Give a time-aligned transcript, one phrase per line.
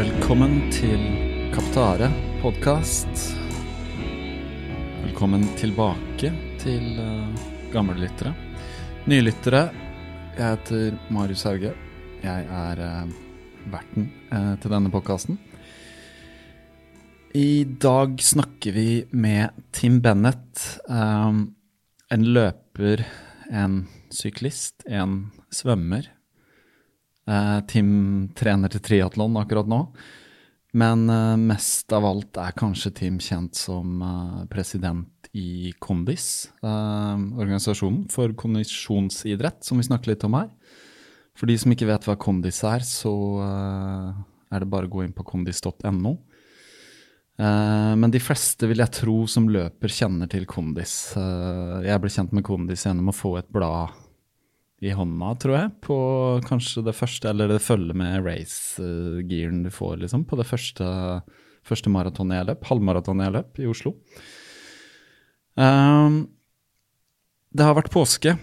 [0.00, 1.00] Velkommen til
[1.52, 2.06] Kaptare
[2.40, 3.18] podkast.
[5.02, 6.30] Velkommen tilbake
[6.62, 8.30] til uh, gamle lyttere.
[9.12, 9.60] Nye lyttere,
[10.38, 11.74] jeg heter Marius Hauge.
[12.22, 13.12] Jeg er uh,
[13.74, 15.36] verten uh, til denne podkasten.
[17.36, 20.64] I dag snakker vi med Tim Bennett.
[20.88, 21.50] Um,
[22.08, 23.04] en løper,
[23.52, 26.08] en syklist, en svømmer.
[27.30, 27.90] Uh, Tim
[28.34, 29.84] trener til triatlon akkurat nå.
[30.74, 38.08] Men uh, mest av alt er kanskje Tim kjent som uh, president i Kondis, organisasjonen
[38.10, 40.48] for kondisjonsidrett, som vi snakker litt om her.
[41.38, 45.14] For de som ikke vet hva Kondis er, så er det bare å gå inn
[45.14, 46.16] på kondis.no.
[47.38, 50.96] Men de fleste, vil jeg tro, som løper, kjenner til Kondis.
[51.14, 53.94] Jeg ble kjent med Kondis gjennom å få et blad
[54.80, 55.96] i hånda, tror jeg, på
[56.48, 60.86] kanskje det første, eller det følger med race-gearen du får, liksom, på det første,
[61.68, 63.94] første maratonet jeg løp, halvmaratonet jeg løp i Oslo.
[65.60, 66.22] Um,
[67.52, 68.38] det har vært påske.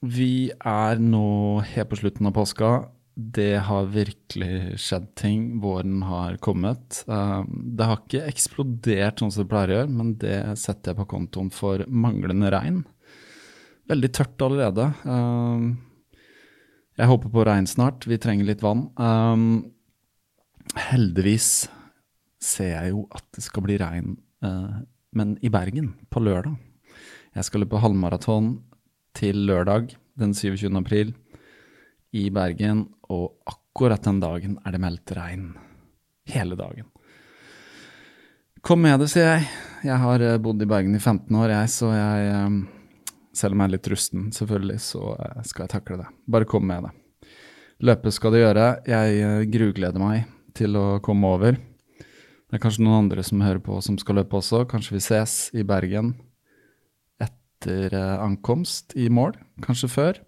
[0.00, 2.72] Vi er nå helt på slutten av påska.
[3.18, 5.48] Det har virkelig skjedd ting.
[5.60, 7.02] Våren har kommet.
[7.10, 11.02] Um, det har ikke eksplodert sånn som det pleier å gjøre, men det setter jeg
[11.02, 12.86] på kontoen for manglende regn
[13.88, 14.90] veldig tørt allerede.
[15.04, 15.76] Um,
[16.98, 18.06] jeg håper på regn snart.
[18.10, 18.88] Vi trenger litt vann.
[18.98, 19.70] Um,
[20.88, 21.68] heldigvis
[22.42, 24.82] ser jeg jo at det skal bli regn, uh,
[25.16, 26.58] men i Bergen, på lørdag.
[27.36, 28.56] Jeg skal løpe halvmaraton
[29.16, 30.68] til lørdag den 27.
[30.78, 31.14] april
[32.16, 35.52] i Bergen, og akkurat den dagen er det meldt regn.
[36.28, 36.88] Hele dagen.
[38.64, 39.46] Kom med det, sier jeg.
[39.86, 42.58] Jeg har uh, bodd i Bergen i 15 år, jeg, så jeg um,
[43.36, 46.08] selv om jeg er litt rusten, selvfølgelig, så eh, skal jeg takle det.
[46.30, 46.94] Bare kom med det.
[47.86, 48.68] Løpe skal det gjøre.
[48.90, 50.24] Jeg eh, grugleder meg
[50.58, 51.58] til å komme over.
[52.48, 54.64] Det er kanskje noen andre som hører på som skal løpe også.
[54.70, 56.14] Kanskje vi ses i Bergen
[57.22, 59.36] etter eh, ankomst i mål.
[59.64, 60.24] Kanskje før.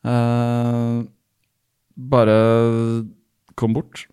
[0.00, 1.04] Uh,
[1.92, 2.36] bare
[3.60, 4.06] kom bort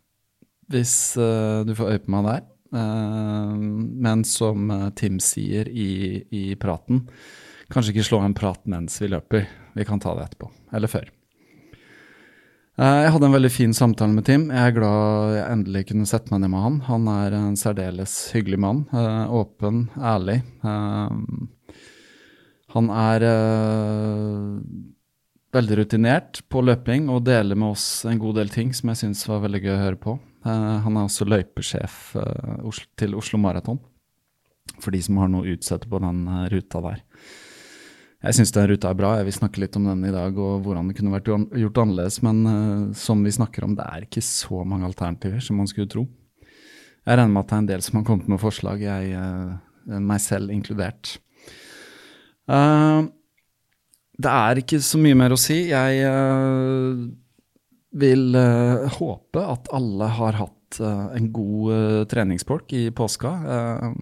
[0.68, 2.42] hvis uh, du får øye på meg der.
[2.76, 4.68] Uh, men som
[5.00, 7.06] Tim sier i, i praten,
[7.74, 9.48] Kanskje ikke slå en prat mens vi løper.
[9.76, 10.52] Vi kan ta det etterpå.
[10.76, 11.10] Eller før.
[12.78, 14.44] Eh, jeg hadde en veldig fin samtale med Tim.
[14.54, 16.76] Jeg er glad jeg endelig kunne sette meg ned med han.
[16.86, 18.84] Han er en særdeles hyggelig mann.
[18.94, 20.44] Eh, åpen, ærlig.
[20.62, 21.78] Eh,
[22.76, 23.24] han er
[25.56, 29.24] veldig rutinert på løping og deler med oss en god del ting som jeg syns
[29.26, 30.18] var veldig gøy å høre på.
[30.44, 31.96] Han er også løypesjef
[33.00, 33.80] til Oslo Maraton,
[34.84, 36.22] for de som har noe å utsette på den
[36.52, 37.02] ruta der.
[38.18, 39.12] Jeg syns den ruta er bra.
[39.20, 42.18] Jeg vil snakke litt om den i dag og hvordan det kunne vært gjort annerledes.
[42.26, 45.92] Men uh, som vi snakker om, det er ikke så mange alternativer som man skulle
[45.92, 46.08] tro.
[47.08, 50.00] Jeg regner med at det er en del som har kommet med forslag, jeg, uh,
[50.02, 51.14] meg selv inkludert.
[52.50, 53.06] Uh,
[54.18, 55.68] det er ikke så mye mer å si.
[55.70, 56.02] Jeg
[58.02, 58.38] vil
[58.98, 63.30] håpe at alle har hatt en god uh, treningspolk i påska.
[63.46, 63.94] Uh,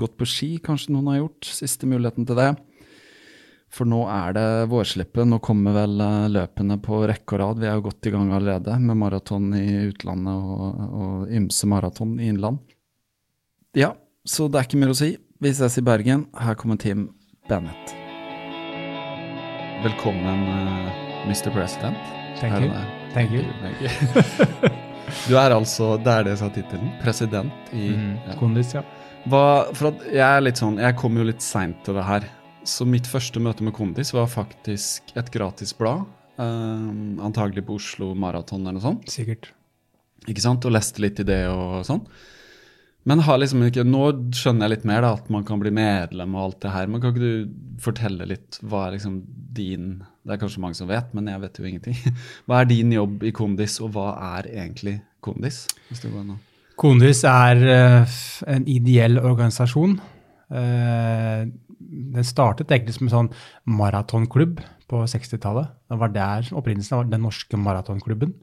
[0.00, 1.52] gått på ski, kanskje noen har gjort.
[1.60, 2.54] Siste muligheten til det.
[3.70, 5.28] For nå er det vårslippet.
[5.30, 7.60] Nå kommer vel eh, løpene på rekke og rad.
[7.62, 12.16] Vi er jo godt i gang allerede med maraton i utlandet og, og ymse maraton
[12.18, 12.58] i innland.
[13.78, 13.92] Ja,
[14.26, 15.12] så det er ikke mer å si.
[15.40, 16.26] Vi ses i Bergen.
[16.34, 17.06] Her kommer Team
[17.48, 17.94] Bennett.
[19.84, 20.90] Velkommen, uh,
[21.30, 21.52] Mr.
[21.54, 21.96] President.
[22.40, 22.72] Thank you.
[23.14, 23.44] Thank you.
[23.62, 24.72] Thank you.
[25.28, 28.18] du er altså, det er det som er tittelen, president i Mm.
[28.42, 28.82] Kondis, ja.
[29.30, 32.26] Hva, for at jeg er litt sånn, jeg kom jo litt seint til det her.
[32.64, 36.04] Så mitt første møte med Kondis var faktisk et gratis blad.
[36.40, 36.90] eh,
[37.24, 39.08] antagelig på Oslo Maraton eller noe sånt.
[39.12, 39.50] Sikkert.
[40.28, 40.64] Ikke sant?
[40.64, 42.04] Og leste litt i det og sånn.
[43.08, 44.02] Men har liksom ikke, nå
[44.36, 46.88] skjønner jeg litt mer da, at man kan bli medlem og alt det her.
[46.90, 49.22] Men kan ikke du fortelle litt hva er liksom
[49.56, 51.96] din Det er kanskje mange som vet, men jeg vet jo ingenting.
[52.46, 55.64] Hva er din jobb i Kondis, og hva er egentlig Kondis?
[55.88, 56.36] Hvis det går an
[56.78, 58.18] Kondis er uh,
[58.52, 59.96] en ideell organisasjon.
[60.50, 61.48] Eh,
[61.90, 63.30] den startet egentlig som en sånn
[63.78, 64.60] maratonklubb
[64.90, 65.70] på 60-tallet.
[65.90, 68.34] Det var der opprinnelsen var den norske maratonklubben.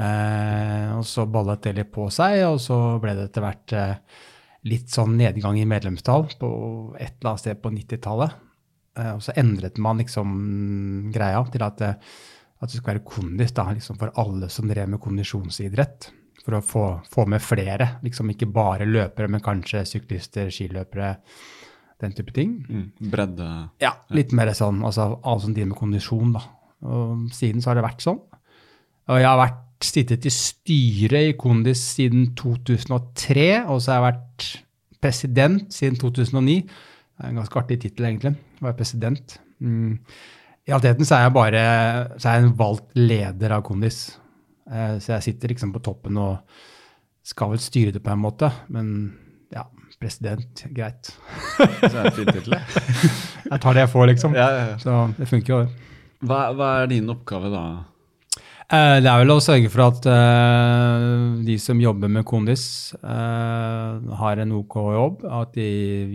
[0.00, 4.22] eh, og så ballet det litt på seg, og så ble det etter hvert eh,
[4.68, 6.50] litt sånn nedgang i medlemstall på
[6.98, 8.40] et eller annet sted på 90-tallet.
[8.98, 12.18] Eh, og så endret man liksom greia til at, eh,
[12.60, 16.10] at det skulle være kondis da, liksom for alle som drev med kondisjonsidrett.
[16.42, 21.12] For å få, få med flere, liksom ikke bare løpere, men kanskje syklister, skiløpere,
[22.02, 22.56] den type ting.
[22.68, 23.48] mm, bredde
[23.82, 25.16] Ja, litt mer sånn, altså
[25.52, 26.42] driver med kondisjon, da.
[26.82, 28.20] Og siden så har det vært sånn.
[29.08, 34.06] Og jeg har vært sittet i styret i Kondis siden 2003, og så har jeg
[34.12, 34.46] vært
[35.02, 36.60] president siden 2009.
[36.62, 39.38] Det er en ganske artig tittel, egentlig, å være president.
[39.62, 39.98] Mm.
[40.62, 41.62] I realiteten så er jeg bare
[42.22, 44.16] så er jeg en valgt leder av Kondis.
[44.70, 46.38] Eh, Så jeg sitter liksom på toppen og
[47.26, 48.88] skal vel styre det på en måte, men
[50.02, 51.12] president, greit.
[51.86, 52.58] Så er det fin tittel.
[52.58, 54.36] Jeg tar det jeg får, liksom.
[54.36, 54.76] Ja, ja, ja.
[54.82, 55.62] Så det funker jo.
[56.26, 57.62] Hva, hva er din oppgave da?
[58.72, 61.06] Eh, Det er vel å sørge for at eh,
[61.44, 62.64] de som jobber med kondis,
[63.02, 65.66] eh, har en OK jobb, at de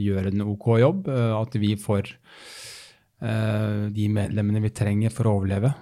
[0.07, 2.09] gjør en OK jobb, eh, at vi får
[3.21, 5.73] eh, de medlemmene vi trenger for å overleve.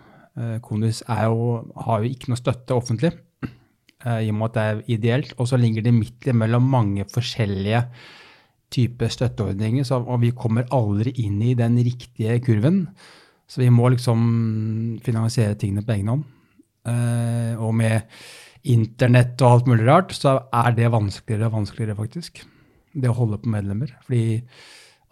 [0.68, 1.44] Kondis jo,
[1.86, 3.14] har jo ikke noe støtte offentlig,
[4.06, 7.82] i og med at det er ideelt, og så ligger det midt imellom mange forskjellige
[8.74, 12.86] typer støtteordninger, så, og vi kommer aldri inn i den riktige kurven.
[13.48, 16.26] Så vi må liksom finansiere tingene på egen hånd.
[16.86, 18.02] Uh, og med
[18.66, 22.42] internett og alt mulig rart, så er det vanskeligere og vanskeligere, faktisk.
[22.96, 23.94] Det å holde på medlemmer.
[24.08, 24.42] Fordi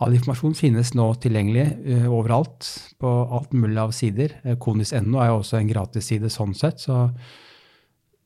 [0.02, 2.70] all informasjon finnes nå tilgjengelig uh, overalt,
[3.02, 4.34] på alt mulig av sider.
[4.62, 7.06] Konis.no er jo også en gratisside sånn sett, så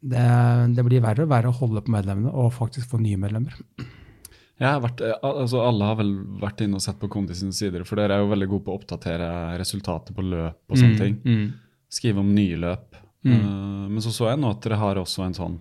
[0.02, 0.26] det,
[0.76, 3.56] det blir verre og verre å holde på medlemmene og faktisk få nye medlemmer.
[4.58, 8.00] Vært, eh, altså Alle har vel vært inne og sett på Kondi sine sider, for
[8.00, 9.28] dere er jo veldig gode på å oppdatere
[9.62, 11.18] resultatet på løp og sånne ting.
[11.26, 11.48] Mm.
[11.94, 12.96] Skrive om nye løp.
[13.26, 13.32] Eh,
[13.90, 15.60] men så så jeg nå at dere har også en sånn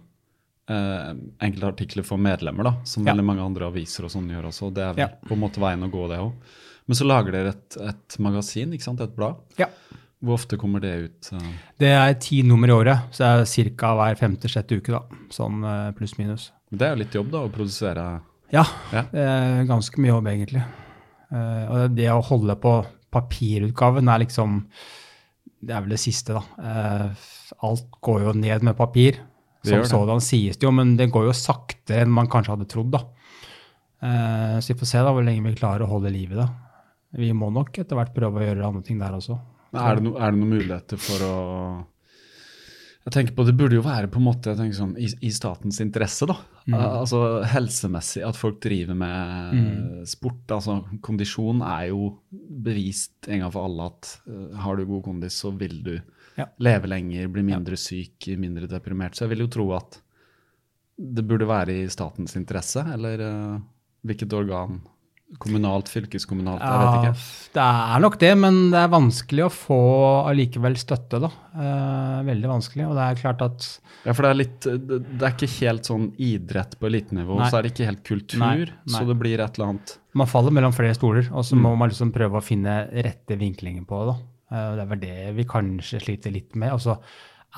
[0.67, 1.13] uh,
[1.45, 3.13] enkelte artikler for medlemmer, da, som Ja.
[3.13, 4.73] veldig mange andre aviser og sånn gjør også.
[4.75, 5.09] Det er vel Ja.
[5.29, 6.33] på en måte veien å gå, det òg.
[6.89, 9.01] Men så lager dere et, et magasin, ikke sant?
[9.01, 9.37] Et blad.
[9.59, 9.69] Ja.
[10.27, 11.29] Hvor ofte kommer det ut?
[11.79, 13.93] Det er ti nummer i året, så det er ca.
[13.95, 15.21] hver femte-sjette uke, da.
[15.31, 16.49] Sånn eh, pluss-minus.
[16.75, 18.07] Det er jo litt jobb, da, å produsere
[18.53, 19.05] Ja, Ja.
[19.69, 20.65] ganske mye jobb, egentlig.
[21.31, 22.75] Eh, og det å holde på
[23.15, 24.61] papirutgaven er liksom
[25.63, 26.43] Det er vel det siste, da.
[26.59, 27.25] Eh,
[27.63, 29.19] alt går jo ned med papir.
[29.67, 32.93] Som sådan sies det jo, men det går jo saktere enn man kanskje hadde trodd,
[32.95, 33.01] da.
[34.63, 36.47] Så vi får se da hvor lenge vi klarer å holde liv i det.
[37.19, 39.39] Vi må nok etter hvert prøve å gjøre andre ting der også.
[39.77, 41.37] Er det, no, er det noen muligheter for å
[43.07, 45.31] Jeg tenker på Det burde jo være på en måte jeg tenker sånn, i, i
[45.31, 46.35] statens interesse, da.
[46.75, 50.43] Al- Altså helsemessig, at folk driver med sport.
[50.57, 52.09] altså Kondisjon er jo
[52.67, 55.95] bevist en gang for alle at uh, har du god kondis, så vil du
[56.37, 56.49] Ja.
[56.61, 59.15] leve lenger, bli mindre syk, mindre deprimert.
[59.17, 60.01] Så jeg vil jo tro at
[60.99, 63.57] det burde være i statens interesse, eller uh,
[64.05, 64.81] hvilket organ?
[65.43, 67.23] Kommunalt, fylkeskommunalt, jeg vet ikke.
[67.57, 69.79] det er nok det, men det er vanskelig å få
[70.31, 71.31] allikevel støtte, da.
[71.59, 72.87] Eh, veldig vanskelig.
[72.87, 73.67] Og det er klart at
[74.07, 77.67] Ja, for det er litt Det er ikke helt sånn idrett på elitenivå, så er
[77.67, 78.39] det ikke helt kultur.
[78.39, 78.95] Nei, nei.
[78.95, 81.49] Så det blir et eller annet man faller mellom flere stoler, og Mm.
[81.51, 84.15] så må man liksom prøve å finne rette vinklingen på det.
[84.15, 84.57] da.
[84.57, 86.71] Eh, det er vel det vi kanskje sliter litt med.
[86.73, 86.99] Og så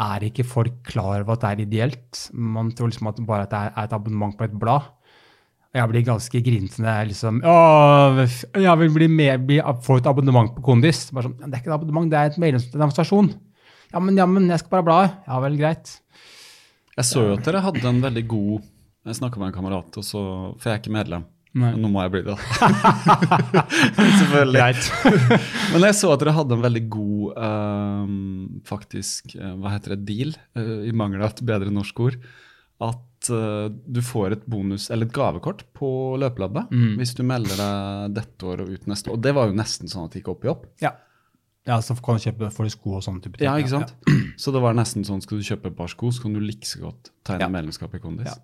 [0.00, 2.30] er ikke folk klar over at det er ideelt.
[2.32, 4.82] Man tror liksom at bare at det er et abonnement på et blad.
[5.68, 7.56] Og jeg blir ganske grinete jeg liksom Å,
[8.56, 11.10] jeg vil bli med, bli, få et abonnement på Kondis.
[11.12, 13.32] Bare sånn, Det er ikke et abonnement, det er et medlemsorganisasjon.
[13.92, 14.98] Ja, men, ja, men jeg skal bare bla.
[15.28, 15.98] Ja vel, greit.
[16.98, 18.64] Jeg så jo at dere hadde en veldig god
[19.06, 20.22] Jeg snakka med en kamerat, og så,
[20.58, 21.28] for jeg er ikke medlem.
[21.58, 21.70] Nei.
[21.80, 22.34] Nå må jeg bli det.
[24.20, 24.82] Selvfølgelig.
[25.72, 28.18] Men jeg så at dere hadde en veldig god um,
[28.68, 32.18] faktisk, eh, hva heter det, deal, uh, i mangel av et bedre norsk ord.
[32.80, 35.88] At uh, du får et bonus, eller et gavekort på
[36.22, 36.96] løpelabbet Mm.
[37.00, 39.16] hvis du melder deg dette år og ut neste år.
[39.18, 40.66] Og det var jo nesten sånn at det gikk opp i opp.
[40.80, 40.92] Ja.
[41.66, 43.48] ja, så kan du kjøpe får du sko og sånne type ting.
[43.50, 43.94] Ja, ikke sant?
[44.38, 46.64] Så det var nesten sånn, skal du kjøpe et par sko, så kan du like
[46.66, 47.48] så godt tegne Ja.
[47.48, 48.30] medlemskap i Kondis.
[48.30, 48.38] Ja.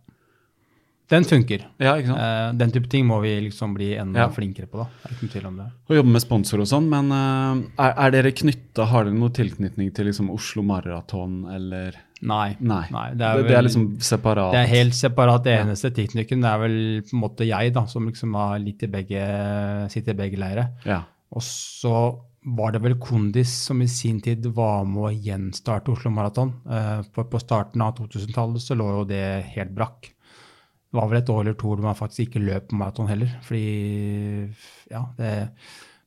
[1.12, 1.66] Den funker.
[1.78, 2.20] Ja, ikke sant?
[2.24, 4.28] Eh, den type ting må vi liksom bli enda Ja.
[4.32, 4.78] flinkere på.
[4.78, 4.86] da.
[5.02, 5.66] Det er ikke tvil om det.
[5.90, 9.28] Og jobbe med sponsor og sånn, men eh, er, er dere knytta, har dere noe
[9.36, 11.94] tilknytning til liksom Oslo Maraton, eller
[12.24, 12.56] Nei.
[12.58, 12.86] Nei.
[13.12, 14.52] det, Det, er det, er liksom separat?
[14.54, 15.44] Det er helt separat.
[15.44, 18.82] Det eneste teknikken det er vel på en måte jeg, da, som liksom har litt
[18.82, 19.24] i begge,
[19.92, 20.70] sitter i begge leire.
[20.88, 21.02] Ja.
[21.34, 21.92] Og så
[22.56, 26.54] var det vel Kondis som i sin tid var med å gjenstarte Oslo Maraton.
[26.64, 29.22] Eh, for på starten av 2000-tallet så lå jo det
[29.54, 30.10] helt brakk.
[30.94, 33.32] Det var vel et år eller to hvor man faktisk ikke løp på maraton heller.
[33.42, 33.64] Fordi
[34.94, 35.32] ja, det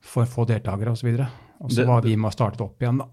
[0.08, 1.10] for få deltakere osv.
[1.60, 3.06] Og så Det- var vi med å starte opp igjen, da.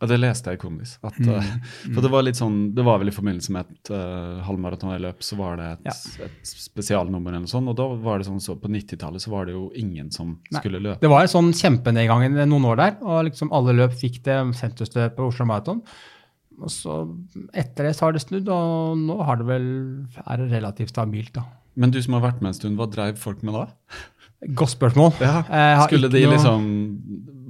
[0.00, 0.98] Ja, det leste jeg i Kondis.
[1.02, 1.28] At, Mm.
[1.34, 5.18] uh, For det var litt sånn, det var vel i forbindelse med et uh, halvmaratonløp,
[5.26, 6.24] så var det et, Ja.
[6.26, 7.66] et spesialnummer eller noe sånt.
[7.68, 10.60] Og da var det sånn, så på 90-tallet så var det jo ingen som Nei.
[10.60, 11.00] skulle løpe.
[11.00, 15.16] Det var en sånn kjempenedgang noen år der, og liksom alle løp fikk det sentrumsløpet
[15.16, 15.82] på Oslo Maraton.
[16.58, 17.00] Og så
[17.54, 19.66] etter det så har det snudd, og nå har det vel,
[20.24, 21.46] er det relativt stabilt, da.
[21.78, 23.66] Men du som har vært med en stund, hva dreiv folk med da?
[24.58, 25.12] Godt spørsmål.
[25.22, 25.42] Ja.
[25.86, 26.66] Skulle de liksom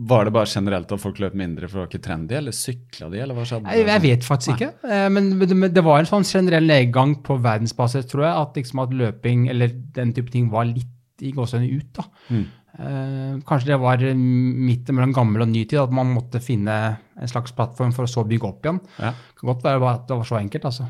[0.09, 3.19] Var det bare generelt at folk løp mindre for å ikke trendy, eller sykla de,
[3.25, 3.75] eller hva skjedde?
[3.77, 5.33] Jeg, jeg vet faktisk ikke, Eh, men,
[5.75, 9.75] det var en sånn generell nedgang på verdensbasis, tror jeg, at, liksom at løping eller
[9.97, 11.91] den type ting var litt i gåsehudene ut.
[11.99, 12.07] da.
[12.31, 12.47] Mm.
[12.77, 16.75] Eh, kanskje det var midt mellom gammel og ny tid, at man måtte finne
[17.19, 18.81] en slags plattform for å så bygge opp igjen.
[19.01, 20.89] Ja, Det kan godt være at det var så enkelt, altså.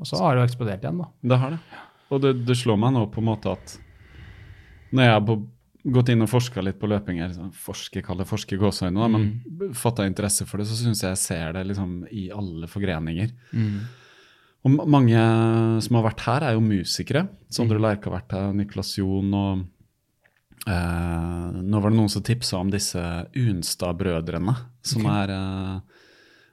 [0.00, 1.08] Og så har det jo eksplodert igjen, da.
[1.32, 1.60] det har det.
[2.10, 3.74] Og det, det slår meg nå på en måte at
[4.90, 5.42] når jeg har
[5.94, 9.28] gått inn og forska litt på løping, forsker, sånn, forske, kall det forske gåseøyne, men
[9.76, 13.30] fatta interesse for det, så syns jeg jeg ser det liksom i alle forgreninger.
[14.60, 15.20] Og mange
[15.84, 17.26] som har vært her, er jo musikere.
[17.52, 19.62] Sondre Lerche har vært her, Niklas Jon og
[20.66, 23.00] eh, Nå var det noen som tipsa om disse
[23.36, 26.02] Unstad-brødrene, som er eh,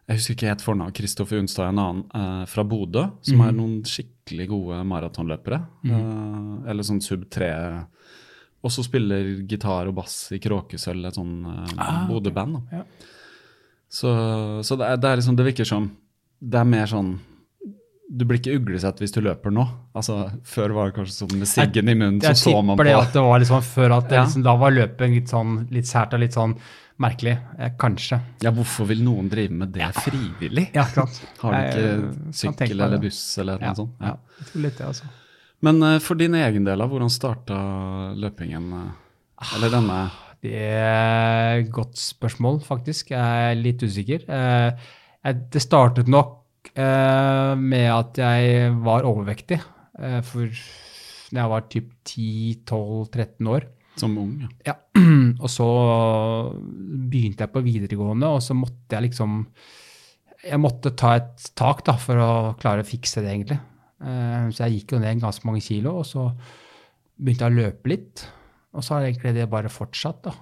[0.08, 0.96] Jeg husker ikke helt fornavnet.
[0.96, 5.62] Kristoffer Unstad er en annen eh, fra Bodø, som er noen skikkelig gode maratonløpere.
[5.88, 7.52] Eh, eller sånn sub 3.
[8.64, 12.62] Og så spiller gitar og bass i Kråkesølv, et sånn eh, Bodø-band.
[12.64, 12.84] Okay.
[12.84, 13.14] Ja.
[13.88, 14.12] Så,
[14.68, 15.86] så det, er, det er liksom, det virker som
[16.44, 17.14] Det er mer sånn
[18.10, 19.66] Du blir ikke uglesett hvis du løper nå.
[19.98, 22.84] Altså, Før var det kanskje sånn med siggen i munnen, jeg, Jeg så man tipper
[22.84, 24.24] på det at det var sånn før at det Ja.
[24.24, 26.54] liksom, da var løping litt sånn litt sært og litt sånn
[27.04, 27.36] merkelig.
[27.60, 28.22] Eh, kanskje.
[28.42, 30.70] Ja, hvorfor vil noen drive med det frivillig?
[30.74, 31.20] Ja, klart.
[31.44, 34.00] Har du ikke sykkel eller buss eller Ja, noe sånt?
[34.02, 34.16] ja.
[34.40, 35.04] Jeg tror litt det, altså.
[35.62, 37.60] Men uh, for din egen del, da, hvordan starta
[38.16, 38.72] løpingen?
[38.74, 40.00] Uh, eller denne
[40.42, 43.12] Det er et godt spørsmål, faktisk.
[43.12, 44.24] Jeg er litt usikker.
[44.30, 44.72] Uh,
[45.52, 46.38] Det startet nok
[46.76, 49.58] med at jeg var overvektig
[50.00, 50.48] eh, for
[51.32, 53.66] da jeg var typ 10-12-13 år.
[54.00, 54.36] som ung?
[54.66, 54.74] Ja.
[54.74, 54.76] Ja.
[55.44, 55.66] Og så
[57.12, 59.42] begynte jeg på videregående, og så måtte jeg liksom
[60.48, 62.32] Jeg måtte ta et tak da, for å
[62.62, 63.58] klare å fikse det, egentlig.
[64.00, 66.28] Eh, Så jeg gikk jo ned ganske mange kilo, og så
[67.18, 68.24] begynte jeg å løpe litt.
[68.78, 70.34] Og så har egentlig det bare fortsatt, da.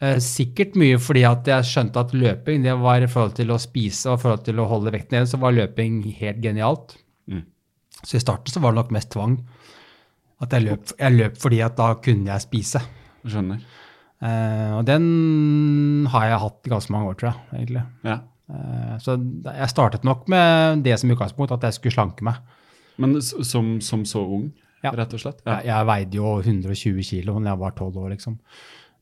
[0.00, 3.58] Eh, Sikkert mye fordi at jeg skjønte at løping det var i forhold til å
[3.60, 6.96] spise og i forhold til å holde vekten nede, så var løping helt genialt.
[7.28, 7.42] Mm.
[8.00, 9.36] Så i starten så var det nok mest tvang.
[10.40, 12.80] At jeg løp, jeg løp fordi at da kunne jeg spise.
[13.28, 13.60] Skjønner.
[14.24, 17.60] Eh, og den har jeg hatt i ganske mange år, tror jeg.
[17.60, 17.82] egentlig.
[18.08, 18.16] Ja.
[18.50, 22.40] Eh, så jeg startet nok med det som utgangspunkt, at jeg skulle slanke meg.
[23.00, 24.50] Men som, som så ung,
[24.82, 24.90] Ja.
[24.96, 25.42] rett og slett?
[25.44, 28.38] Jeg, jeg veide jo 120 kilo da jeg var 12 år, liksom.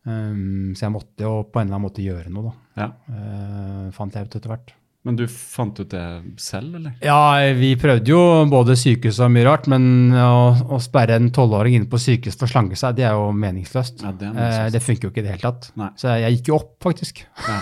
[0.08, 2.82] Um, så jeg måtte jo på en eller annen måte gjøre noe, da.
[2.82, 2.88] Ja.
[3.12, 4.72] Uh, fant jeg ut etter hvert.
[5.08, 6.04] Men du fant ut det
[6.42, 6.94] selv, eller?
[7.04, 8.20] Ja, vi prøvde jo
[8.52, 12.48] både sykehus og mye rart, men å, å sperre en tolvåring inne på sykehus for
[12.48, 14.04] å slanke seg, det er jo meningsløst.
[14.04, 15.68] Ja, det er Eh, det funker jo ikke i det hele tatt.
[15.78, 15.88] Nei.
[15.98, 17.22] Så jeg, gikk jo opp, faktisk.
[17.46, 17.58] Ja,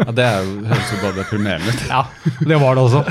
[0.00, 1.84] ja det jo, høres jo bare deprimerende ut.
[1.94, 2.02] Ja,
[2.48, 3.02] det var det også.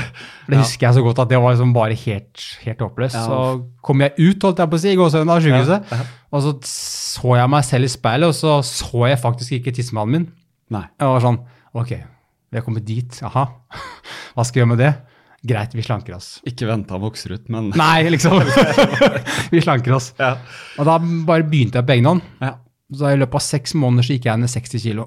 [0.48, 3.16] Det husker jeg så godt at det var liksom bare helt, helt håpløst.
[3.16, 3.24] Ja.
[3.28, 5.94] Så kom jeg ut, holdt jeg på å si, i gåsehudene av sykehuset,
[6.34, 6.56] og så
[7.14, 10.26] så jeg meg selv i speilet, og så så jeg faktisk ikke tidsmannen min.
[10.74, 10.84] Nei.
[10.98, 11.40] Jeg var sånn,
[11.76, 11.92] ok,
[12.54, 13.48] vi har kommet dit, aha,
[14.34, 14.92] hva skal vi gjøre med det?
[15.44, 16.28] Greit, vi slanker oss.
[16.48, 18.38] Ikke venta han vokser ut, men Nei, liksom.
[19.52, 20.12] vi slanker oss.
[20.16, 20.36] Ja.
[20.78, 22.22] Og da bare begynte jeg på egen hånd.
[22.44, 22.54] ja.
[22.94, 25.06] Så i løpet av seks måneder så gikk jeg ned 60 kilo.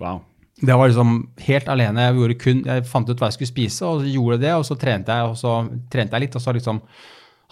[0.00, 0.22] Wow.
[0.60, 1.10] Det var liksom
[1.44, 2.06] helt alene.
[2.06, 4.64] Jeg, kun, jeg fant ut hva jeg skulle spise, og så gjorde jeg det, og
[4.64, 5.56] så trente jeg, og så
[5.92, 6.80] trente jeg litt, og så liksom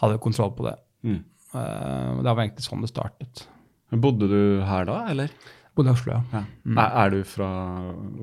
[0.00, 0.75] hadde jeg kontroll på det.
[1.04, 1.21] Mm.
[1.52, 3.45] Uh, det var egentlig sånn det startet.
[3.92, 5.35] Men Bodde du her da, eller?
[5.78, 6.40] Bodde i Oslo, ja.
[6.75, 6.85] Ja.
[7.04, 7.49] Er, du fra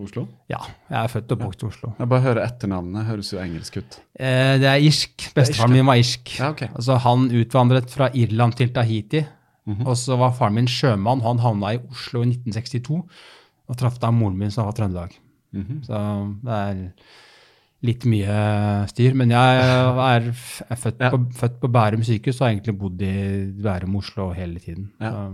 [0.04, 0.26] Oslo?
[0.52, 0.60] Ja,
[0.92, 1.94] jeg er født og oppvokst i Oslo.
[2.02, 3.06] Jeg bare hører etternavnet.
[3.08, 3.98] Høres jo engelsk ut.
[4.20, 5.30] Eh, det er irsk.
[5.38, 6.36] Bestefaren min var irsk.
[6.42, 6.68] Ja, okay.
[6.76, 9.24] Altså, han utvandret fra Irland til Tahiti.
[9.66, 9.86] Mhm.
[9.88, 11.24] Og så var faren min sjømann.
[11.26, 13.00] Han havna i Oslo i 1962.
[13.66, 15.16] Og traff da moren min, som var Trøndelag.
[15.56, 15.80] Mhm.
[15.88, 16.02] Så
[16.46, 16.84] det er
[17.86, 18.36] litt mye
[18.92, 19.16] styr.
[19.18, 20.28] Men jeg er,
[20.70, 21.10] er født, Ja.
[21.16, 23.16] på, født på Bærum sykehus og har egentlig bodd i
[23.64, 24.92] Bærum Oslo hele tiden.
[25.02, 25.10] Ja.
[25.16, 25.32] Så,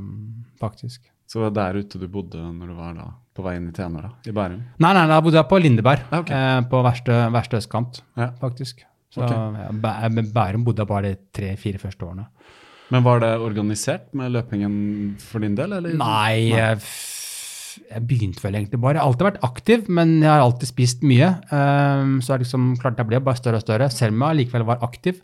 [0.61, 1.10] faktisk.
[1.31, 3.75] Så det var der ute du bodde når du var da på vei inn i
[3.75, 4.09] Tjener, da?
[4.27, 4.63] I Bærum?
[4.83, 6.01] Nei, nei, da bodde jeg på Lindeberg.
[6.11, 6.31] Ja, ok.
[6.35, 8.27] eh, på verste, verste østkant, Ja.
[8.41, 8.81] faktisk.
[9.11, 9.37] Så okay.
[9.63, 12.25] ja, men Bærum bodde jeg bare de tre-fire første årene.
[12.91, 14.75] Men var det organisert med løpingen
[15.23, 15.95] for din del, eller?
[15.95, 16.81] Nei, jeg,
[17.87, 18.97] jeg begynte vel egentlig bare.
[18.99, 21.29] Jeg har alltid vært aktiv, men jeg har alltid spist mye.
[21.55, 24.67] Um, så jeg liksom klart jeg ble bare større og større, selv om jeg likevel
[24.67, 25.23] var aktiv.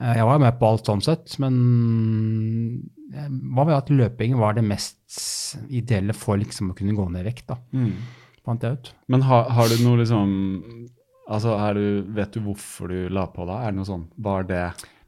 [0.00, 1.54] Eh, jeg var med på alt sånn sett, men
[3.14, 7.22] eh, hva ved at løping var det mest ideelle for liksom å kunne gå ned
[7.24, 7.92] i vekt, da, Mm.
[8.44, 8.92] fant jeg ut.
[9.08, 10.90] Men har, har du noe liksom
[11.26, 13.62] Altså, er du, vet du hvorfor du la på da?
[13.64, 14.58] Er det noe sånn Var det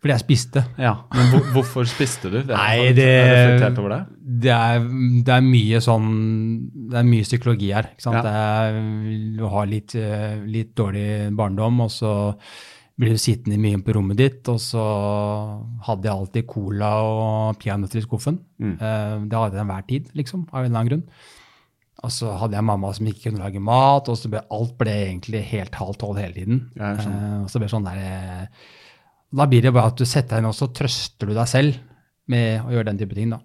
[0.00, 0.62] Fordi jeg spiste.
[0.80, 0.94] Ja.
[1.12, 2.38] Men hvor, hvorfor spiste du?
[2.40, 3.98] Det, Nei, har du det- reflektert over det?
[4.46, 4.78] Det er,
[5.26, 6.08] det er mye sånn
[6.88, 7.90] Det er mye psykologi her.
[7.92, 8.16] ikke sant?
[8.16, 8.22] Ja.
[8.22, 12.14] Det er, du har litt, eh, litt dårlig barndom, og så
[12.98, 14.82] blir du sittende mye på rommet ditt, og så
[15.84, 18.38] hadde jeg alltid cola og peanøtter i skuffen.
[18.62, 18.76] Mm.
[18.80, 21.04] Eh, Det hadde jeg enhver tid, liksom, av en eller annen grunn.
[22.04, 24.92] Og så hadde jeg mamma som ikke kunne lage mat, og så ble alt ble
[25.08, 26.70] egentlig helt halv tolv hele tiden.
[26.76, 26.92] Ja.
[26.94, 28.46] Eh, og så ble det sånn der, eh,
[29.36, 31.74] Da blir det bare at du setter deg inn og så trøster du deg selv
[32.28, 33.28] med å gjøre den type ting.
[33.30, 33.38] da.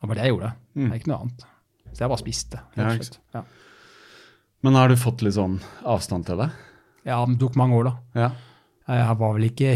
[0.00, 0.52] Det var det jeg gjorde.
[0.74, 1.44] Det er ikke noe annet.
[1.92, 2.60] Så jeg bare spiste.
[2.76, 3.18] Ja, ikke slett.
[3.34, 3.42] Ja,
[4.62, 6.50] Men har du fått litt sånn avstand til det?
[7.06, 7.94] ja det tok mange år, da.
[8.14, 8.30] Ja.
[8.88, 9.72] Jeg var vel ikke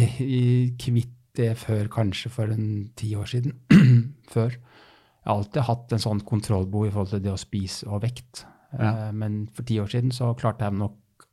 [0.80, 3.54] kvitt det før kanskje for en ti år siden.
[4.34, 4.52] før.
[4.52, 8.44] Jeg har alltid hatt en sånn kontrollbo i forhold til det å spise og vekt.
[8.74, 9.08] Ja.
[9.08, 11.26] Eh, Men for ti år siden så klarte jeg nok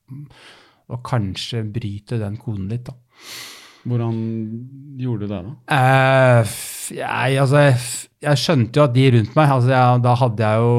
[0.90, 2.96] å kanskje bryte den koden litt, da.
[3.90, 4.16] Hvordan
[5.00, 5.52] gjorde du det, da?
[5.72, 6.54] Eh,
[7.00, 7.78] jeg, altså, jeg,
[8.28, 10.74] jeg skjønte jo at de rundt meg altså jeg, Da hadde jeg jo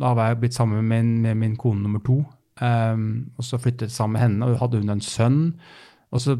[0.00, 2.20] Da var jeg blitt sammen med min, med min kone nummer to.
[2.60, 5.40] Um, og så flyttet sammen med henne, og hadde hun en sønn.
[6.10, 6.36] Og så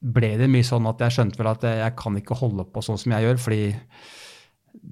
[0.00, 3.00] ble det mye sånn at jeg skjønte vel at jeg, kan ikke holde på sånn
[3.00, 3.62] som jeg gjør, fordi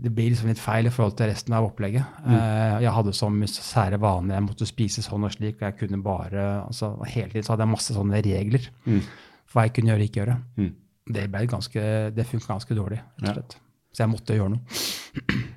[0.05, 2.23] det blir liksom litt feil i forhold til resten av opplegget.
[2.25, 5.77] Eh, jeg hadde så mye sære vaner, jeg måtte spise sånn og slik, og jeg
[5.83, 9.93] kunne bare altså Hele tiden så hadde jeg masse sånne regler for hva jeg kunne
[9.93, 10.39] gjøre og ikke gjøre.
[10.57, 10.73] Mm.
[11.15, 11.85] Det, ble ganske,
[12.17, 13.59] det funka ganske dårlig, rett og slett.
[13.95, 14.81] Så jeg måtte gjøre noe.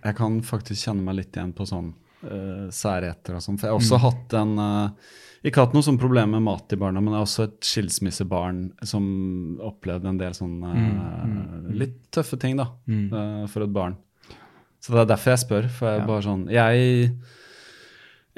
[0.04, 3.60] Jeg kan faktisk kjenne meg litt igjen på sånn uh, særheter og sånn.
[3.60, 5.14] For jeg har også hatt en uh,
[5.46, 8.62] Ikke hatt noe sånn problem med mat i barna, men jeg har også et skilsmissebarn
[8.90, 9.06] som
[9.64, 13.96] opplevde en del sånn eh, litt tøffe ting, da, eh, for et barn.
[14.82, 15.70] Så det er derfor jeg spør.
[15.72, 17.12] For jeg er bare sånn Jeg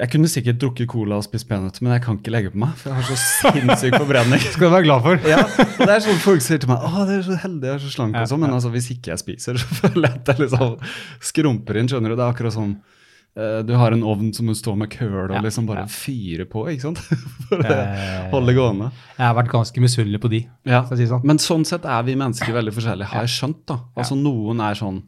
[0.00, 2.70] jeg kunne sikkert drukket cola og spist peanøtter, men jeg kan ikke legge på meg,
[2.80, 4.40] for jeg har så sinnssyk forbrenning.
[4.54, 5.26] Skal du være glad for.
[5.28, 7.76] Ja, og det er sånn Folk sier til meg å, det er så heldig, jeg
[7.76, 10.32] er så slank, og sånn, men altså, hvis ikke jeg spiser, så føler jeg at
[10.32, 10.72] jeg liksom
[11.30, 11.92] skrumper inn.
[11.92, 12.16] skjønner du?
[12.16, 12.96] Det er akkurat sånn eh,
[13.64, 15.90] du har en ovn som du står med køl og Ja, liksom bare ja.
[15.92, 16.98] fyrer på, ikke sant?
[17.48, 18.88] For å Eh, holde gående.
[19.16, 20.40] Jeg har vært ganske misunnelig på de.
[20.66, 20.82] Ja.
[20.90, 21.22] si sånn.
[21.24, 23.62] Men sånn sett er vi mennesker veldig forskjellige, har jeg skjønt.
[23.70, 23.78] da.
[23.96, 24.98] Altså Noen er sånn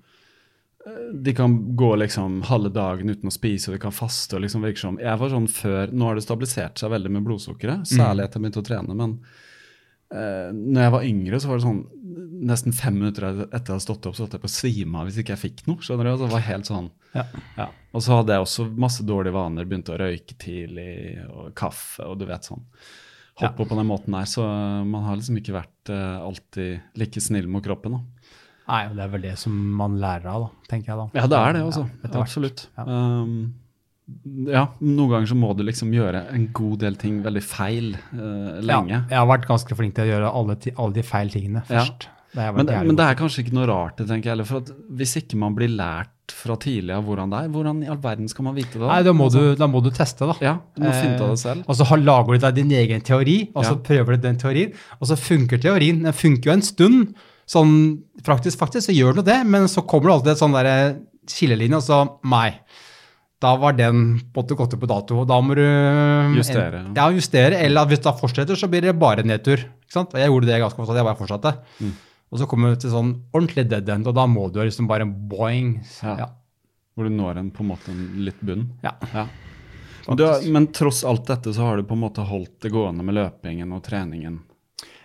[0.87, 4.37] eh, De kan gå liksom halve dagen uten å spise, og de kan faste.
[4.39, 7.27] og liksom virker som, Jeg var sånn før, Nå har det stabilisert seg veldig med
[7.27, 8.95] blodsukkeret, særlig etter jeg begynte å trene.
[9.03, 9.19] Men
[10.15, 11.83] eh, når jeg var yngre, så var det sånn
[12.53, 15.09] nesten fem minutter etter jeg hadde stått opp, så holdt jeg på å svime av
[15.09, 15.85] hvis ikke jeg fikk noe.
[15.85, 16.11] skjønner du?
[16.15, 17.25] Altså, det var helt sånn, Ja.
[17.59, 17.69] ja.
[17.93, 19.69] Og så hadde jeg også masse dårlige vaner.
[19.69, 20.93] Begynte å røyke tidlig,
[21.29, 22.63] og kaffe og du vet sånn.
[23.43, 24.29] Hoppe på den måten der.
[24.29, 27.99] Så man har liksom ikke vært uh, alltid like snill mot kroppen.
[27.99, 28.29] da.
[28.69, 31.07] Nei, og det er vel det som man lærer av, da, tenker jeg da.
[31.19, 32.21] Ja, det er det etter.
[32.21, 32.67] Absolutt.
[32.79, 32.85] Ja.
[32.87, 33.55] Um,
[34.51, 38.59] ja, noen ganger så må du liksom gjøre en god del ting veldig feil uh,
[38.65, 38.91] lenge.
[38.97, 41.85] Ja, jeg har vært ganske flink til å gjøre alle, alle de feil tingene Ja.
[41.85, 42.09] først.
[42.33, 44.33] Det jeg vært Men, det- men det er kanskje ikke noe rart det, tenker jeg
[44.33, 44.45] heller.
[44.49, 44.61] For
[44.97, 48.29] hvis ikke man blir lært fra tidlig av hvordan det er, hvordan i all verden
[48.29, 48.87] skal man vite det?
[48.89, 50.37] Nei, da må, du, da må du teste, da.
[50.41, 51.65] Ja, du må finne av det Eh, selv.
[51.69, 53.83] Og så har- lager du deg din egen teori, og så Ja.
[53.85, 56.03] prøver du den teorien, og så funker teorien.
[56.03, 57.15] Den funker jo en stund.
[57.47, 61.01] Sånn praktisk, faktisk, så gjør jo det, men så kommer det alltid et sånn derre
[61.29, 62.59] skillelinje, og så Nei.
[63.43, 65.25] Da var den på en gått ut på dato.
[65.27, 65.65] Da må du
[66.39, 66.85] Justere.
[66.95, 67.59] Ja, justere.
[67.59, 69.59] Eller hvis da fortsetter, så blir det bare nedtur.
[69.59, 70.15] Ikke sant?
[70.15, 70.99] Og jeg gjorde det ganske ofte.
[71.01, 71.57] Jeg bare fortsatte.
[71.83, 71.97] Mm.
[72.33, 75.05] Og så kommer du til sånn ordentlig dead end, og da må du liksom bare
[75.05, 75.75] boing.
[76.01, 76.15] Ja.
[76.23, 76.29] Ja.
[76.95, 78.71] Hvor du når en på en måte en litt bunn.
[78.85, 78.95] Ja.
[79.13, 79.27] Ja.
[80.07, 83.05] Men, du men tross alt dette så har du på en måte holdt det gående
[83.07, 84.41] med løpingen og treningen.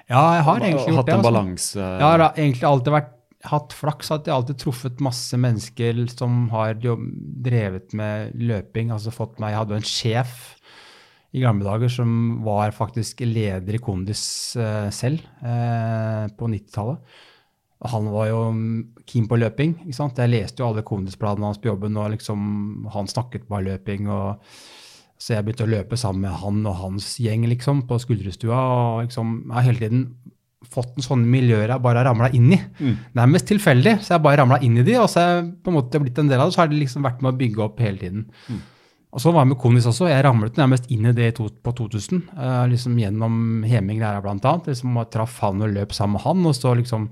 [0.07, 0.97] Ja, jeg har egentlig gjort det.
[0.97, 1.27] Hatt en altså.
[1.27, 1.79] balanse.
[1.83, 3.13] Jeg har egentlig alltid vært,
[3.45, 8.91] hatt flaks at jeg alltid truffet masse mennesker som har drevet med løping.
[8.91, 10.55] altså fått meg, Jeg hadde jo en sjef
[11.35, 16.97] i gamle dager som var faktisk leder i Kondis eh, selv eh, på 90-tallet.
[17.77, 18.39] Og Han var jo
[19.05, 19.75] keen på løping.
[19.85, 20.17] ikke sant?
[20.17, 24.09] Jeg leste jo alle Kondis-bladene hans på jobben, og liksom, han snakket bare løping.
[24.09, 24.41] og
[25.17, 28.57] så jeg begynte å løpe sammen med han og hans gjeng liksom, på Skuldrestua.
[28.57, 30.01] og liksom, Jeg hele tiden
[30.65, 32.57] fått en sånn miljøer jeg bare har ramla inn i.
[33.15, 33.99] Nærmest tilfeldig.
[34.01, 36.17] Så jeg bare ramla inn i de, og så har jeg på en måte blitt
[36.17, 36.55] en del av det.
[36.57, 38.25] Så har det liksom vært med å bygge opp hele tiden.
[39.13, 40.09] Og så var jeg med Konis også.
[40.09, 42.23] Jeg ramlet nærmest inn i det på 2000.
[42.37, 44.67] eh, liksom Gjennom Heming Læra blant annet.
[44.73, 47.07] Liksom, og traff han og løp sammen med han, og så liksom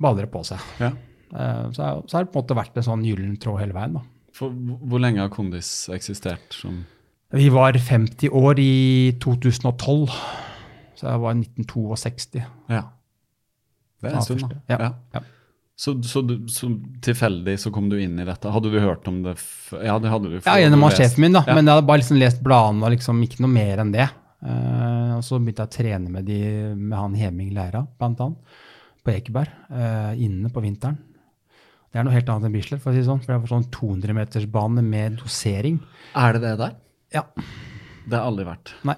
[0.00, 0.58] baller det på seg.
[0.82, 0.90] Ja.
[1.34, 3.94] Eh, så, så har det på en måte vært en sånn gyllen tråd hele veien.
[4.00, 4.02] da.
[4.34, 6.50] For, hvor lenge har Kondis eksistert?
[6.56, 6.82] Som,
[7.34, 10.10] Vi var 50 år i 2012,
[11.04, 12.44] så jeg var 1962.
[12.72, 12.84] ja.
[14.04, 14.58] Det er en stund, da.
[14.68, 15.20] Ja, ja.
[15.76, 16.68] Så, så, du, så
[17.02, 18.50] tilfeldig så kom du inn i dette.
[18.52, 19.34] Hadde du hørt om det
[19.82, 20.36] Ja, det hadde du.
[20.44, 21.42] Ja, gjennom sjefen min, da.
[21.48, 21.56] Ja.
[21.56, 24.06] Men jeg hadde bare liksom lest bladene og liksom ikke noe mer enn det.
[24.44, 26.38] Uh, og så begynte jeg å trene med, de,
[26.76, 28.60] med han Heming Læra, blant annet,
[29.04, 31.00] på Ekeberg, Uh, inne på vinteren.
[31.90, 33.22] Det er noe helt annet enn Bislett, for å si det sånn.
[33.22, 35.80] For det var sånn 200-metersbane med dosering.
[36.18, 36.76] Er det det der?
[37.14, 37.22] Ja.
[38.04, 38.74] Det har aldri vært.
[38.86, 38.96] Nei.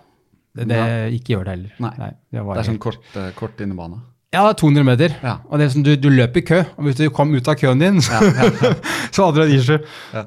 [0.57, 0.83] Det, det
[1.19, 1.73] ikke gjør det heller.
[1.85, 2.13] Nei.
[2.33, 4.03] det Det er sånn kort, uh, kort innebane.
[4.35, 5.15] Ja, 200 meter.
[5.23, 5.39] Ja.
[5.49, 7.57] Og det er sånn, du, du løper i kø, og hvis du kom ut av
[7.61, 8.19] køen din, så,
[9.15, 9.79] så hadde du en issue.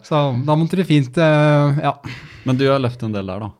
[0.08, 1.98] Så da måtte du fint uh, ja.
[2.48, 3.52] Men du har løpt en del der, da?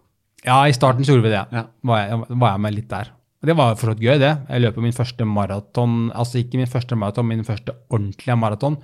[0.46, 1.46] ja, i starten så gjorde vi det.
[1.54, 1.66] Ja.
[1.82, 3.14] Var, jeg, var jeg med litt der.
[3.40, 4.34] Og det var fortsatt gøy, det.
[4.50, 8.80] Jeg løper min første maraton, altså ikke min første maraton, min første ordentlige maraton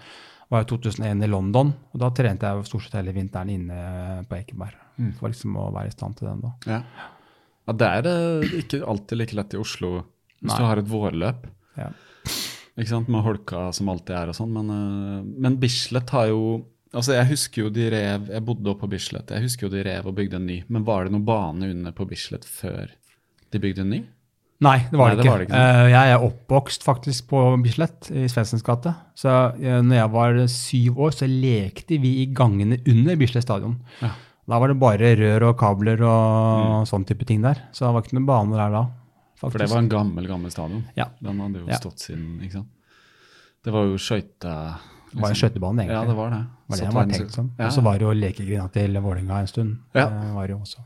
[0.53, 1.73] var i 2001 i London.
[1.93, 4.77] Og da trente jeg stort sett hele vinteren inne på Ekeberg.
[5.19, 6.53] For liksom å være i stand til den da.
[6.69, 6.81] Ja.
[7.65, 8.17] Ja det er det
[8.61, 9.91] ikke alltid like lett i Oslo
[10.39, 10.59] hvis Nei.
[10.59, 11.47] du har et vårløp.
[11.79, 11.89] Ja.
[12.75, 14.51] Ikke sant, Med holka som alltid er og sånn.
[14.53, 18.85] Men, eh, men Bislett har jo Altså, Jeg husker jo de rev Jeg bodde oppe
[18.85, 19.31] på Bislett.
[19.31, 20.61] Jeg husker jo de rev og bygde en ny.
[20.69, 22.91] Men var det noen bane under på Bislett før
[23.51, 24.03] de bygde en ny?
[24.63, 27.41] Nei, det var Nei, det det var det ikke, Eh, jeg er oppvokst faktisk på
[27.63, 28.93] Bislett, i Svendsens gate.
[29.13, 33.75] Så uh, når jeg var syv år, så lekte vi i gangene under Bislett stadion.
[33.99, 34.13] Ja.
[34.45, 37.63] Da var det bare rør og kabler og sånn type ting der.
[37.73, 38.83] Så det var ikke noen baner der da.
[39.41, 40.83] For det var en gammel, gammel stadion.
[40.97, 41.09] Ja.
[41.21, 41.79] Den hadde jo Ja.
[41.81, 42.69] stått siden ikke sant?
[43.65, 44.53] Det var jo skøyte...
[45.15, 45.95] Det var en skøytebane, egentlig.
[45.95, 46.41] Ja, det var det.
[46.67, 47.51] var det var tenkt som.
[47.57, 47.65] Ja.
[47.67, 49.77] Og så var det jo lekegrinda til Vålerenga en stund.
[49.95, 50.09] Ja.
[50.09, 50.83] Det var jo også.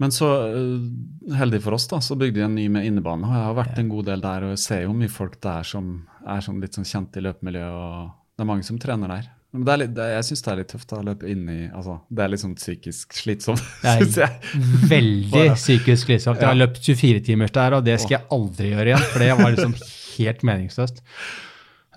[0.00, 3.26] Men så øh, heldig for oss, da, så bygde de en ny med innebane.
[3.26, 5.66] Og jeg har vært en god del der, og jeg ser jo mye folk der
[5.66, 5.90] som
[6.26, 9.28] er sånn litt sånn kjente i løpemiljøet, og det er mange som trener der.
[9.50, 11.58] Men det er litt, det, jeg syns det er litt tøft å løpe inn i
[11.66, 14.58] altså, Det er litt sånn psykisk slitsomt, Det syns jeg.
[14.92, 16.38] Veldig psykisk slitsomt.
[16.38, 19.06] Jeg har løpt 24 timers der, og det skal jeg aldri gjøre igjen.
[19.10, 21.02] For det var liksom helt meningsløst.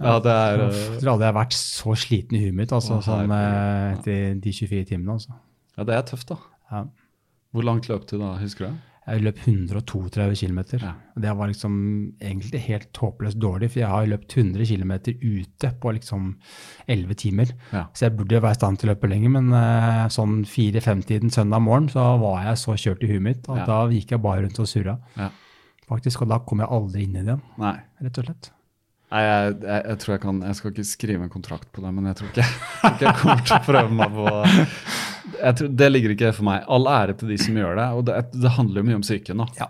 [0.01, 2.73] Ja, det er Jeg øh, tror aldri jeg har vært så sliten i huet mitt
[2.73, 5.19] altså, Å, som eh, etter de 24 timene.
[5.19, 5.37] Altså.
[5.77, 6.39] Ja, det er tøft, da.
[6.73, 6.81] Ja.
[7.53, 8.81] Hvor langt løp du da, husker du?
[9.03, 10.59] Jeg løp 132 km.
[10.79, 10.93] Ja.
[11.19, 11.73] Det var liksom
[12.23, 16.29] egentlig helt håpløst dårlig, for jeg har løpt 100 km ute på liksom
[16.87, 17.51] 11 timer.
[17.73, 17.83] Ja.
[17.91, 21.63] Så jeg burde være i stand til å løpe lenger, men uh, sånn 4-5-tiden søndag
[21.65, 23.69] morgen så var jeg så kjørt i huet mitt at Ja.
[23.69, 24.97] da gikk jeg bare rundt og surra.
[25.19, 25.29] Ja.
[25.89, 28.53] Faktisk, og da kom jeg aldri inn i det igjen, rett og slett.
[29.13, 31.91] Nei, jeg, jeg, jeg tror jeg kan Jeg skal ikke skrive en kontrakt på det,
[31.93, 34.31] men jeg tror ikke, jeg, tror ikke jeg kommer til å prøve meg på
[35.60, 36.63] tror, Det ligger ikke for meg.
[36.71, 37.88] All ære til de som gjør det.
[37.97, 39.47] Og det, det handler jo mye om psyken, nå.
[39.60, 39.67] Ja.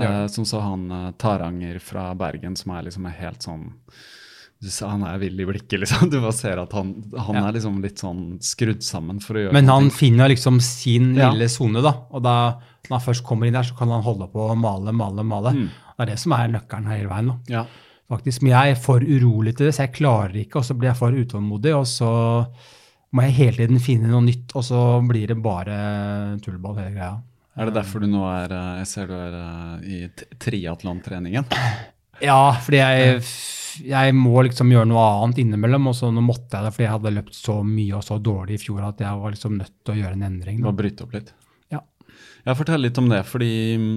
[0.00, 3.68] Eh, som så han eh, Taranger fra Bergen, som er liksom helt sånn
[4.60, 6.10] du sa Han er vill i blikket, liksom.
[6.12, 7.46] Du bare ser at han, han Ja.
[7.48, 9.94] er liksom litt sånn skrudd sammen for å gjøre Men han noe.
[9.96, 11.94] finner liksom sin lille sone, da.
[12.12, 12.34] Og da,
[12.90, 15.54] når han først kommer inn der, så kan han holde på å male, male, male.
[15.56, 15.70] Mm.
[15.96, 17.26] Det er det som er nøkkelen hele veien.
[17.32, 17.38] da.
[17.48, 17.64] Ja.
[18.10, 18.42] Faktisk.
[18.42, 20.98] Men jeg er for urolig til det, så jeg klarer ikke, og så blir jeg
[21.00, 22.12] for utålmodig, og så
[23.16, 25.76] må jeg hele tiden finne noe nytt, og så blir det bare
[26.44, 27.14] tullball hele greia.
[27.58, 29.96] Er det derfor du nå er eh, Jeg ser du er eh, i
[30.38, 31.48] triatlantreningen?
[31.50, 31.50] triatlontreningen.
[32.20, 33.20] Ja, fordi jeg,
[33.88, 36.92] jeg må liksom gjøre noe annet innimellom, og så nå måtte jeg det fordi jeg
[36.92, 39.94] hadde løpt så mye og så dårlig i fjor at jeg var liksom nødt til
[39.94, 40.58] å gjøre en endring.
[40.66, 41.30] Bare bryte opp litt.
[41.72, 41.80] Ja.
[42.44, 43.94] Jeg forteller litt om det, fordi mm,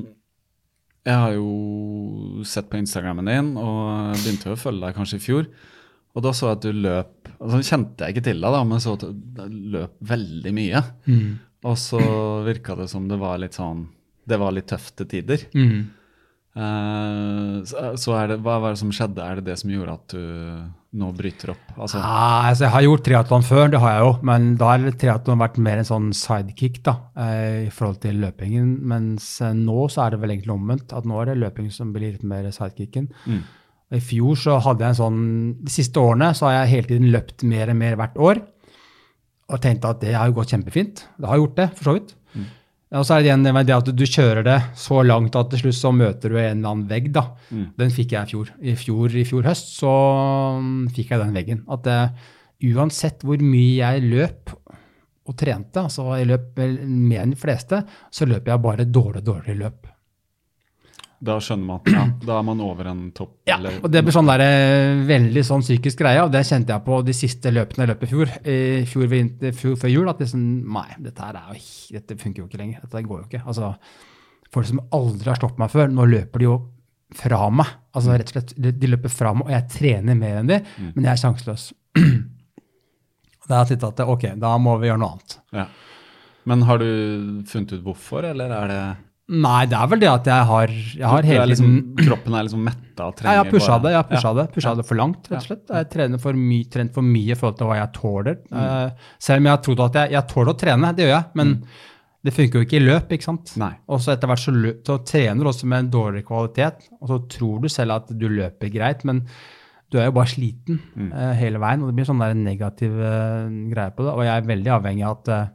[1.10, 5.52] jeg har jo sett på Instagrammen din, og begynte å følge deg kanskje i fjor.
[6.16, 8.84] Og da så jeg at du løp altså kjente jeg ikke til deg, da, men
[8.84, 9.10] så du
[9.76, 10.84] løp veldig mye.
[11.64, 12.00] Og så
[12.44, 13.86] virka det som det var litt sånn
[14.28, 15.46] Det var litt tøft til tider.
[15.56, 15.84] Mm.
[16.54, 19.24] Uh, så er det, hva var det som skjedde?
[19.26, 21.72] Er det det som gjorde at du nå bryter opp?
[21.74, 24.86] Altså, Ah, altså, jeg har gjort triatlon før, det har jeg jo, men da har
[25.02, 28.76] triatlon vært mer en sånn sidekick da, eh, i forhold til løpingen.
[28.94, 31.96] Mens eh, nå så er det vel egentlig omvendt, at nå er det løping som
[31.96, 33.10] blir litt mer sidekicken.
[33.26, 33.42] Mm.
[33.94, 35.22] I fjor så hadde jeg en sånn
[35.62, 38.42] De siste årene så har jeg hele tiden løpt mer og mer hvert år.
[39.54, 41.06] Og tenkte at det har jo gått kjempefint.
[41.20, 42.14] Det har gjort det, for så vidt.
[42.34, 42.48] Mm.
[42.94, 45.78] Og så er det igjen det at du kjører det så langt at til slutt
[45.80, 47.12] så møter du en eller annen vegg.
[47.14, 47.26] da.
[47.50, 47.66] Mm.
[47.82, 48.52] Den fikk jeg i fjor.
[48.62, 49.94] I fjor, i fjor høst så
[50.62, 51.64] mm, fikk jeg den veggen.
[51.74, 52.30] At eh,
[52.74, 54.54] uansett hvor mye jeg løp
[55.24, 57.82] og trente, altså jeg løp mer enn de fleste,
[58.14, 59.93] så løper jeg bare dårlig, dårlig løp.
[61.24, 63.38] Da skjønner man at ja, da er man over en topp.
[63.48, 66.74] Ja, eller- og det blir sånn der, eh, veldig sånn psykisk greie, og det kjente
[66.76, 68.58] jeg på de siste løpene jeg løp i fjor, i
[68.90, 71.62] fjor, vinter, fjor før jul, at det sånn, nei, dette her er jo,
[71.96, 73.44] dette funker jo ikke lenger, dette går jo ikke.
[73.48, 73.76] Altså,
[74.52, 76.58] folk som aldri har stoppet meg før, nå løper de jo
[77.14, 77.68] fra meg.
[77.96, 80.60] Altså rett og slett, de, løper fra meg, og jeg trener mer enn de,
[80.96, 81.72] men jeg er sjanseløs.
[83.48, 85.34] Da har jeg tenkt at ok, da må vi gjøre noe annet.
[85.52, 85.66] Ja.
[86.48, 88.84] Men har du funnet ut hvorfor, eller er det
[89.34, 92.66] Nei, det er vel det at jeg har, jeg har hele liksom, Kroppen er liksom
[92.68, 94.34] metta Ja, trenger jeg har pusha det jeg har pusha Ja.
[94.38, 95.64] det, pusha det for langt, rett og slett.
[95.74, 98.38] Jeg trener for, mye, trent for mye i forhold til hva jeg tåler.
[98.52, 98.60] Mm.
[98.62, 101.26] Eh, selv om jeg har trodd at jeg, jeg tåler å trene, det gjør jeg,
[101.42, 101.56] men
[102.24, 103.10] det funker jo ikke i løp.
[103.18, 103.56] ikke sant?
[103.56, 103.64] Mm.
[103.66, 103.72] Nei.
[103.90, 107.10] Og så etter hvert så, løp, så trener du også med en dårlig kvalitet, og
[107.10, 109.26] så tror du selv at du løper greit, men
[109.92, 111.10] du er jo bare sliten Mm.
[111.14, 114.14] uh, hele veien, og det blir sånn der negativ uh, greie på det.
[114.14, 115.52] Og jeg er veldig avhengig av at eh,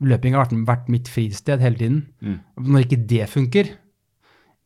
[0.00, 2.00] løping har vært, vært mitt fristed hele tiden.
[2.22, 2.38] Mm.
[2.68, 3.70] Når ikke det funker,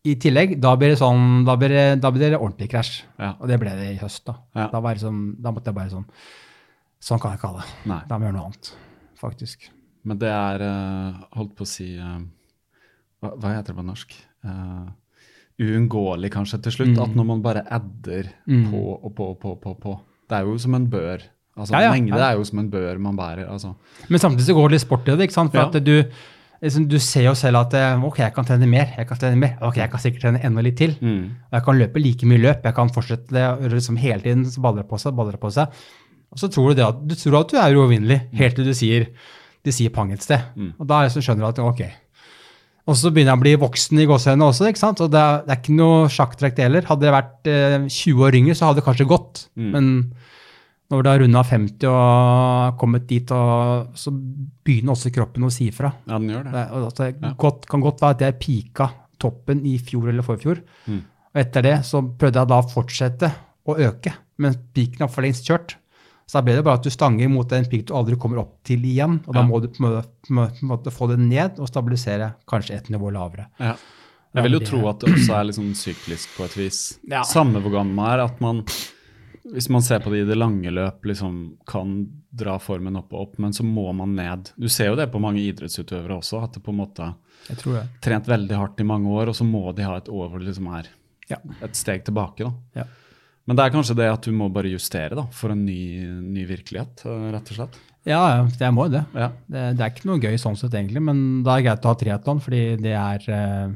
[0.04, 3.04] i tillegg, da blir det sånn, da blir det, da blir det ordentlig krasj.
[3.22, 3.36] Ja.
[3.38, 4.24] Og det ble det i høst.
[4.26, 4.66] Da Ja.
[4.72, 6.08] da, var det sånn, da måtte jeg bare sånn
[7.02, 7.68] Sånn kan jeg ikke ha det.
[7.90, 8.00] Nei.
[8.06, 8.68] Da må jeg gjøre noe annet,
[9.18, 9.64] faktisk.
[10.06, 12.20] Men det er eh, Holdt på å si eh,
[13.22, 14.12] hva, hva heter det på norsk?
[15.62, 16.92] Uunngåelig, kanskje, til slutt.
[16.94, 17.02] Mm.
[17.04, 19.96] At når man bare adder på og på og på, på, på
[20.30, 21.22] Det er jo som en bør.
[21.56, 22.30] Altså, Ja, ja, Mengde ja.
[22.30, 23.48] er jo som en bør man bærer.
[23.50, 23.74] altså.
[24.08, 25.26] Men samtidig så går det litt sport i det.
[25.28, 25.52] ikke sant?
[25.52, 26.04] For at du,
[26.62, 29.36] liksom, du ser jo selv at eh, ok, jeg kan trene mer, jeg kan trene
[29.36, 30.94] mer, ok, jeg kan sikkert trene enda litt til.
[31.02, 31.26] Mm.
[31.50, 34.64] Og jeg kan løpe like mye løp, jeg kan fortsette det liksom hele tiden så
[34.64, 35.82] baller det på seg, baller det på seg.
[36.32, 38.72] Og så tror du det at du tror at du er uovervinnelig, helt til du
[38.72, 39.10] sier,
[39.62, 40.40] de sier pang et sted.
[40.80, 41.82] Og da liksom skjønner du at ok.
[42.88, 44.98] Og så begynner jeg å bli voksen i gåsehudene også, ikke sant?
[45.04, 46.86] Og det er, det er ikke noe sjakktrekk det heller.
[46.88, 49.44] Hadde jeg vært eh, 20 år yngre, så hadde det kanskje gått.
[49.76, 49.92] Men
[50.92, 55.70] når du har runda 50 og kommet dit, og, så begynner også kroppen å si
[55.74, 55.90] fra.
[56.06, 56.64] Ja, den gjør Det, det.
[56.82, 57.32] altså, ja.
[57.40, 58.90] godt, kan godt være at jeg pika
[59.22, 60.60] toppen i fjor eller forfjor.
[60.90, 61.00] Mm.
[61.32, 63.30] Og etter det så prøvde jeg da å fortsette
[63.72, 65.76] å øke, men piken har for lengst kjørt.
[66.28, 68.52] Så da ble det bare at du stanger mot en pik du aldri kommer opp
[68.66, 69.18] til igjen.
[69.26, 69.46] Og da Ja.
[69.48, 73.48] må du på en måte få det ned og stabilisere kanskje et nivå lavere.
[73.60, 73.74] Ja.
[74.34, 76.98] Jeg vil jo tro at det også er litt sånn syklisk på et vis.
[77.10, 77.20] Ja.
[77.22, 78.22] Samme hvor gammel man er.
[78.24, 78.62] at man,
[79.42, 83.20] Hvis man ser på det i det lange løp, liksom kan dra formen opp og
[83.26, 84.52] opp, men så må man ned.
[84.56, 87.08] Du ser jo det på mange idrettsutøvere også, at det på en måte
[87.48, 87.84] Jeg tror det.
[88.06, 90.46] trent veldig hardt i mange år, og så må de ha et år hvor det
[90.52, 90.86] liksom er
[91.28, 91.36] Ja.
[91.62, 92.44] et steg tilbake.
[92.44, 92.52] da.
[92.76, 92.84] Ja.
[93.46, 96.46] Men det er kanskje det at du må bare justere da, for en ny, ny
[96.46, 97.78] virkelighet, eh, rett og slett.
[98.06, 99.04] Ja, jeg må det.
[99.14, 99.28] Ja.
[99.50, 99.76] det.
[99.76, 101.94] Det er ikke noe gøy sånn sett, egentlig, men da er det greit å ha
[101.94, 103.74] triatlon, fordi det er eh,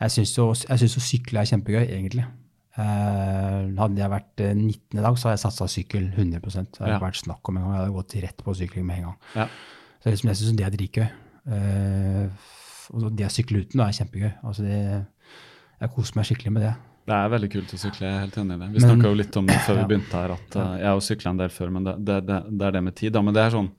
[0.00, 2.24] Jeg syns jo, jo sykle er kjempegøy, egentlig.
[2.80, 6.80] Eh, hadde jeg vært eh, 19 i dag, så hadde jeg satsa sykkel 100 Det
[6.80, 7.00] hadde Ja.
[7.02, 7.74] vært snakk om en gang.
[7.76, 9.16] Jeg hadde gått rett på sykling med en gang.
[9.36, 9.48] Ja.
[10.00, 11.08] Så liksom, jeg syns det er dritgøy.
[11.50, 12.28] Eh,
[12.94, 14.32] og det å sykle uten da, er kjempegøy.
[14.42, 14.78] Altså det,
[15.80, 16.72] jeg koser meg skikkelig med det.
[17.10, 18.66] Det er veldig kult å sykle, jeg er helt enig i det.
[18.74, 21.30] Vi snakka jo litt om det før vi begynte her, at eh, jeg har sykla
[21.34, 23.12] en del før, men det, det, det, det er det med tid.
[23.16, 23.70] da, Men det er sånn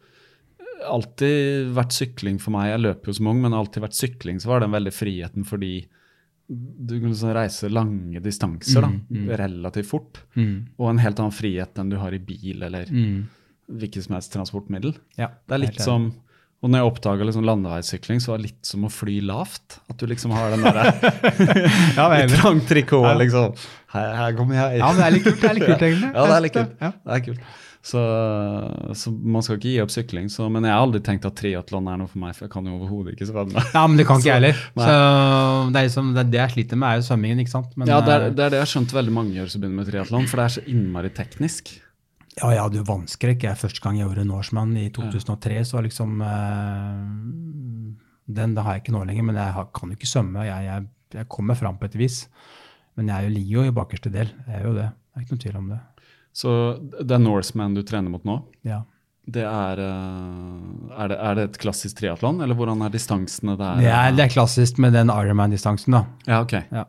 [0.82, 2.72] Alltid vært sykling for meg.
[2.72, 5.84] Jeg løper jo som ung, men alltid vært sykling, så var den veldig friheten fordi
[6.52, 10.20] du kan liksom reise lange distanser da, Mm, relativt fort.
[10.78, 12.86] Og en helt annen frihet enn du har i bil eller
[13.72, 14.94] hvilket som helst transportmiddel.
[15.18, 16.12] Ja, Det er litt som
[16.62, 19.80] og når jeg oppdaga liksom landeveissykling, så var det litt som å fly lavt.
[19.90, 20.92] At du liksom har den derre
[21.98, 23.56] Ja, litt lang trikot, liksom.
[23.96, 24.78] Her, her kommer jeg.
[24.78, 26.12] Ja, men det er litt kult, det er litt kult, egentlig.
[26.20, 26.76] Ja, det er litt kult.
[26.86, 26.92] Ja.
[27.02, 27.40] Det er kult.
[27.82, 27.98] Så,
[28.94, 30.28] så man skal ikke gi opp sykling.
[30.30, 32.68] Så, men jeg har aldri tenkt at triatlon er noe for meg, for jeg kan
[32.70, 33.64] jo overhodet ikke svømme.
[33.74, 34.60] Ja, men det kan ikke jeg heller.
[34.78, 37.72] Så det, liksom, det, det jeg sliter med, er jo svømmingen, ikke sant.
[37.82, 39.64] Men, Ja, det er, eh, det er det jeg har skjønt veldig mange gjør som
[39.64, 41.74] begynner med triatlon, for det er så innmari teknisk.
[42.38, 43.48] Ja, jeg hadde jo vannskrekk.
[43.60, 47.94] Første gang jeg gjorde Norseman i 2003, så var liksom øh,
[48.40, 50.46] Den har jeg ikke nå lenger, men jeg har, kan jo ikke svømme.
[50.48, 50.86] Jeg, jeg,
[51.18, 52.22] jeg kommer fram på et vis.
[52.96, 54.30] Men jeg er jo- ligger jo i bakerste del.
[54.48, 54.88] Jeg er jo det.
[54.92, 55.80] Det er ikke noen tvil om det.
[56.34, 58.38] Så det er Norseman du trener mot nå.
[58.64, 58.84] Ja.
[59.32, 63.78] Det er, eh, er, det, er det et klassisk triatlon, eller hvordan er distansene der?
[63.84, 66.06] Det er, det er klassisk med den Ironman-distansen, da.
[66.28, 66.56] Ja, ok.
[66.72, 66.86] Ja.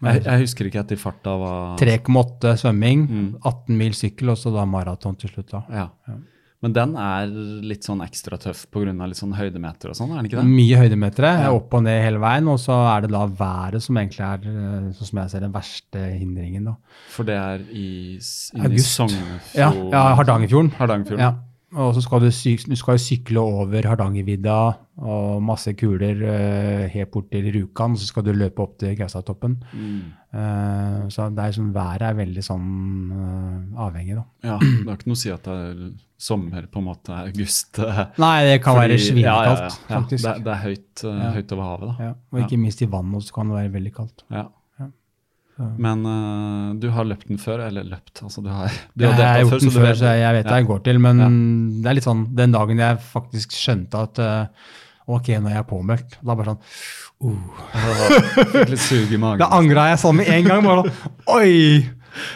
[0.00, 3.30] Jeg, jeg husker ikke etter farta var 3,8 svømming, Mm.
[3.44, 5.50] 18 mil sykkel, og så da maraton til slutt.
[5.52, 5.62] da.
[5.70, 5.88] Ja.
[6.60, 7.30] Men den er
[7.64, 8.92] litt sånn ekstra tøff pga.
[9.16, 10.50] sånn høydemeter og sånn, er den ikke det?
[10.50, 14.26] Mye høydemetere, opp og ned hele veien, og så er det da været som egentlig
[14.26, 16.64] er, eh, sånn som jeg ser, den verste hindringen.
[16.68, 16.74] da.
[17.08, 18.92] For det er i, i August.
[18.92, 19.40] Sognefjorden.
[19.56, 20.74] Ja, ja Hardangerfjorden.
[20.76, 21.24] Hardangerfjorden.
[21.24, 21.49] Ja.
[21.78, 24.54] Og så skal du, du skal sykle over Hardangervidda
[25.06, 29.54] og masse kuler uh, helt bort til Rjukan, så skal du løpe opp til Gaustatoppen.
[29.70, 30.00] Mm.
[30.34, 32.66] Uh, så det er sånn, været er veldig sånn
[33.14, 34.24] uh, avhengig, da.
[34.50, 35.80] Ja, det har ikke noe å si at det er
[36.20, 37.78] sommer, på en måte, august.
[38.20, 40.24] Nei, det kan være svinekaldt, ja, ja, ja, faktisk.
[40.26, 41.04] Det, er- det er høyt,
[41.38, 42.08] høyt over havet, da.
[42.10, 44.26] Ja, og ikke minst i vannet så kan det være veldig kaldt.
[44.34, 44.48] Ja.
[45.60, 45.66] Ja.
[45.86, 49.42] Men uh, du har løpt den før, eller løpt, altså du har, du Jeg har
[49.42, 50.60] gjort gjort den så før, så jeg, vet hva Ja.
[50.62, 51.00] jeg går til.
[51.04, 51.20] Men
[51.82, 54.70] det er litt sånn den dagen jeg faktisk skjønte at uh,
[55.10, 56.62] ok, nå er jeg påmeldt, da bare sånn
[57.28, 58.66] uh.
[58.72, 59.42] Litt sug i magen.
[59.44, 60.64] Da angra jeg sånn med en gang.
[60.64, 61.52] bare sånn, Oi!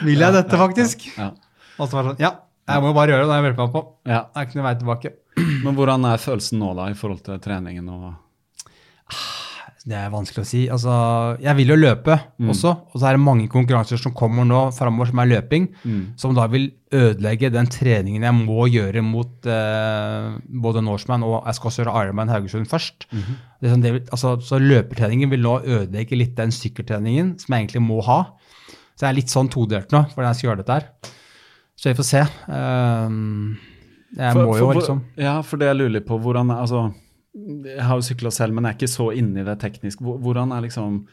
[0.06, 1.08] Vil jeg dette, faktisk?
[1.16, 1.32] Ja.
[1.78, 2.32] Og så var det sånn, ja,
[2.70, 3.28] jeg må bare gjøre det.
[3.28, 3.82] Det har jeg meldt meg på.
[4.08, 4.20] Ja.
[4.28, 5.14] Det er ikke noe vei tilbake.
[5.64, 8.04] Men hvordan er følelsen nå, da, i forhold til treningen og
[9.84, 10.60] Det er vanskelig å si.
[10.72, 10.92] Altså,
[11.44, 15.10] jeg vil jo løpe også, og så er det mange konkurranser som kommer nå framover
[15.10, 15.66] som er løping,
[16.16, 21.58] som da vil ødelegge den treningen jeg må gjøre mot eh, både Norseman og jeg
[21.58, 23.04] skal også gjøre Ironman Haugesund først.
[23.12, 27.52] det er sånn, det vil, altså, så løpetreningen vil nå ødelegge litt den sykkeltreningen som
[27.52, 28.22] jeg egentlig må ha.
[28.96, 30.88] Så jeg er litt sånn todelt nå hvordan jeg skal gjøre dette her.
[31.76, 32.24] Så vi får se.
[32.48, 33.56] Um,
[34.16, 36.94] jeg For- må for jo hvor- liksom Ja, for det jeg lurer på, hvordan altså,
[37.34, 39.98] Jeg har jo sykla selv, men jeg er ikke så inne i det teknisk.
[40.00, 41.04] Hvordan er liksom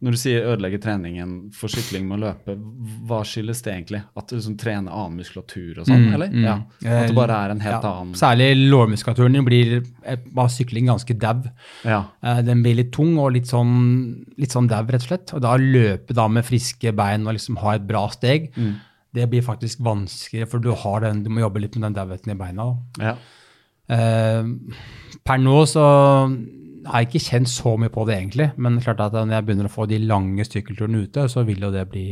[0.00, 2.54] Når du sier ødelegge treningen for sykling med å løpe,
[3.08, 3.98] hva skyldes det egentlig?
[4.16, 6.28] At du liksom trener annen muskulatur og sånn, Mm, eller?
[6.30, 6.44] mm.
[6.44, 6.54] Ja.
[7.00, 9.72] At det bare er en helt ja, annen Særlig lårmuskulaturen din blir
[10.38, 11.42] av sykling ganske dau.
[11.84, 12.04] Ja.
[12.22, 15.34] Eh, Den blir litt tung og litt sånn, litt sånn dau, rett og slett.
[15.34, 18.76] Og da løpe da med friske bein og liksom ha et bra steg, Mm.
[19.12, 22.30] det blir faktisk vanskeligere, for du, har den, du må jobbe litt med den dauheten
[22.30, 22.76] i beina.
[22.98, 23.04] da.
[23.04, 23.16] ja.
[23.90, 24.44] Eh,
[25.28, 25.84] per nå så
[26.88, 29.46] har jeg ikke kjent så mye på det egentlig, men er klart at når jeg
[29.46, 32.06] begynner å få de lange sykkelturene ute, så vil jo det bli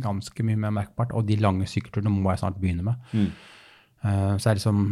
[0.00, 1.12] ganske mye mer merkbart.
[1.16, 3.10] Og de lange sykkelturene må jeg snart begynne med.
[3.12, 3.28] Mm.
[4.00, 4.82] Eh, så er det, liksom,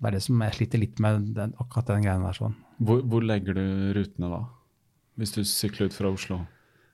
[0.00, 2.38] det er det som jeg sliter litt med den, akkurat den greia der.
[2.40, 2.58] sånn.
[2.82, 4.42] Hvor, hvor legger du rutene da?
[5.16, 6.42] Hvis du sykler ut fra Oslo?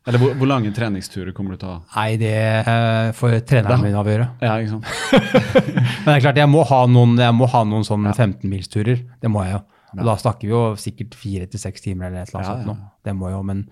[0.07, 1.83] Eller hvor, hvor lange treningsturer kommer du til å ha?
[1.95, 2.35] Nei, det
[2.67, 4.25] uh, får treneren min avgjøre.
[4.43, 5.45] Ja, ikke sant?
[6.03, 9.05] Men det er klart, jeg må ha noen, må ha noen sånne 15-milsturer.
[9.23, 9.62] Det må jeg jo.
[9.93, 12.57] Og da snakker vi jo sikkert fire til seks timer eller et eller annet Ja,
[12.57, 12.75] sånt ja.
[12.75, 12.93] nå.
[13.07, 13.62] Det må jeg jo, men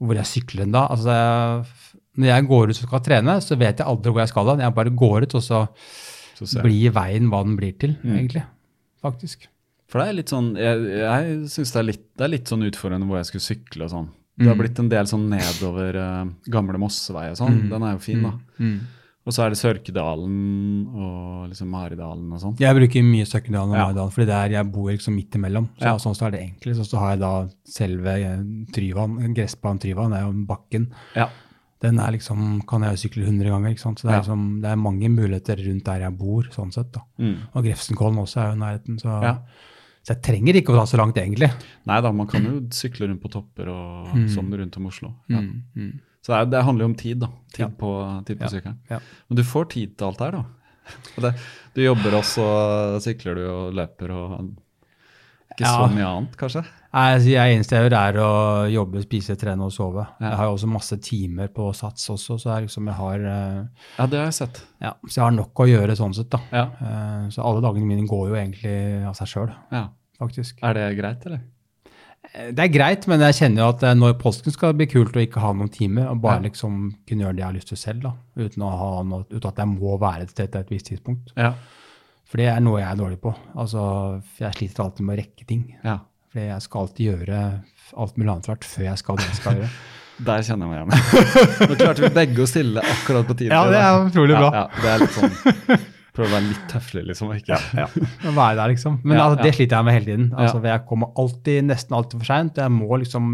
[0.00, 0.86] hvor jeg sykler den da?
[0.90, 1.16] Altså,
[2.18, 4.64] når jeg går ut og skal trene, så vet jeg aldri hvor jeg skal hen.
[4.64, 5.62] Jeg bare går ut, og så
[6.40, 8.14] Så blir veien hva den blir til, Mm.
[8.16, 8.42] egentlig.
[9.04, 9.46] Faktisk.
[9.90, 11.84] For det er litt sånn, jeg, jeg synes det
[12.16, 14.08] det er litt sånn utfordrende hvor jeg skulle sykle og sånn.
[14.40, 17.68] Det har blitt en del sånn nedover uh, gamle Mossevei og sånn.
[17.68, 18.32] Den er jo fin, da.
[19.28, 22.54] Og så er det Sørkedalen og liksom Maridalen og sånn.
[22.58, 23.84] Jeg bruker mye Sørkedalen og Ja.
[23.86, 25.68] Maridalen, fordi der jeg bor liksom midt imellom.
[25.78, 25.96] Så Ja.
[25.98, 26.76] sånn så er det enkelt.
[26.76, 30.88] Så, så har jeg da selve eh, Tryvann, gressbanen Tryvann, det er jo bakken.
[31.14, 31.28] Ja.
[31.82, 33.70] Den er liksom, kan jeg jo sykle 100 ganger.
[33.70, 33.98] ikke sant?
[34.00, 36.42] Så det er, liksom, det er mange muligheter rundt der jeg bor.
[36.50, 37.00] sånn sett da.
[37.18, 37.36] Mm.
[37.54, 38.98] Og Grefsenkollen også er jo i nærheten.
[39.00, 39.36] Så, Ja.
[40.10, 41.52] Så jeg trenger ikke å dra så langt, egentlig.
[41.86, 45.12] Nei da, man kan jo sykle rundt på topper og sånn rundt om Oslo.
[45.30, 45.38] Ja.
[45.38, 47.28] Mm, Så det, er, det handler jo om tid, da.
[47.54, 47.68] Tid Ja.
[47.68, 48.48] på, tid på Ja.
[48.50, 48.78] sykkelen.
[48.90, 48.98] Ja.
[49.28, 50.44] Men du får tid til alt her, da.
[51.22, 51.34] Det,
[51.74, 54.50] du jobber også, sykler du og løper og
[55.50, 56.60] ikke så mye annet, kanskje?
[56.94, 58.28] Nei, altså, jeg eneste jeg gjør, er å
[58.70, 60.04] jobbe, spise, trene og sove.
[60.22, 63.64] Jeg har jo også masse timer på Sats også, så jeg, liksom, jeg har, eh,
[63.98, 64.60] Ja, det har jeg sett.
[64.80, 66.30] ja, så jeg har nok å gjøre sånn sett.
[66.30, 66.40] da.
[66.52, 66.64] Ja.
[66.80, 69.88] Eh, Så alle dagene mine går jo egentlig av seg sjøl, ja.
[70.20, 70.60] Faktisk.
[70.62, 71.40] Er det greit, eller?
[72.34, 74.88] Eh, Det er greit, men jeg kjenner jo at eh, når påsken skal det bli
[74.92, 76.46] kult å ikke ha noen timer, og bare Ja.
[76.50, 79.68] liksom kunne gjøre det jeg har lyst til selv, da, uten, noe, uten at jeg
[79.72, 81.32] må være et sted til et, visst tidspunkt.
[81.36, 81.54] Ja.
[82.30, 83.32] For det er noe jeg er dårlig på.
[83.58, 85.64] Altså, Jeg sliter alltid med å rekke ting.
[85.84, 85.98] ja.
[86.30, 87.38] For jeg skal alltid gjøre
[87.98, 89.70] alt mulig annet hvert før jeg skal det jeg skal gjøre.
[90.28, 91.70] Der kjenner jeg meg igjen.
[91.70, 93.50] Nå klarte vi begge å stille akkurat på tide.
[93.50, 94.50] Ja, det er utrolig bra.
[94.52, 95.80] Ja, ja, det er litt sånn
[96.20, 97.32] Prøve å være litt tøffelig, liksom.
[97.40, 97.58] Ikke?
[98.28, 99.00] Å være der, liksom.
[99.02, 99.56] Men Ja, altså, det ja.
[99.58, 100.30] sliter jeg med hele tiden.
[100.36, 102.60] Altså, Jeg kommer alltid, nesten alltid for seint.
[102.60, 103.32] Jeg må liksom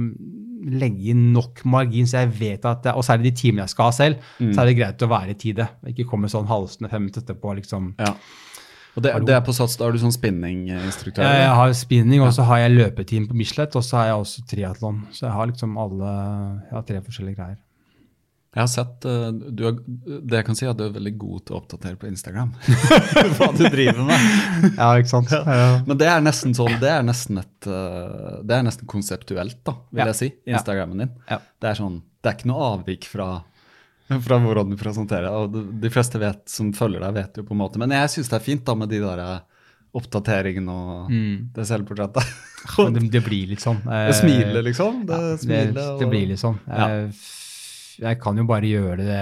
[0.66, 3.94] legge inn nok margin, så jeg vet at Og særlig de timene jeg skal ha
[3.94, 4.52] selv, Mm.
[4.54, 5.68] så er det greit å være i tide.
[5.92, 7.54] Ikke komme sånn halsende fem minutter etterpå.
[7.60, 7.92] liksom.
[7.98, 8.14] Ja.
[8.96, 11.20] Og det, det er på Sats, da er du sånn spinninginstruktør?
[11.22, 14.22] Ja, jeg har spinning, og så har jeg løpeteam på Bislett, og så har jeg
[14.22, 15.02] også triatlon.
[15.12, 16.12] Så jeg har liksom alle
[16.64, 17.58] Jeg har tre forskjellige greier.
[18.56, 19.74] Jeg har sett uh, du har,
[20.24, 22.54] Det jeg kan si, er at du er veldig god til å oppdatere på Instagram.
[23.36, 24.70] Hva du driver med.
[24.78, 25.34] Ja, ikke sant?
[25.34, 25.66] Ja.
[25.84, 29.76] Men det er nesten sånn, det er nesten et uh, Det er nesten konseptuelt, da,
[29.90, 30.08] vil Ja.
[30.14, 30.30] jeg si.
[30.48, 31.12] Instagrammen din.
[31.28, 33.28] Det er sånn, det er ikke noe avvik fra,
[34.08, 35.28] fra hvordan du presenterer.
[35.36, 37.82] Og de, fleste vet, som følger deg, vet jo på en måte.
[37.82, 39.38] Men jeg syns det er fint da med de der uh,
[39.96, 41.12] oppdateringene og
[41.56, 42.36] det selvportrettet.
[42.76, 43.78] Det, det blir litt sånn.
[43.92, 45.04] eh, Det smilet, liksom.
[45.08, 46.56] Det, ja, det, det blir litt sånn.
[46.66, 46.88] Ja.
[47.98, 49.20] Jeg kan jo bare gjøre det,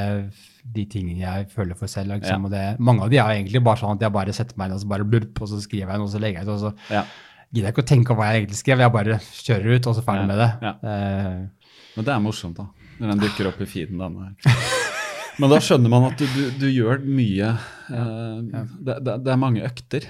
[0.75, 2.15] de tingene jeg føler for selv.
[2.17, 2.47] Liksom.
[2.49, 2.53] Ja.
[2.55, 4.83] Det, mange av de er egentlig bare sånn at jeg bare setter meg inn og
[4.83, 6.95] så bare blurp, og så skriver jeg noe, og så legger jeg ut, og så
[6.95, 7.05] Ja.
[7.53, 8.79] gidder jeg ikke å tenke på hva jeg egentlig skrev.
[8.85, 10.51] Jeg bare kjører ut, og så ferdig Ja, med det.
[10.91, 12.67] Eh, Men det er morsomt, da.
[12.99, 13.99] Når den dukker opp i feeden.
[13.99, 14.59] denne her.
[15.39, 17.49] Men da skjønner man at du, du, du gjør mye
[17.91, 20.07] eh, det, det, det er mange økter.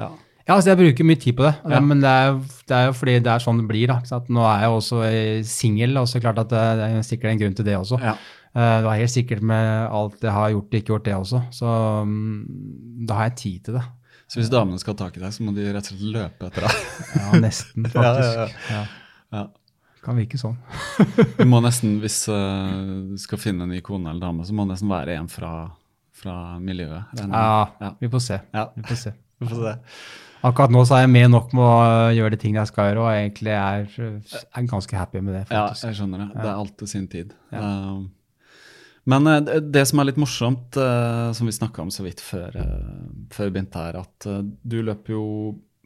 [0.00, 0.10] Ja.
[0.46, 1.78] Ja, altså jeg bruker mye tid på det, Ja.
[1.80, 2.34] men det er,
[2.68, 3.86] det er jo fordi det er sånn det blir.
[3.88, 4.18] da.
[4.28, 7.38] Nå er jeg også eh, singel, og så klart at det, det er sikkert en
[7.40, 7.98] grunn til det også.
[8.02, 8.12] Ja.
[8.54, 11.40] Eh, Det var helt sikkert med alt jeg har gjort og ikke gjort det også,
[11.50, 11.68] så
[12.04, 13.84] mm, da har jeg tid til det.
[14.28, 16.46] Så hvis damene skal ha tak i deg, så må de rett og slett løpe
[16.48, 16.84] etter deg.
[17.20, 18.58] Ja, nesten, faktisk.
[18.70, 18.84] ja,
[19.32, 19.46] Ja.
[20.04, 20.58] Kan virke sånn.
[21.40, 22.74] Du må nesten, hvis eh,
[23.14, 25.70] du skal finne en ny kone eller dame, så må det nesten være en fra,
[26.12, 27.16] fra miljøet.
[27.16, 27.94] Ja, Ja.
[28.00, 28.40] vi får se.
[28.52, 28.66] Ja.
[28.76, 29.14] Vi får se.
[29.40, 29.74] Vi får se.
[30.44, 33.04] Akkurat nå så er jeg med nok med å gjøre de tingene jeg skal gjøre,
[33.04, 33.86] og egentlig er,
[34.60, 35.44] er ganske happy med det.
[35.50, 36.28] Ja, jeg skjønner det.
[36.36, 37.32] Det er alt til sin tid.
[37.52, 38.02] Eh,
[39.06, 42.54] men eh, det- som er litt morsomt, eh, som vi snakka om så vidt før,
[42.56, 44.28] eh, før vi begynte her, at
[44.68, 45.22] du løp jo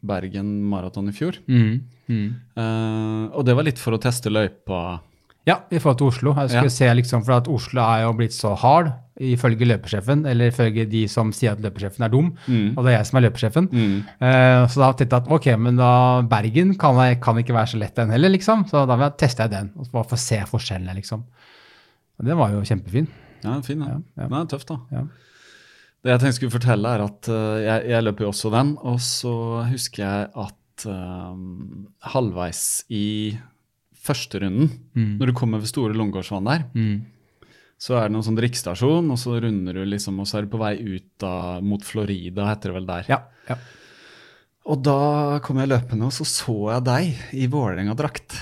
[0.01, 1.35] Bergen maraton i fjor.
[1.51, 1.81] Mm.
[2.07, 2.27] Mm.
[2.55, 5.01] Uh, og det var litt for å teste løypa.
[5.45, 6.33] Ja, i forhold til Oslo.
[6.39, 6.75] Jeg skulle Ja.
[6.77, 11.01] se liksom, for at Oslo er jo blitt så hard, ifølge løpesjefen, eller ifølge de
[11.11, 13.67] som sier at løpesjefen er dum, og det er jeg som er løpesjefen.
[13.71, 13.95] Mm.
[14.23, 15.89] Eh, så da tenkte jeg at ok, men da
[16.31, 18.63] Bergen kan, jeg, kan ikke være så lett den heller, liksom.
[18.71, 21.25] Så da testa jeg den, og bare få se forskjellene, liksom.
[22.19, 23.09] Og den var jo kjempefin.
[23.43, 23.97] Ja, fin, ja.
[23.97, 24.29] Ja, ja.
[24.29, 24.79] Den er tøff, da.
[24.91, 25.03] Ja.
[25.99, 28.99] Det jeg tenkte skulle fortelle, er at eh, jeg, jeg løper jo også den, og
[29.03, 29.35] så
[29.67, 31.45] husker jeg at eh,
[32.15, 32.65] halvveis
[32.95, 33.05] i
[33.99, 34.69] første runden,
[35.19, 36.99] når du kommer ved Store Lungegårdsvann der, Mm.
[37.79, 40.51] Så er det noen sånn drikkestasjon, og så runder du liksom, og så er du
[40.51, 43.05] på vei ut da, mot Florida, heter det vel der.
[43.11, 43.55] Ja, ja.
[44.69, 48.35] Og da kom jeg løpende, og så så jeg deg i Vålerenga-drakt.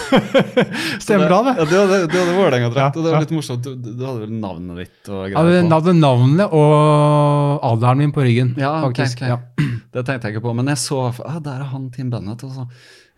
[1.02, 1.54] Stemmer bra, det.
[1.58, 3.24] Ja, du hadde, du hadde Vålerenga-drakt, Ja, og det var ja.
[3.26, 3.66] litt morsomt.
[3.66, 5.74] Du, du hadde vel navnet ditt og Jeg greier på.
[5.74, 9.20] hadde navnet og alderen min på ryggen, Ja, faktisk.
[9.26, 9.28] ok.
[9.34, 9.38] Ja.
[9.92, 12.40] Det tenkte jeg ikke på, men jeg så ah, der er han Tim Bennett.
[12.48, 12.64] Og så,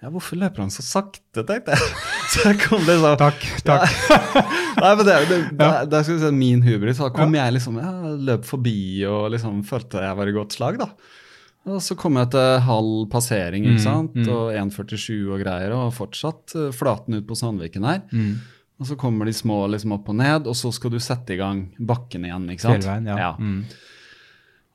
[0.03, 1.92] ja, hvorfor løper han så sakte, tenkte jeg.
[2.34, 3.84] Så jeg kom litt sånn Takk, takk.
[4.85, 7.01] Nei, men det, det, det, er- det er skal vi si, min hubris.
[7.01, 8.76] Da kom jeg liksom, jeg løp forbi
[9.09, 10.91] og liksom følte jeg var i godt slag, da.
[11.64, 16.53] Og så kom jeg til halv passering, ikke sant, og 1,47 og greier, og fortsatt
[16.61, 18.03] eh, flaten ut på Sandviken her.
[18.76, 21.39] Og så kommer de små liksom opp og ned, og så skal du sette i
[21.41, 22.85] gang bakken igjen, ikke sant?
[22.85, 23.30] Fjellveien, ja.
[23.41, 23.62] Mm.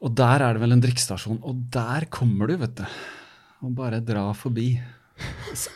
[0.07, 2.85] Og der er det vel en drikkestasjon, og der kommer du, vet du.
[3.67, 4.71] Og bare dra forbi.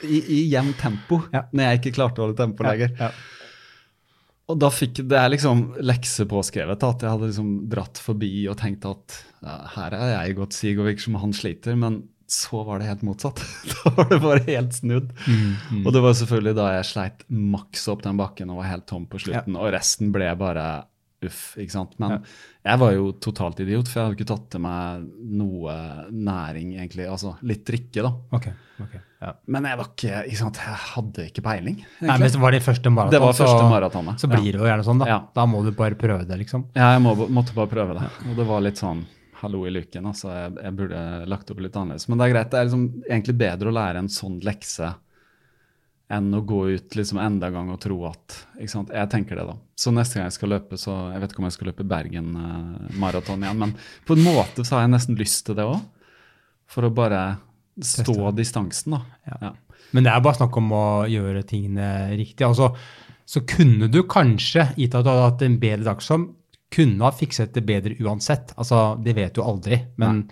[0.07, 1.41] I, i jevnt tempo, Ja.
[1.51, 2.93] når jeg ikke klarte å holde tempo lenger.
[2.97, 3.11] Ja, Ja.
[4.51, 8.57] Og da fikk det er liksom lekse påskrevet, at jeg hadde liksom dratt forbi og
[8.59, 12.01] tenkt at ja, her er jeg godt sig og virker som han sliter, men
[12.33, 13.39] så var det helt motsatt.
[13.71, 15.11] da var det bare helt snudd.
[15.27, 18.87] Mm, Og det var selvfølgelig da jeg sleit maks opp den bakken og var helt
[18.89, 20.65] tom på slutten, og resten ble bare
[21.23, 21.93] uff, ikke sant.
[22.03, 22.17] Men
[22.67, 25.05] jeg var jo totalt idiot, for jeg hadde ikke tatt til meg
[25.39, 25.75] noe
[26.11, 27.07] næring, egentlig.
[27.07, 28.11] Altså litt drikke, da.
[28.35, 28.49] Ok,
[28.83, 28.97] ok.
[29.23, 29.31] Ja.
[29.55, 31.77] Men jeg var ikke, sant, jeg hadde ikke peiling.
[32.03, 34.49] Nei, men det var det første maratonet, Det var første så, maratonet, så så blir
[34.51, 35.07] det jo gjerne sånn, da.
[35.07, 35.19] Ja.
[35.37, 36.65] Da må du bare prøve det, liksom.
[36.75, 38.09] Ja, jeg må, måtte bare prøve det.
[38.27, 39.05] Og det var litt sånn
[39.43, 40.05] hallo i luken.
[40.07, 40.99] altså jeg, jeg burde
[41.31, 42.07] lagt opp litt annerledes.
[42.09, 42.51] Men det er greit.
[42.51, 44.93] Det er liksom egentlig bedre å lære en sånn lekse
[46.13, 48.91] enn å gå ut liksom enda en gang og tro at ikke sant?
[48.93, 49.55] Jeg tenker det, da.
[49.79, 52.29] Så neste gang jeg skal løpe, så Jeg vet ikke om jeg skal løpe Bergen
[52.37, 53.73] eh, maraton igjen, men
[54.07, 55.81] på en måte så har jeg nesten lyst til det òg.
[56.69, 57.23] For å bare
[57.81, 59.01] stå distansen, da.
[59.29, 59.53] Ja.
[59.93, 62.45] Men det er bare snakk om å gjøre tingene riktig.
[62.47, 62.71] Altså,
[63.29, 66.27] så kunne du kanskje, gitt at du hadde hatt en bedre dagsform,
[66.73, 68.55] kunne ha fikset det bedre uansett.
[68.57, 69.77] Altså, det vet du aldri.
[70.01, 70.23] Men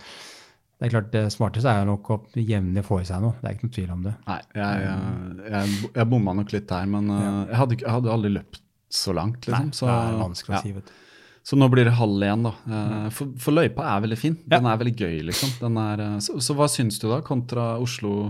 [0.82, 3.38] det er klart, det smarteste er nok å jevnlig få i seg noe.
[3.38, 4.16] Det er ikke noe tvil om det.
[4.26, 7.30] Nei, jeg, jeg, jeg, jeg bomma nok litt der, men ja.
[7.52, 9.70] jeg, hadde, jeg hadde aldri løpt så langt, liksom.
[9.70, 10.98] Nei, så, det er vanskelig å si, vet du.
[11.44, 12.52] Så nå blir det halv igjen, da.
[12.70, 14.38] Eh, For, for løypa er veldig fin.
[14.46, 15.56] Den er veldig gøy, liksom.
[15.62, 18.30] Den er, eh, så, så hva syns du, da, kontra Oslo?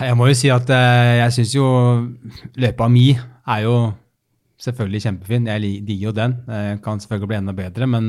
[0.00, 1.68] Jeg må jo si at eh, jeg syns jo
[2.56, 3.76] løypa mi er jo
[4.64, 5.50] selvfølgelig kjempefin.
[5.52, 6.38] Jeg digger jo den.
[6.48, 8.06] Jeg kan selvfølgelig bli enda bedre, men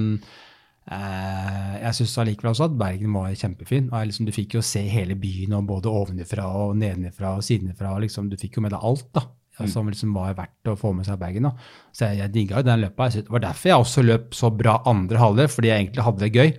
[0.86, 3.89] jeg syns allikevel også at Bergen var kjempefin.
[3.89, 7.97] Liksom, du fikk jo se hele byen, og både ovenifra og nedenifra og sidenifra.
[8.05, 9.25] Liksom, du fikk jo med deg alt, da,
[9.60, 11.47] og som liksom var verdt å få med seg bagen.
[11.47, 11.53] Da.
[11.95, 13.08] Så jeg, jeg digga jo den løpa.
[13.14, 16.34] Det var derfor jeg også løp så bra andre halvdel, fordi jeg egentlig hadde det
[16.36, 16.51] gøy.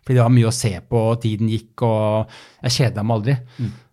[0.00, 2.32] Fordi det var mye å se på, og tiden gikk, og
[2.64, 3.34] jeg kjeda meg aldri.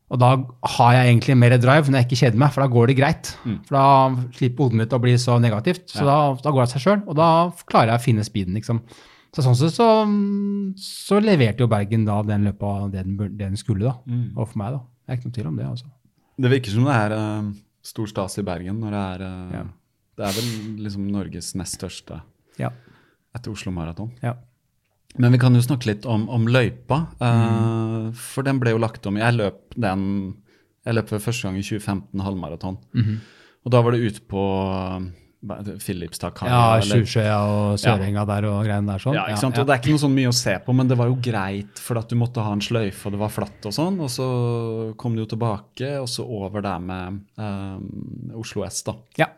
[0.08, 0.30] Og da
[0.78, 3.34] har jeg egentlig mer drive når jeg ikke kjeder meg, for da går det greit.
[3.68, 5.84] For da slipper hodet mitt å bli så negativt.
[5.92, 7.28] Så da, da går det seg sjøl, og da
[7.68, 8.80] klarer jeg å finne speeden, liksom.
[9.36, 9.86] Så sånn sett så,
[10.80, 13.98] så leverte jo Bergen da den løpa det den, det den skulle, da.
[14.40, 14.86] Og for meg, da.
[15.04, 15.92] Det er ikke noe tvil om det, altså.
[16.38, 17.52] Det virker som det er eh,
[17.88, 19.64] stor stas i Bergen når det er eh, Ja.
[20.18, 22.22] Det er vel liksom Norges nest største
[22.58, 22.72] Ja.
[23.38, 24.12] etter Oslo Maraton.
[24.24, 24.34] ja.
[25.18, 28.14] Men vi kan jo snakke litt om, om løypa, eh, Mm.
[28.14, 29.16] for den ble jo lagt om.
[29.18, 30.36] Jeg løp den
[30.86, 32.78] Jeg løp for første gang i 2015 halvmaraton.
[32.94, 33.18] Mhm.
[33.66, 34.42] Og da var det ute på
[35.46, 36.52] uh, Filipstadkaia.
[36.52, 39.18] Ja, Sjusjøya og Sørenga der og greiene der sånn.
[39.18, 39.60] Ja, ikke sant?
[39.62, 41.82] Og det er ikke noe sånn mye å se på, men det var jo greit,
[41.84, 44.00] for at du måtte ha en sløyfe, og det var flatt og sånn.
[44.04, 44.28] Og så
[45.02, 47.86] kom du jo tilbake, og så over der med um,
[48.42, 48.98] Oslo S, da.
[49.22, 49.32] Ja.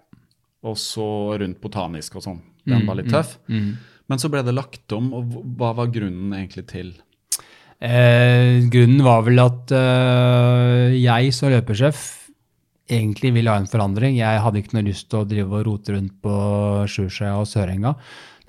[0.68, 2.41] Og så rundt Botanisk og sånn.
[2.70, 3.38] Den var litt tøff.
[3.50, 6.97] Men så ble det lagt om, og hva var grunnen egentlig til
[7.80, 12.00] Eh, grunnen var vel at eh, jeg som løpersjef
[12.89, 14.17] egentlig ville ha en forandring.
[14.19, 16.35] Jeg hadde ikke noe lyst til å drive og rote rundt på
[16.89, 17.93] Sjusjøya og Sørenga.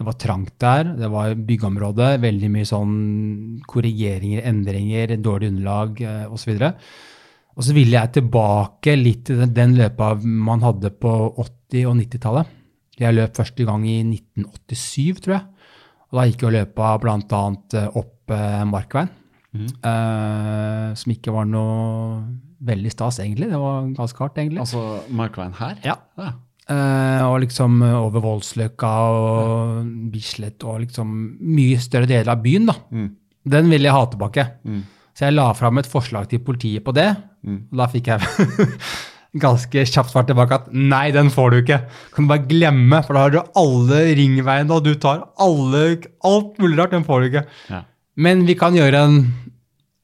[0.00, 2.94] Det var trangt der, det var byggeområde, veldig mye sånn
[3.68, 6.54] korrigeringer, endringer, dårlig underlag eh, osv.
[7.52, 11.12] Og så ville jeg tilbake litt til den, løpa man hadde på
[11.44, 12.56] 80- og 90-tallet.
[13.00, 15.68] Jeg løp første gang i 1987, tror jeg.
[16.10, 17.42] Og da gikk jo løpa bl.a.
[18.00, 19.10] opp Markveien, Markveien,
[19.82, 23.50] uh, som ikke var noe veldig stas, egentlig.
[23.50, 24.62] Det var ganske hardt, egentlig.
[24.62, 24.84] Altså
[25.16, 25.76] Markveien her?
[25.86, 25.96] Ja.
[26.20, 26.32] ja.
[26.70, 32.70] Eh, og liksom eh, over Voldsløkka og Bislett og liksom mye større deler av byen,
[32.70, 32.76] da.
[33.50, 34.48] Den ville jeg ha tilbake.
[35.16, 37.08] Så jeg la fram et forslag til politiet på det,
[37.48, 38.20] og da fikk jeg
[39.44, 41.80] ganske kjapt svar tilbake at nei, den får du ikke.
[42.14, 45.84] Kan du bare glemme, for da har du alle ringveiene, og du tar alle,
[46.26, 47.44] alt mulig rart, den får du ikke.
[47.70, 47.84] Ja.
[48.20, 49.20] Men vi kan gjøre en,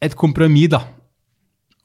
[0.03, 0.85] et kompromiss, da.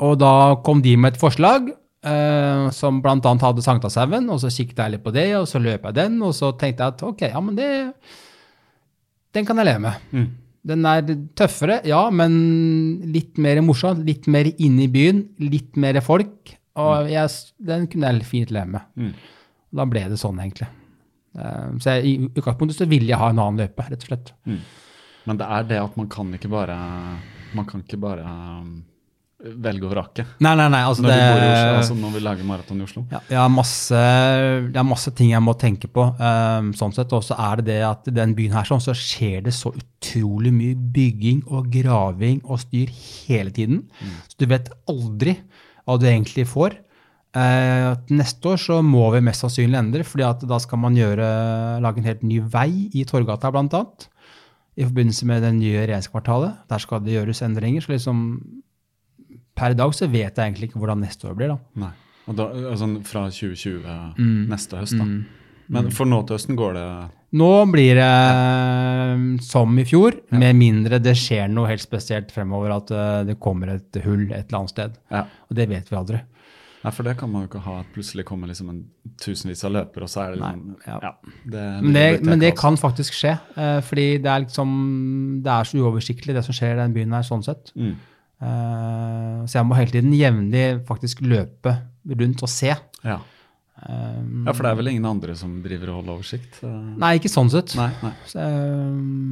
[0.01, 0.33] Og da
[0.65, 3.17] kom de med et forslag eh, som bl.a.
[3.21, 6.33] hadde Sankthanshaugen, og så kikket jeg litt på det, og så løp jeg den, og
[6.37, 7.71] så tenkte jeg at ok, ja, men det
[9.31, 9.93] Den kan jeg leve med.
[10.67, 11.05] Den er
[11.39, 12.33] tøffere, ja, men
[13.13, 18.11] litt mer morsom, litt mer inne i byen, litt mer folk, og jeg, den kunne
[18.11, 19.15] jeg fint leve med.
[19.71, 20.67] Da ble det sånn, egentlig.
[21.37, 24.33] Eh, så jeg, i utgangspunktet så ville jeg ha en annen løype, rett og slett.
[25.29, 26.75] Men det er det at man kan ikke bare
[27.53, 28.83] Man kan ikke bare um,
[29.41, 30.25] velge og vrake.
[30.43, 30.81] Nei, nei, nei.
[30.85, 33.03] Altså Når det, vi Oslo, altså når vi lager maraton i Oslo.
[33.11, 34.01] Ja, jeg har masse,
[34.67, 36.05] det er masse ting jeg må tenke på.
[36.19, 38.95] Um, sånn sett, Og så er det det at i den byen her sånn, så
[38.97, 43.83] skjer det så utrolig mye bygging og graving og styr hele tiden.
[44.29, 45.37] Så du vet aldri
[45.85, 46.77] hva du egentlig får.
[47.31, 51.27] Uh, neste år så må vi mest sannsynlig endre, fordi at da skal man gjøre,
[51.83, 54.09] lage en helt ny vei i Torgata annet.
[54.79, 56.67] I forbindelse med det nye regjeringskvartalet.
[56.69, 57.83] Der skal det gjøres endringer.
[57.83, 58.19] Så liksom
[59.55, 61.47] per dag så vet jeg egentlig ikke hvordan neste år blir.
[61.55, 61.57] da.
[61.85, 61.91] Nei.
[62.29, 63.83] Og da, altså fra 2020
[64.17, 64.47] Mm.
[64.51, 65.05] neste høst, da.
[65.71, 66.85] Men for nå til høsten går det
[67.31, 72.73] Nå blir det eh, som i fjor, med mindre det skjer noe helt spesielt fremover,
[72.75, 74.97] at eh, det kommer et hull et eller annet sted.
[75.13, 75.21] Ja.
[75.47, 76.19] Og det vet vi aldri.
[76.81, 77.77] Nei, for det kan man jo ikke ha.
[77.83, 78.79] at Plutselig kommer liksom en
[79.21, 80.99] tusenvis av løpere, og så er det liksom Nei, ja.
[81.05, 81.11] ja.
[81.53, 84.71] det, Men det, men det kan faktisk skje, eh, fordi det er liksom
[85.45, 87.71] Det er så uoversiktlig, det som skjer i den byen her, sånn sett.
[87.77, 87.93] Mm.
[88.41, 91.77] Eh, så jeg må hele tiden jevnlig faktisk løpe
[92.17, 92.73] rundt og se.
[93.05, 93.19] Ja.
[93.81, 96.59] Um, ja, for det er vel ingen andre som driver og holder oversikt?
[96.61, 96.91] Uh.
[97.01, 97.71] Nei, ikke sånn sett.
[97.79, 98.11] Nei, nei.
[98.29, 98.91] Så, uh,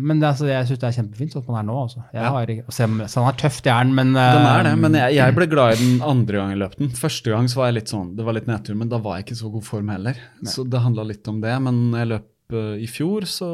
[0.10, 1.76] men det, altså, jeg syns det er kjempefint sånn at man er nå.
[1.84, 2.02] Altså.
[2.16, 2.32] Jeg Ja.
[2.34, 2.88] har, altså,
[3.22, 5.76] han er tøff, det er den, men Den er det, men jeg, jeg ble glad
[5.76, 6.90] i den andre gang jeg løp den.
[6.98, 9.28] Første gang så var jeg litt sånn, det var litt nedtur, men da var jeg
[9.28, 10.18] ikke i så god form heller.
[10.50, 11.54] Så det handla litt om det.
[11.70, 13.46] Men jeg løp i fjor, så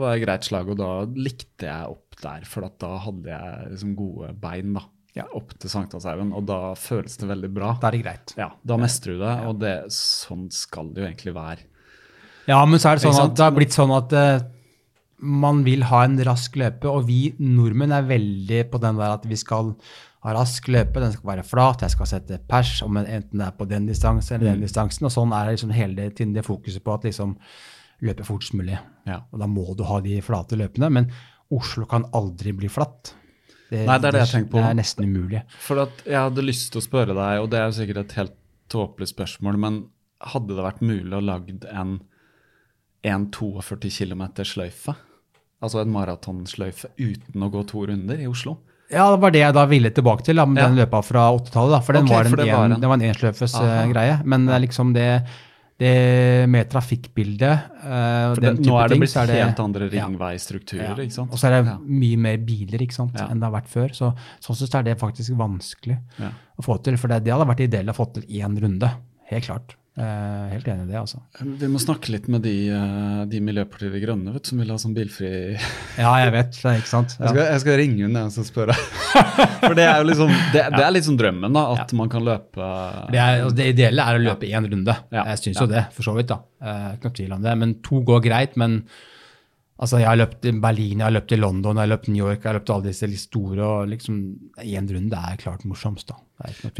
[0.00, 2.44] var jeg greit slag, og da likte jeg opp der.
[2.44, 4.82] For at da hadde jeg liksom gode bein da,
[5.36, 7.74] opp til Sankthanshaugen, og da føles det veldig bra.
[7.80, 8.34] da er det greit.
[8.38, 11.58] Ja, Da mestrer du det, og det, sånn skal det jo egentlig være.
[12.48, 14.40] Ja, men så er det sånn at det har blitt sånn at uh,
[15.22, 19.26] man vil ha en rask løpe, og vi nordmenn er veldig på den der at
[19.30, 19.76] vi skal
[20.24, 23.46] ha rask løpe, den skal være flat, jeg skal sette pers, om en- enten det
[23.46, 26.82] er på den distansen eller den distansen, og sånn er liksom hele tiden det fokuset
[26.82, 27.36] på at liksom
[28.02, 28.78] løpe fortest mulig.
[29.06, 29.20] Ja.
[29.32, 31.10] Og da må du ha de flate løpene, men
[31.52, 33.14] Oslo kan aldri bli flatt.
[33.72, 34.60] Nei, det er det jeg tenker på.
[34.60, 35.42] Det er nesten umulig.
[35.64, 38.16] For at jeg hadde lyst til å spørre deg, og det er jo sikkert et
[38.18, 38.34] helt
[38.72, 39.78] tåpelig spørsmål, men
[40.32, 41.94] hadde det vært mulig å lagd en,
[43.08, 44.94] en 42 km sløyfe?
[45.62, 48.58] Altså en maratonsløyfe uten å gå to runder i Oslo?
[48.92, 50.66] Ja, det var det jeg da ville tilbake til, da, med Ja.
[50.68, 51.84] den løpa fra 80-tallet.
[51.86, 54.18] For den okay, var en, det var en, en- en sløyfes eh, greie.
[54.28, 55.06] Men det liksom det,
[55.80, 59.88] det med trafikkbildet uh, For den den, nå er det blitt er det helt andre
[59.88, 60.06] ja.
[60.06, 61.32] ringveistrukturer, ikke sant?
[61.32, 61.78] Og så er det Ja.
[61.78, 63.26] mye mer biler ikke sant, Ja.
[63.28, 63.88] enn det har vært før.
[63.96, 66.30] Så sånn sett er det faktisk vanskelig Ja.
[66.58, 66.96] å få til.
[66.96, 68.90] For det, det hadde vært ideelt å få til én runde.
[69.30, 69.76] Helt klart.
[69.92, 71.18] Eh, helt enig i det, altså.
[71.60, 74.78] Vi må snakke litt med de, eh, de Miljøpartiet De Grønne vet, som vil ha
[74.80, 75.28] sånn bilfri
[75.98, 76.54] Ja, jeg vet.
[76.56, 77.12] Det, ikke sant?
[77.20, 78.76] Jeg skal, jeg skal ringe hun jeg og spørre.
[79.66, 82.68] For det er jo liksom, det, det er sånn drømmen, da, at man kan løpe
[83.12, 84.94] Det, er, altså, det ideelle er å løpe én runde.
[85.12, 85.26] Ja.
[85.28, 85.66] Jeg syns Ja.
[85.66, 86.30] jo det, for så vidt.
[86.32, 86.38] da.
[86.64, 87.52] Eh, Ikke tvil om det.
[87.60, 88.56] Men to går greit.
[88.56, 88.78] Men
[89.76, 92.14] altså, jeg har løpt i Berlin, jeg har løpt i London, jeg har løpt i
[92.16, 93.60] New York, jeg har løpt alle disse store.
[93.60, 94.22] og liksom
[94.64, 96.16] Én runde er klart morsomst, da.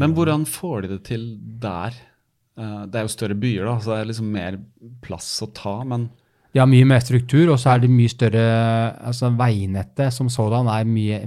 [0.01, 1.29] Men hvordan får de det til
[1.61, 1.93] der?
[2.57, 4.59] Eh, Det er jo større byer, da, så det er liksom mer
[5.01, 6.09] plass å ta, men
[6.53, 8.43] De har mye mer struktur, og så er det mye større
[9.07, 11.17] altså Veinettet som sådan er mye,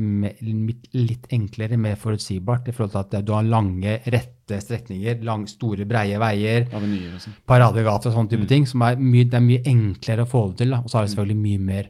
[0.94, 5.84] litt- enklere, mer forutsigbart i forhold til at du har lange, rette strekninger, lang, store,
[5.84, 6.68] breie veier.
[6.72, 7.34] avenyer og sånn.
[7.46, 8.38] paradegate og sånne Mm.
[8.38, 10.70] type ting, som er mye, det er mye enklere å få det til.
[10.70, 10.76] Da.
[10.78, 11.88] Og så har det selvfølgelig mye mer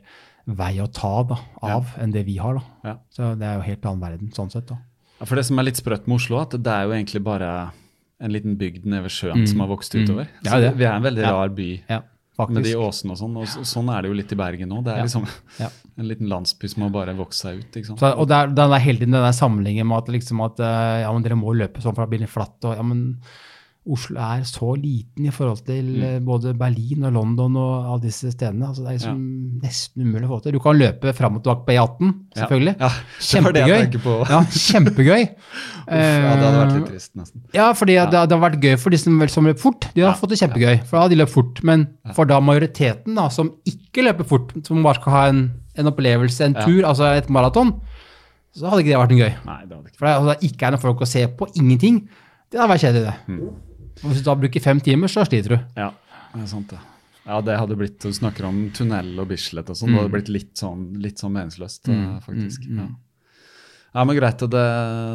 [0.49, 2.55] vei å ta da, av enn det vi har.
[2.55, 2.63] Da.
[2.85, 2.97] Ja.
[3.11, 4.67] Så det er jo helt annen verden sånn sett.
[4.67, 4.79] da.
[5.21, 7.71] Ja, For det som er litt sprøtt med Oslo, at det er jo egentlig bare
[8.21, 10.29] en liten bygd nede ved sjøen som har vokst utover.
[10.29, 10.45] Mm.
[10.49, 10.75] Ja, det.
[10.79, 11.33] vi er en veldig Ja.
[11.37, 12.03] rar by Ja,
[12.49, 14.83] med de åsene og sånn, og så, sånn er det jo litt i Bergen nå.
[14.85, 15.27] Det er liksom
[15.99, 17.79] en liten landsby som har bare vokst seg ut.
[17.87, 20.61] Så, og det er, den er hele tiden den der sammenhengen med at, liksom at
[20.61, 22.59] eh, ja, men dere må løpe sånn for da blir det flatt.
[22.65, 23.21] Og, ja, men
[23.89, 26.03] Oslo er så liten i forhold til Mm.
[26.03, 28.67] eh, både Berlin og London og alle disse stedene.
[28.67, 30.53] altså Det er liksom nesten umulig å få til.
[30.53, 32.75] Du kan løpe fram og tilbake på E18, selvfølgelig.
[32.81, 34.29] Ja, Ja, Kjempegøy.
[34.31, 35.23] Ja, kjempegøy.
[35.23, 37.43] Uff, ja, det hadde vært litt trist, nesten.
[37.55, 39.81] Ja, fordi det, det hadde vært gøy for de som, som løper fort.
[39.95, 40.19] De hadde Ja.
[40.19, 41.63] fått det kjempegøy, for da hadde de løpt fort.
[41.63, 45.45] Men for da majoriteten da, som ikke løper fort, som bare skal ha en,
[45.79, 46.65] en opplevelse, en Ja.
[46.67, 47.77] tur, altså et maraton,
[48.57, 49.35] så hadde ikke det vært noe gøy.
[49.47, 51.47] Nei, det hadde ikke For det, altså, det ikke er noen folk å se på,
[51.55, 52.09] ingenting,
[52.51, 53.15] det hadde vært kjedelig, det.
[53.29, 53.51] Mm.
[54.03, 55.59] Hvis du da bruker fem timer, så sliter du.
[55.77, 55.91] Ja,
[56.35, 56.79] det er sant det.
[57.27, 59.91] Ja, det hadde blitt, Du snakker om tunnel og Bislett og sånn.
[59.91, 62.05] Det hadde blitt litt sånn, litt sånn meningsløst, mm.
[62.23, 62.69] faktisk.
[62.71, 62.85] Ja.
[63.97, 64.39] ja, men greit.
[64.39, 64.63] Det,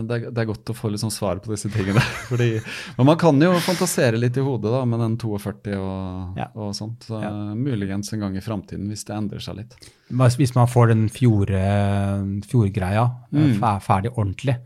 [0.09, 2.03] det, det er godt å få litt sånn svar på disse tingene.
[2.32, 2.49] Fordi,
[2.97, 6.49] men man kan jo fantasere litt i hodet da, med den 42 og, Ja.
[6.57, 7.07] og sånt.
[7.07, 7.32] Så Ja.
[7.55, 9.77] muligens en gang i framtiden, hvis det endrer seg litt.
[10.11, 13.61] Hvis hvis man får den fjordgreia eh, Mm.
[13.88, 14.57] ferdig ordentlig,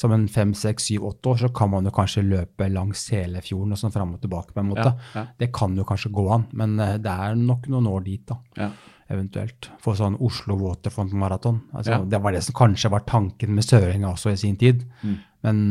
[0.00, 3.42] som en fem, seks, syv, åtte år, så kan man jo kanskje løpe langs hele
[3.44, 4.86] fjorden og sånn fram og tilbake på en måte.
[4.88, 5.24] Ja, ja.
[5.42, 8.38] Det kan jo kanskje gå an, men eh, det er nok noen år dit, da.
[8.56, 8.70] Ja.
[9.10, 9.68] Eventuelt.
[9.82, 11.58] Få sånn Oslo Waterfront Marathon.
[11.74, 11.98] Altså.
[12.06, 14.84] Det var det som kanskje var tanken med Sørenga også i sin tid.
[15.02, 15.16] Mm.
[15.42, 15.62] Men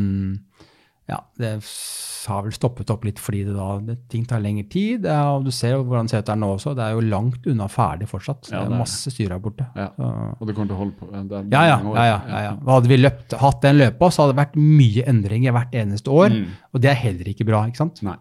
[1.10, 1.48] ja, det
[2.30, 5.06] har vel stoppet opp litt fordi det da, det, ting tar lengre tid.
[5.08, 6.74] Ja, og du ser jo hvordan det ser ut der nå også.
[6.78, 8.50] Det er jo langt unna ferdig fortsatt.
[8.52, 9.66] Ja, det det er er masse styr her borte.
[9.74, 9.88] Ja.
[9.98, 12.52] Og det kommer til å holde på det er ja, ja, ja, ja.
[12.70, 16.36] Hadde vi løpt, hatt den løpa, så hadde det vært mye endringer hvert eneste år.
[16.36, 16.58] Mm.
[16.70, 18.02] Og det er heller ikke bra, ikke sant?
[18.06, 18.18] Nei.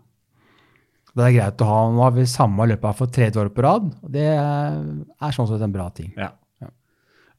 [1.20, 3.90] Det er greit å ha, Nå har vi samme løpa for tredje år på rad,
[4.00, 6.14] og det er sånn sett en bra ting.
[6.18, 6.32] Ja.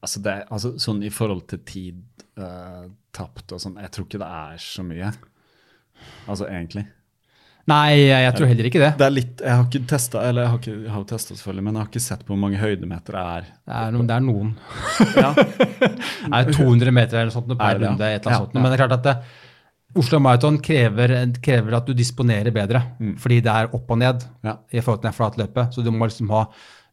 [0.01, 1.99] Altså, det, er- altså, sånn i forhold til tid
[2.41, 5.11] uh, tapt og sånn, jeg tror ikke det er så mye.
[6.27, 6.85] Altså egentlig.
[7.69, 8.89] Nei, jeg tror heller ikke det.
[8.97, 11.63] Det er litt, Jeg har ikke testa, eller jeg har, ikke, jeg har testa selvfølgelig,
[11.67, 13.45] men jeg har ikke sett på hvor mange høydemeter det er.
[13.69, 14.07] Det er, noen.
[14.09, 14.49] det er noen.
[15.21, 15.29] Ja,
[16.41, 18.09] er 200 meter eller noe sånt per Er runde.
[18.09, 18.55] et eller annet Ja, sånt.
[18.57, 18.59] ja.
[18.63, 19.15] Men det er klart at det,
[20.01, 22.79] Oslo Marathon krever, krever at du disponerer bedre,
[23.19, 24.47] fordi det er opp og ned Mm.
[24.47, 24.53] Ja.
[24.71, 25.73] i forhold til det flatløpet.
[25.75, 26.45] Så du må liksom ha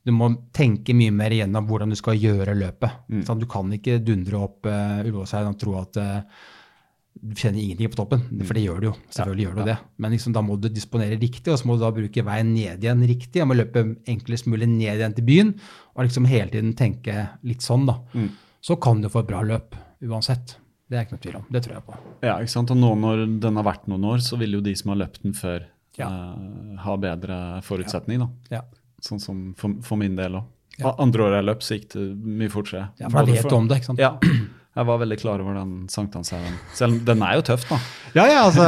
[0.09, 2.91] du må tenke mye mer igjennom hvordan du skal gjøre løpet.
[3.13, 3.25] Mm.
[3.27, 6.23] Sånn, du kan ikke dundre opp uh, Ullevålseien og tro at eh,
[7.21, 8.45] du kjenner ingenting på toppen, Mm.
[8.47, 8.95] for det gjør du jo.
[9.11, 9.79] Selvfølgelig gjør du det.
[9.99, 12.81] Men liksom, da må du disponere riktig, og så må du da bruke veien ned
[12.85, 13.43] igjen riktig.
[13.43, 15.55] Og må løpe enklest mulig ned igjen til byen,
[15.97, 17.99] og liksom hele tiden tenke litt sånn, da.
[18.15, 18.29] Mm.
[18.63, 20.57] Så kan du få et bra løp uansett.
[20.89, 21.45] Det er ikke noe tvil om.
[21.51, 21.97] Det tror jeg på.
[22.23, 22.71] ja, ikke sant?
[22.71, 25.23] Og nå når den har vært noen år, så vil jo de som har løpt
[25.23, 25.67] den før,
[25.99, 26.07] Ja.
[26.09, 28.21] uh, ha bedre forutsetning.
[28.21, 28.29] da.
[28.51, 28.63] Ja.
[29.03, 30.45] Sånn som for, for min del òg.
[30.99, 32.91] Andre året jeg løp, så gikk det mye fortere.
[33.01, 33.99] Ja, for da vet du om det, ikke sant?
[33.99, 34.19] Ja.
[34.79, 36.59] Jeg var veldig klar over den sankthanshaugen.
[36.79, 37.79] Selv om den er jo tøff, da.
[38.15, 38.67] Ja, ja, altså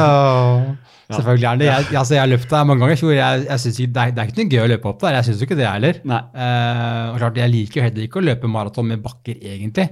[1.15, 1.67] Selvfølgelig er det.
[1.67, 2.99] Jeg, altså, jeg har løpt der mange ganger.
[2.99, 5.01] Jeg, jeg, jeg synes ikke, det, er, det er ikke noe gøy å løpe opp
[5.03, 5.15] der.
[5.17, 6.01] Jeg syns jo ikke det heller.
[6.11, 6.19] Nei.
[6.45, 9.87] Eh, og klart, Jeg liker heller ikke å løpe maraton med bakker, egentlig.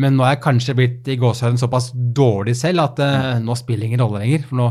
[0.00, 3.88] Men nå er jeg kanskje blitt i gåsehøyden såpass dårlig selv at eh, nå spiller
[3.88, 4.44] ingen rolle lenger.
[4.48, 4.70] For nå,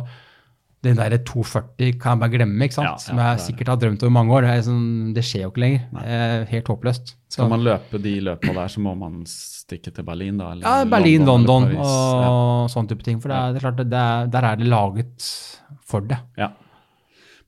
[0.85, 2.87] den der 240 kan jeg bare glemme, ikke sant?
[2.87, 4.47] Ja, ja, som jeg sikkert har drømt over mange år.
[4.47, 5.85] Det, sånn, det skjer jo ikke lenger.
[6.05, 7.15] Eh, helt håpløst.
[7.35, 10.51] Skal man løpe de løpene der, så må man stikke til Berlin, da?
[10.53, 13.19] eller Ja, Berlin, London, London og og sånn type ting.
[13.23, 15.31] For det er, det er klart, det er, der er det laget
[15.85, 16.19] for det.
[16.39, 16.51] Ja.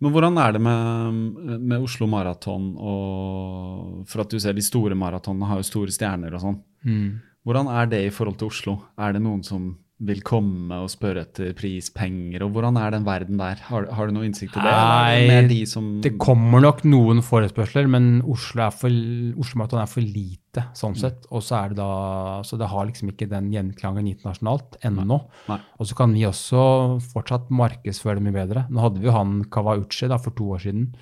[0.03, 1.21] Men hvordan er det med,
[1.57, 6.35] med Oslo Maraton og For at du ser de store maratonene har jo store stjerner
[6.37, 6.59] og sånn.
[6.85, 7.07] Mm.
[7.47, 8.75] Hvordan er det i forhold til Oslo?
[8.99, 13.05] Er det noen som vil komme og spørre etter pris, penger, og hvordan er den
[13.07, 13.57] verden der?
[13.65, 14.73] Har, har du noe innsikt i det?
[14.73, 18.93] er det de Det kommer nok noen forespørsler, men Oslo, for,
[19.41, 21.01] Oslo er for lite sånn Mm.
[21.01, 21.25] sett.
[21.31, 25.19] Og så er det da, så det har liksom ikke den gjenklangen internasjonalt ennå.
[25.49, 25.59] Nei.
[25.79, 28.67] Og så kan vi også fortsatt markedsføre det mye bedre.
[28.69, 30.93] Nå hadde vi jo han Kawauchi da, for to år siden.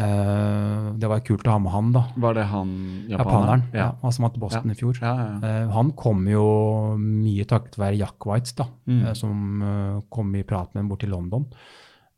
[0.00, 2.02] Eh, det var kult å ha med han, da.
[2.16, 2.70] Var det han
[3.12, 3.64] Japaneren.
[3.74, 3.78] Ja.
[3.78, 3.88] Ja.
[4.02, 4.72] han som til Boston Ja.
[4.72, 4.98] i fjor.
[5.02, 5.12] Ja.
[5.42, 9.02] Eh, han kom jo mye takket være Jack Whites, da, Mm.
[9.06, 11.46] uh, som kom i prat med ham bort til London.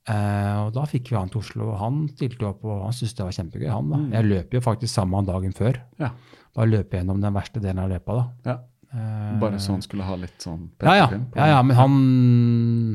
[0.07, 3.33] Og da fikk vi han til Oslo, han stilte opp, og han syntes det var
[3.33, 3.71] kjempegøy.
[3.73, 3.97] han da.
[3.97, 4.11] Mm.
[4.13, 5.81] Jeg løp jo faktisk sammen med han dagen før.
[5.99, 6.11] Ja.
[6.55, 8.07] Da løp jeg gjennom den verste delen av løpet
[8.45, 8.59] da.
[8.95, 11.07] Eh, Bare så han skulle ha litt sånn ja, ja.
[11.35, 11.95] ja, ja, men han,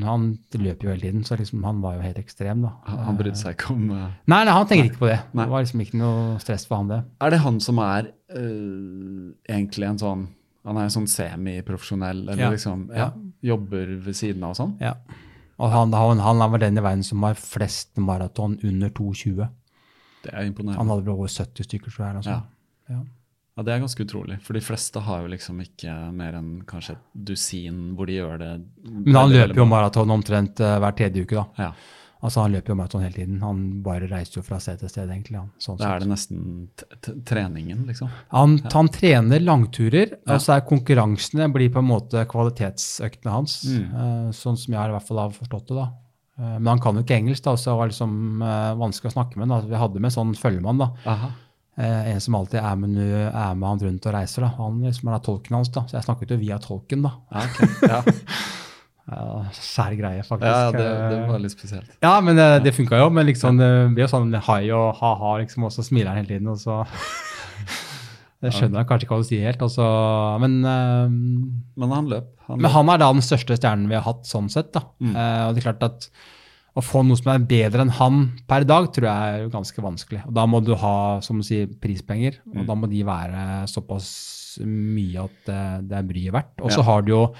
[0.06, 0.22] han
[0.56, 2.70] løper jo hele tiden, så liksom, han var jo helt ekstrem, da.
[2.86, 5.18] Han han brydde seg ikke om uh, Nei, nei, han tenker ikke på det.
[5.34, 5.44] Nei.
[5.44, 7.00] Det var liksom ikke noe stress for han, det.
[7.20, 10.24] Er det han som er uh, egentlig en sånn
[10.64, 12.50] Han er en sånn semiprofesjonell, eller Ja.
[12.52, 13.10] liksom ja,
[13.52, 14.74] jobber ved siden av og sånn?
[14.80, 14.94] Ja.
[15.60, 19.48] Og han, han, han vel den i verden som har flest maraton under 2,20.
[20.24, 20.80] Det er imponerende.
[20.80, 22.20] Han hadde vel over 70 stykker, tror jeg.
[22.22, 22.36] Altså.
[22.36, 22.96] Ja.
[22.96, 23.02] Ja.
[23.56, 26.94] Ja, Det er ganske utrolig, for de fleste har jo liksom ikke mer enn kanskje
[26.94, 28.50] et dusin hvor de gjør det
[28.84, 31.46] Men han løper jo maraton omtrent uh, hver tredje uke, da.
[31.66, 31.72] Ja,
[32.20, 33.38] Altså Han løper jo maraton hele tiden.
[33.40, 35.38] Han bare reiser jo fra sted til sted, egentlig.
[35.40, 36.68] Han, sånn Da er det nesten
[37.24, 38.10] treningen, liksom.
[38.28, 40.34] han, han trener langturer, Ja.
[40.34, 43.62] og så er konkurransene blir på en måte kvalitetsøktene hans.
[43.64, 43.86] Mm.
[43.94, 45.78] Uh, sånn som jeg i hvert fall har forstått det.
[45.80, 45.86] da.
[46.40, 48.44] Uh, men han kan jo ikke engelsk, da, så det var liksom
[48.84, 49.48] vanskelig å snakke med.
[49.48, 49.60] Da.
[49.72, 50.84] Vi hadde med en sånn følgemann.
[50.84, 50.90] da.
[51.08, 51.32] Aha.
[51.80, 54.44] Eh, en som alltid er med, nu- er med han rundt og reiser.
[54.44, 54.48] da.
[54.58, 55.86] Han liksom er tolken hans, da.
[55.88, 57.12] Så jeg snakket jo via tolken, da.
[57.32, 57.68] Ja, okay.
[57.88, 58.02] Ja,
[59.10, 59.22] Ja,
[59.56, 60.46] Sær greie, faktisk.
[60.46, 61.88] ja det, det Eh, var litt spesielt.
[62.04, 63.08] Ja, men det, det funka jo.
[63.10, 66.28] Men liksom, det blir jo sånn hai og ha-ha, liksom, og så smiler han hele
[66.36, 66.46] tiden.
[66.52, 66.84] og så...
[68.40, 69.60] Jeg skjønner kanskje ikke hva du sier helt.
[69.66, 71.10] Og men, eh,
[71.82, 72.28] Men han løp.
[72.46, 72.72] Han men løp.
[72.78, 74.70] han er da den største stjernen vi har hatt, sånn sett.
[74.72, 74.80] da.
[75.02, 75.10] Mm.
[75.16, 76.06] Eh, og det er klart at
[76.80, 80.22] å få noe som er bedre enn han per dag, tror jeg er ganske vanskelig.
[80.26, 82.66] Og da må du ha som du sier, prispenger, og Mm.
[82.66, 85.50] da må de være såpass mye at
[85.86, 86.56] det, er bryet verdt.
[86.64, 86.88] Og så Ja.
[86.90, 87.34] har du jo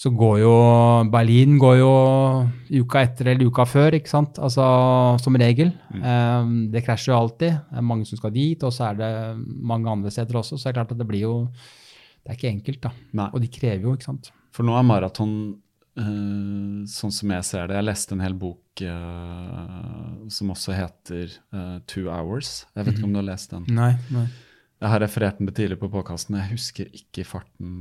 [0.00, 1.90] så går jo Berlin går jo
[2.84, 4.38] uka etter eller uka før, ikke sant?
[4.40, 5.74] Altså som regel.
[5.92, 6.02] Mm.
[6.02, 7.52] Um, det krasjer jo alltid.
[7.68, 10.56] Det er mange som skal dit, og så er det mange andre steder også.
[10.56, 11.48] Så det er klart at det blir jo
[12.24, 12.90] Det er ikke enkelt, da.
[13.14, 13.30] Nei.
[13.32, 14.30] Og de krever jo, ikke sant.
[14.52, 15.56] For nå er maraton
[15.98, 21.34] eh, sånn som jeg ser det Jeg leste en hel bok uh, som også heter
[21.54, 22.64] uh, Two Hours.
[22.76, 23.66] Jeg vet ikke om du har lest den?
[23.74, 24.26] Nei, nei.
[24.80, 26.38] Jeg har referert den tidligere på påkasten.
[26.40, 27.72] Jeg husker ikke i farten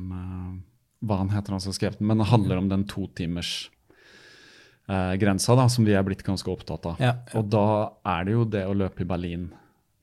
[1.00, 3.70] hva han heter, han som har skrevet den, men det handler om den totimers
[4.92, 7.00] uh, grensa da, som vi er blitt ganske opptatt av.
[7.00, 7.14] Ja.
[7.40, 7.66] Og da
[8.18, 9.48] er det jo det å løpe i Berlin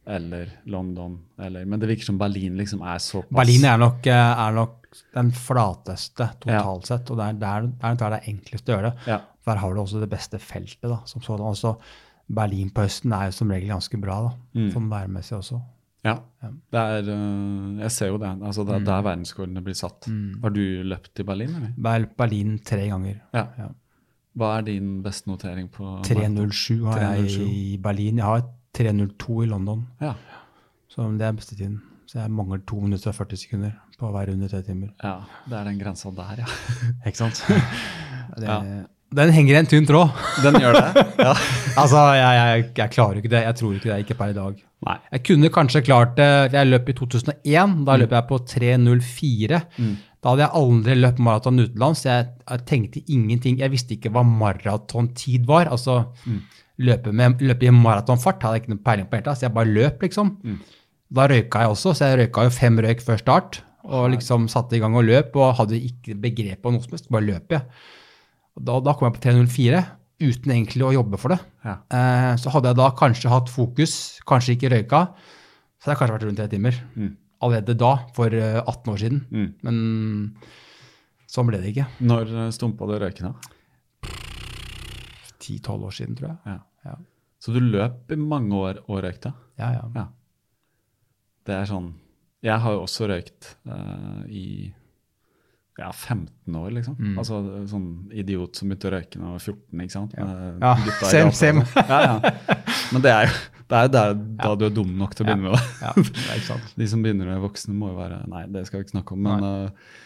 [0.07, 4.32] eller London, eller, men det virker som Berlin liksom er såpass Berlin er nok, eh,
[4.46, 4.82] er nok
[5.14, 8.90] den flateste totalt sett, og det er der, der, der det er enklest å gjøre
[8.92, 9.07] det.
[9.11, 9.20] Ja.
[9.46, 10.82] Der har du også det beste feltet.
[10.88, 11.46] da, som sådan.
[11.46, 11.76] Også
[12.28, 14.70] Berlin på høsten er jo som regel ganske bra, da, Mm.
[14.72, 15.61] sånn værmessig også.
[16.04, 16.48] Ja, Ja.
[16.72, 18.28] det er, øh, jeg ser jo det.
[18.42, 20.07] altså Det er der verdensrekordene blir satt.
[20.42, 21.98] Har du løpt i Berlin, eller?
[22.00, 23.20] løpt Berlin tre ganger.
[23.34, 23.46] Ja.
[23.59, 23.68] Ja.
[24.36, 28.16] Hva er din beste notering på 3.07 har jeg i Berlin.
[28.18, 28.42] Jeg har
[28.76, 30.14] 3.02 i London, Ja.
[30.92, 31.78] så det er bestetiden.
[32.06, 34.92] Så jeg mangler 2 minutter og 40 sekunder på å være under tre timer.
[35.02, 35.16] ja,
[35.48, 36.50] det er den grensa der, ja.
[37.08, 37.42] Ikke sant?
[37.48, 38.60] det, Ja.
[39.16, 40.10] Den henger i en tynn tråd.
[40.42, 41.02] Den gjør det?
[41.22, 41.32] Ja.
[41.80, 43.42] Altså, jeg, jeg, jeg klarer ikke det.
[43.44, 44.56] Jeg tror ikke det, ikke per i dag.
[44.86, 44.94] Nei.
[45.12, 47.74] Jeg kunne kanskje klart det Jeg løp i 2001.
[47.86, 49.60] Da løp jeg på 3.04.
[50.24, 52.02] Da hadde jeg aldri løpt maraton utenlands.
[52.08, 53.58] Jeg, jeg tenkte ingenting.
[53.60, 55.68] Jeg visste ikke hva maratontid var.
[55.76, 55.98] Altså,
[56.78, 59.16] løpe, med, løpe i maratonfart hadde jeg ikke noe peiling på.
[59.18, 60.34] helt, Så jeg bare løp, liksom.
[61.16, 63.60] Da røyka jeg også, så jeg røyka jo fem røyk før start.
[63.86, 67.10] Og liksom satte i gang og løp, og hadde ikke begrep om noe som helst.
[67.12, 67.62] Bare løp, jeg.
[68.56, 69.84] Og Da, da kom jeg på 3.04,
[70.26, 71.38] uten egentlig å jobbe for det.
[71.64, 71.76] Ja.
[71.92, 73.94] Eh, så hadde jeg da kanskje hatt fokus,
[74.26, 75.02] kanskje ikke røyka,
[75.76, 76.78] så hadde jeg kanskje vært rundt tre timer.
[76.96, 77.10] Mm.
[77.46, 79.20] Allerede da, for eh, 18 år siden.
[79.30, 79.50] Mm.
[79.62, 79.76] Men
[81.30, 81.86] sånn ble det ikke.
[82.00, 83.55] Når øh, stumpa du røyken, da?
[85.47, 86.38] 10-12 år siden, tror jeg.
[86.55, 86.59] Ja.
[86.90, 86.97] Ja.
[87.42, 89.32] Så du løp i mange år og røykte?
[89.61, 89.84] Ja, ja.
[89.94, 90.07] Ja.
[91.47, 91.92] Det er sånn
[92.44, 94.72] Jeg har jo også røykt uh, i
[95.76, 96.94] ja, 15 år, liksom.
[96.97, 97.18] Mm.
[97.20, 100.14] Altså sånn idiot som begynte å røyke da jeg var 14, ikke sant?
[100.16, 100.24] Ja.
[100.30, 101.66] Med Ja, gutta same, same.
[101.68, 101.90] sånn.
[101.92, 102.64] Ja, ja.
[102.94, 103.36] Men det er jo
[103.66, 105.62] det er der, da du er dum nok til å begynne med det.
[105.82, 105.92] ja.
[105.99, 106.68] Det er ikke sant.
[106.80, 109.24] De som begynner med voksne, må jo være Nei, det skal vi ikke snakke om.
[109.26, 109.97] Men, eh,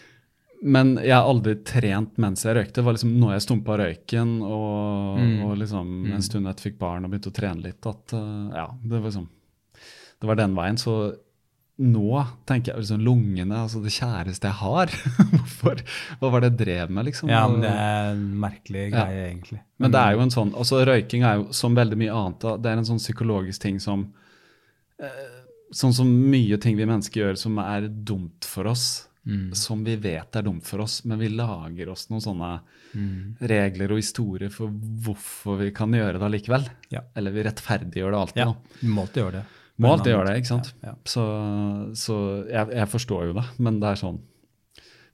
[0.63, 2.73] men jeg har aldri trent mens jeg røykte.
[2.79, 5.43] Det var liksom når jeg stumpa røyken og, Mm.
[5.47, 8.55] og liksom en stund etter jeg fikk barn og begynte å trene litt, at eh,
[8.55, 9.27] ja, det var liksom
[10.21, 10.77] Det var den veien.
[10.77, 11.15] Så
[11.81, 14.85] nå tenker jeg liksom lungene, altså det kjæreste jeg har.
[15.33, 15.81] Hvorfor,
[16.19, 17.29] hva var det jeg drev med, liksom?
[17.33, 19.05] Ja, men det er en merkelig Ja.
[19.07, 19.61] greie, egentlig.
[19.79, 22.45] Men det er jo en sånn, altså Røyking er jo som veldig mye annet.
[22.61, 24.11] Det er en sånn psykologisk ting som
[25.01, 25.39] eh,
[25.73, 29.51] Sånn som mye ting vi mennesker gjør som er dumt for oss, Mm.
[29.53, 32.47] som vi vet er dumt for oss, men vi lager oss noen sånne
[32.95, 33.35] Mm.
[33.39, 36.65] regler og historier for hvorfor vi kan gjøre det allikevel.
[36.89, 37.03] Ja.
[37.15, 38.41] Eller vi rettferdiggjør det alltid.
[38.41, 39.43] Ja, Vi må alltid gjøre det.
[39.77, 40.73] Må alltid gjøre det, ikke sant?
[40.81, 40.95] Ja, ja.
[41.05, 41.23] Så,
[41.95, 42.17] så
[42.49, 44.19] jeg, jeg forstår jo det, men det er sånn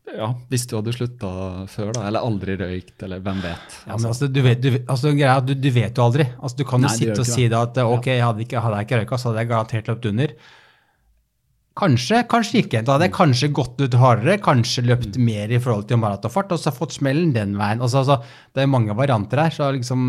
[0.07, 1.29] Ja, hvis du hadde slutta
[1.67, 3.73] før, da, eller aldri røykt, eller hvem vet.
[3.89, 6.23] Ja, men altså, du vet, du, altså, du, du vet jo aldri.
[6.39, 8.99] Altså, du kan jo sitte og si det at ok, hadde, ikke, hadde jeg ikke
[9.01, 10.33] røyka, så hadde jeg garantert løpt under.
[11.78, 12.80] Kanskje, kanskje ikke.
[12.88, 15.25] Da hadde jeg kanskje gått ut hardere, kanskje løpt Mm.
[15.28, 17.80] mer i forhold til maratonfart, og så fått smellen den veien.
[17.86, 18.17] Altså, altså,
[18.55, 20.01] det er mange varianter her, så liksom,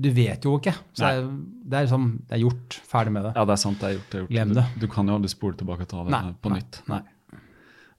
[0.00, 0.74] du vet jo ikke.
[0.94, 1.26] Så det er,
[1.66, 3.32] det, er liksom, det er gjort, ferdig med det.
[3.34, 3.80] Ja, det er sant.
[3.80, 4.08] det er gjort.
[4.10, 4.30] Det er gjort.
[4.30, 4.66] Glem Du, det.
[4.80, 6.80] du kan jo aldri spole tilbake og ta det Nei, på nei, nytt.
[6.88, 7.02] Nei.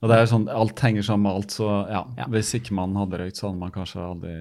[0.00, 2.24] Og det er sånn, Alt henger sammen med alt, så ja, Ja.
[2.30, 4.34] hvis ikke man hadde røykt, så hadde man kanskje aldri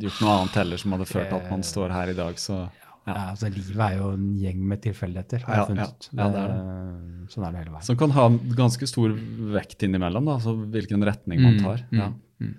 [0.00, 2.34] gjort noe annet heller som hadde ført at man står her i dag.
[2.38, 2.68] Så
[3.06, 3.14] Ja.
[3.32, 5.88] altså, livet er jo en gjeng med tilfeldigheter, har jeg funnet ja.
[5.90, 6.08] ut.
[6.12, 7.86] Ja, det er Sånn er det hele veien.
[7.86, 8.24] Som kan ha
[8.58, 9.12] ganske stor
[9.54, 11.84] vekt innimellom, da, altså hvilken retning man Mm, tar.
[11.90, 12.08] mm, Ja.
[12.40, 12.54] mm.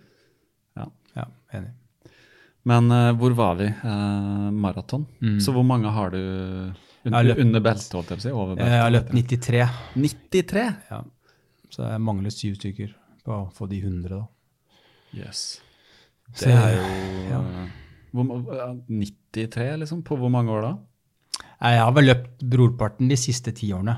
[0.78, 0.86] Ja.
[1.16, 1.72] Ja, enig.
[2.64, 3.68] Men uh, hvor var vi?
[3.84, 5.06] Uh, maraton.
[5.22, 5.40] Mm.
[5.42, 6.18] Så hvor mange har du
[7.06, 8.32] un løpt- under beltet, holdt jeg på å si?
[8.32, 8.72] Over beltet?
[8.72, 9.70] Jeg har løpt 93.
[9.96, 10.66] 93?
[10.92, 11.02] Ja.
[11.72, 12.94] Så jeg mangler syv stykker
[13.26, 14.28] på å få de 100, da.
[15.14, 15.60] Yes.
[16.40, 16.84] Det er jo
[17.32, 17.42] ja.
[18.12, 20.02] Eh, hvor, 93, liksom?
[20.08, 20.72] På hvor mange år da?
[21.62, 23.98] Jeg har vel løpt brorparten de siste ti årene.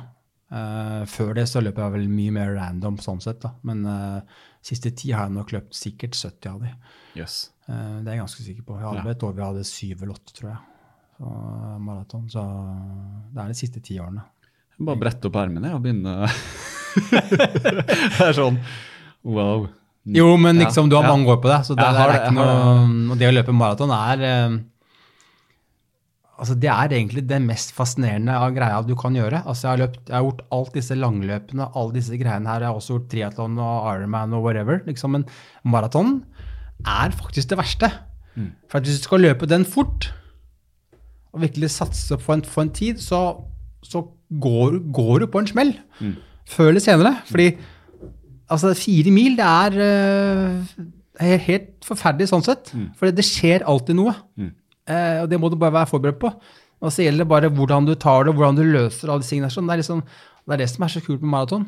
[0.53, 3.55] Uh, før det så løp jeg vel mye mer random sånn sett, da.
[3.65, 6.73] Men uh, siste ti har jeg nok løpt sikkert 70 av de.
[7.17, 7.37] Yes.
[7.65, 8.77] Uh, det er jeg ganske sikker på.
[8.77, 9.15] Jeg hadde Ja.
[9.15, 10.61] et år vi hadde syv eller åtte, tror jeg.
[11.17, 12.29] Så, eh, maraton.
[12.29, 12.41] Så
[13.33, 14.23] det er de siste ti årene.
[14.83, 16.13] Bare brette opp ermene og begynne
[17.13, 18.57] Det er sånn
[19.21, 19.67] wow.
[20.03, 23.11] Jo, men liksom, du har mange år på deg, så det, det er ikke noe
[23.13, 24.55] Og det å løpe maraton er eh,
[26.33, 29.43] Altså, det er egentlig det mest fascinerende av greia du kan gjøre.
[29.45, 32.65] Altså, jeg har, løpt, jeg har gjort alt disse langløpene, alle disse greiene her.
[32.65, 34.81] Jeg har også gjort triatlon og Ironman og whatever.
[34.89, 35.23] Liksom, men
[35.63, 36.17] maraton
[36.89, 37.91] er faktisk det verste.
[38.33, 38.49] Mm.
[38.67, 40.09] For hvis du skal løpe den fort,
[41.31, 43.21] og virkelig satse på en, på en tid, så,
[43.85, 44.03] så
[44.41, 45.73] går, går du på en smell.
[46.01, 46.17] Mm.
[46.49, 47.13] Før eller senere.
[47.29, 47.53] Fordi
[48.53, 52.73] altså, fire mil, det er, uh, helt forferdelig sånn sett.
[52.99, 54.15] For det skjer alltid noe.
[54.39, 54.51] Mm.
[54.89, 56.31] Uh, og det må du bare være forberedt på.
[56.83, 59.51] Og så gjelder det bare hvordan du tar det, hvordan du løser alle disse tingene.
[59.53, 59.69] Sånn.
[59.69, 60.01] Det, er liksom,
[60.43, 61.67] det er det som er så kult med maraton.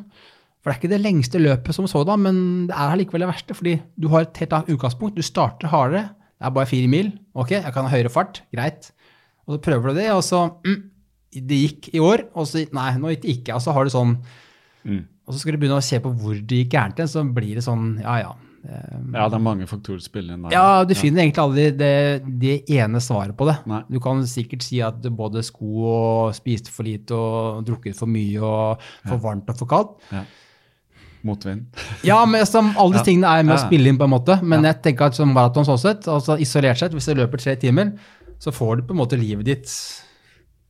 [0.59, 3.55] For det er ikke det lengste løpet som sådan, men det er allikevel det verste.
[3.55, 5.15] Fordi du har et helt annet utgangspunkt.
[5.15, 6.09] Du starter hardere.
[6.35, 7.13] Det er bare fire mil.
[7.37, 8.41] Ok, jeg kan ha høyere fart.
[8.51, 8.89] Greit.
[9.45, 10.81] Og så prøver du det, og så mm,
[11.35, 13.55] Det gikk i år, og så Nei, nå gikk det ikke.
[13.55, 14.17] Og så har du sånn
[14.85, 14.99] Mm.
[15.25, 17.63] Og så skal du begynne å se på hvor det gikk gærent, så blir det
[17.65, 18.33] sånn Ja, ja.
[18.65, 20.51] Um, Ja, det er mange faktorer som spiller inn der.
[20.55, 21.91] ja, du finner egentlig aldri det,
[22.41, 23.59] det ene svaret på det.
[23.69, 23.83] Nei.
[23.93, 28.41] Du kan sikkert si at både sko og spiste for lite og drukket for mye
[28.41, 30.25] og for varmt og for kaldt.
[31.25, 31.65] Motvind.
[32.05, 33.03] Ja, men alle disse Ja.
[33.05, 34.41] tingene er med å spille inn på en måte.
[34.43, 37.55] Men jeg tenker at som maraton sånn sett, altså isolert sett, hvis du løper tre
[37.55, 37.93] timer,
[38.39, 39.65] så får du på en måte livet ditt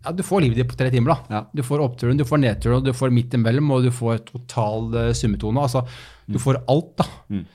[0.06, 1.16] ja, du får livet ditt på tre timer.
[1.16, 1.36] da.
[1.36, 1.44] Ja.
[1.58, 5.14] Du får oppturen, du får nedturen, du får midt imellom, og du får total uh,
[5.18, 5.62] summetone.
[5.62, 5.86] Altså,
[6.30, 7.08] du får alt, da.
[7.34, 7.46] Mm.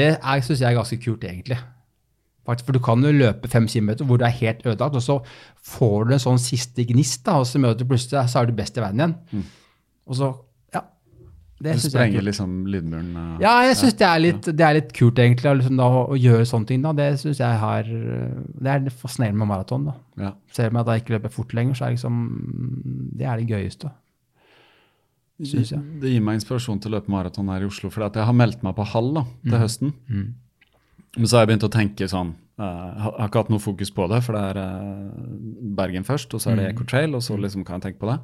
[0.00, 0.10] Det
[0.46, 1.58] syns jeg er ganske kult, egentlig.
[2.46, 5.18] Faktisk, for du kan jo løpe fem kilometer hvor du er helt ødelagt, og så
[5.70, 8.56] får du en sånn siste gnist, da, og så møter du plutselig, så er du
[8.58, 9.48] best i verden igjen.
[10.10, 10.30] Og så.
[11.62, 12.24] Det synes jeg er sprenger kult.
[12.30, 13.08] liksom lydmuren.
[13.16, 16.46] eh, Ja, jeg syns det, det er litt kult, egentlig, å liksom, da, å gjøre
[16.48, 16.80] sånne ting.
[16.82, 16.92] Da.
[16.96, 19.84] Det synes jeg har Det er fascinerende med maraton.
[19.84, 19.94] da.
[20.16, 20.32] ja.
[20.52, 23.90] Selv om jeg da ikke løper fort lenger, så er liksom Det er det gøyeste.
[25.40, 25.80] Synes jeg.
[26.02, 27.88] Det gir meg inspirasjon til å løpe maraton her i Oslo.
[27.92, 29.60] For jeg har meldt meg på halv da, til Mm.
[29.62, 29.92] høsten.
[31.16, 33.90] Men så har jeg begynt å tenke sånn uh, Jeg har ikke hatt noe fokus
[33.90, 35.10] på det, for det er uh,
[35.76, 36.74] Bergen først, og så er det Mm.
[36.76, 38.20] Eco Trail, og så liksom kan jeg tenke på det.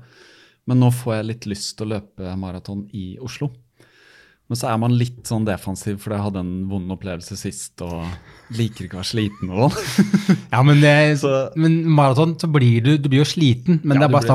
[0.67, 3.53] Men nå får jeg litt lyst til å løpe maraton i Oslo.
[4.47, 8.05] Men så er man litt sånn defensiv, for jeg hadde en vond opplevelse sist og
[8.55, 9.79] liker ikke å være sliten sånn.
[10.55, 13.81] Ja, men, det, Så- men maraton, så blir du, du blir jo sliten.
[13.83, 14.29] Men Ja, det, er bare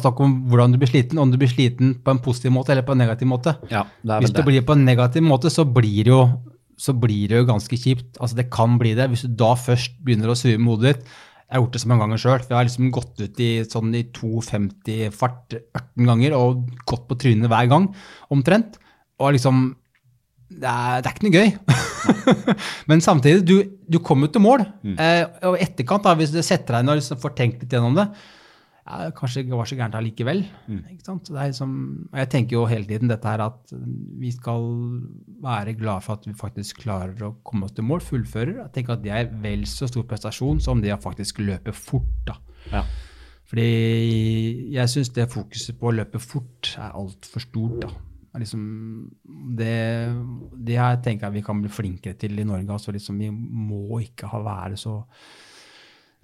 [0.00, 1.20] snakk om, om hvordan du blir sliten.
[1.20, 3.52] Om du blir sliten på en positiv måte eller på en negativ måte.
[3.68, 6.22] Ja, det Hvis du det blir på en negativ måte, så blir det jo,
[6.80, 8.16] så blir det jo ganske kjipt.
[8.16, 9.10] Altså, det kan bli det.
[9.12, 11.12] Hvis du da først begynner å sue med hodet ditt
[11.50, 12.42] Jeg har gjort det så mange ganger sjøl.
[12.46, 17.16] Jeg har liksom gått ut i sånn i 2,50 fart 18 ganger og gått på
[17.18, 17.88] trynet hver gang,
[18.30, 18.78] omtrent.
[19.18, 19.72] Og liksom
[20.50, 21.50] Det er, det er ikke noe gøy.
[22.90, 24.64] Men samtidig, du, du kommer jo til mål.
[24.82, 24.96] Mm.
[24.98, 27.74] Eh, og i etterkant, da, hvis du setter deg ned og liksom får tenkt litt
[27.76, 28.08] gjennom det,
[28.90, 30.42] ja, kanskje ikke var så gærent allikevel.
[30.66, 30.80] Mm.
[30.82, 33.74] Det og jeg tenker jo hele tiden dette her at
[34.20, 34.66] vi skal
[35.44, 38.56] være glad for at vi faktisk klarer å komme oss til mål, fullfører.
[38.64, 42.10] Jeg tenker at det er vel så stor prestasjon som det å faktisk løpe fort.
[42.26, 42.36] da.
[42.74, 42.84] Ja.
[43.50, 43.70] Fordi
[44.74, 47.82] jeg syns det fokuset på å løpe fort er altfor stort.
[47.86, 47.90] da.
[47.90, 48.64] Det Liksom,
[49.58, 49.74] det,
[50.54, 52.70] det her tenker jeg vi kan bli flinkere til i Norge.
[52.70, 55.00] altså liksom Vi må ikke ha være så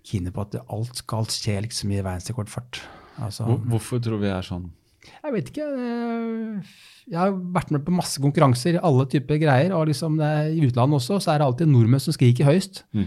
[0.07, 2.81] kine på at alt skal skje liksom i verdensrekordfart.
[3.25, 4.69] Altså, Hvor, hvorfor tror vi er sånn?
[5.07, 5.67] jeg vet ikke.
[5.67, 6.75] eh,
[7.07, 9.73] Jeg har vært med på masse konkurranser alle typer greier.
[9.73, 12.83] og liksom det I utlandet også så er det alltid nordmenn som skriker høyst.
[12.93, 13.07] Mm.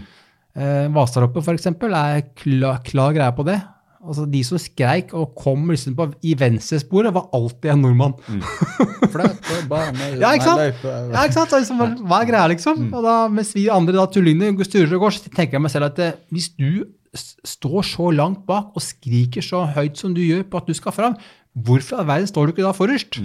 [0.56, 1.66] Eh, Vasaloppet f.eks.
[1.66, 3.58] er klar, klar greie på det.
[4.00, 8.14] Altså De som skreik og kom liksom på, i venstresporet, var alltid en nordmann.
[9.12, 10.86] Fløte, bane, Ja, ikke sant?
[10.88, 11.52] Ja, ikke sant?
[11.52, 12.86] Liksom, hva- er greia, liksom?
[12.96, 15.90] Og da, mens vi andre da tullingene styrer og går, så tenker jeg meg selv
[15.90, 16.86] at eh, hvis du
[17.44, 20.94] står så langt bak og skriker så høyt som du gjør på at du skal
[20.96, 21.16] fram,
[21.52, 23.18] hvorfor i all verden står du ikke da forrest?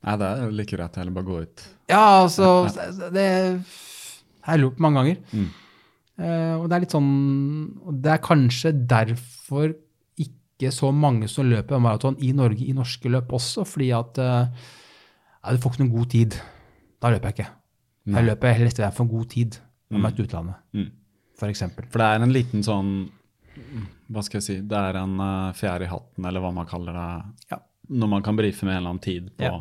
[0.00, 1.64] Nei, det er like greit å heller bare gå ut.
[1.92, 2.66] Ja, altså
[3.12, 3.26] Det
[4.44, 5.18] har jeg lurt på mange ganger.
[5.36, 5.48] Eh,
[6.20, 7.10] og det er litt sånn
[8.04, 9.72] Det er kanskje derfor
[10.20, 14.50] ikke så mange som løper maraton i Norge i norske løp også, fordi at eh,
[15.40, 16.36] ja, Du får ikke noen god tid.
[17.00, 17.50] Da løper jeg ikke.
[18.10, 19.56] Jeg løper helst jeg for en god tid
[19.90, 20.90] når jeg er i utlandet, Mm.
[21.40, 21.86] for eksempel.
[21.90, 22.90] For det er en liten sånn
[24.12, 24.56] Hva skal jeg si?
[24.66, 27.08] Det er en uh, fjær i hatten, eller hva man kaller det.
[27.50, 27.58] Ja.
[27.90, 29.58] Når man kan brife med en eller annen tid på Ja.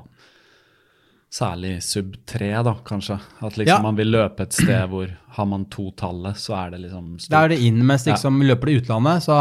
[1.30, 3.20] Særlig sub 3, da, kanskje.
[3.46, 3.82] At liksom Ja.
[3.86, 7.30] man vil løpe et sted hvor har man to-tallet, så er det liksom stort.
[7.30, 9.36] Da er det inn, mens liksom løper du utlandet, så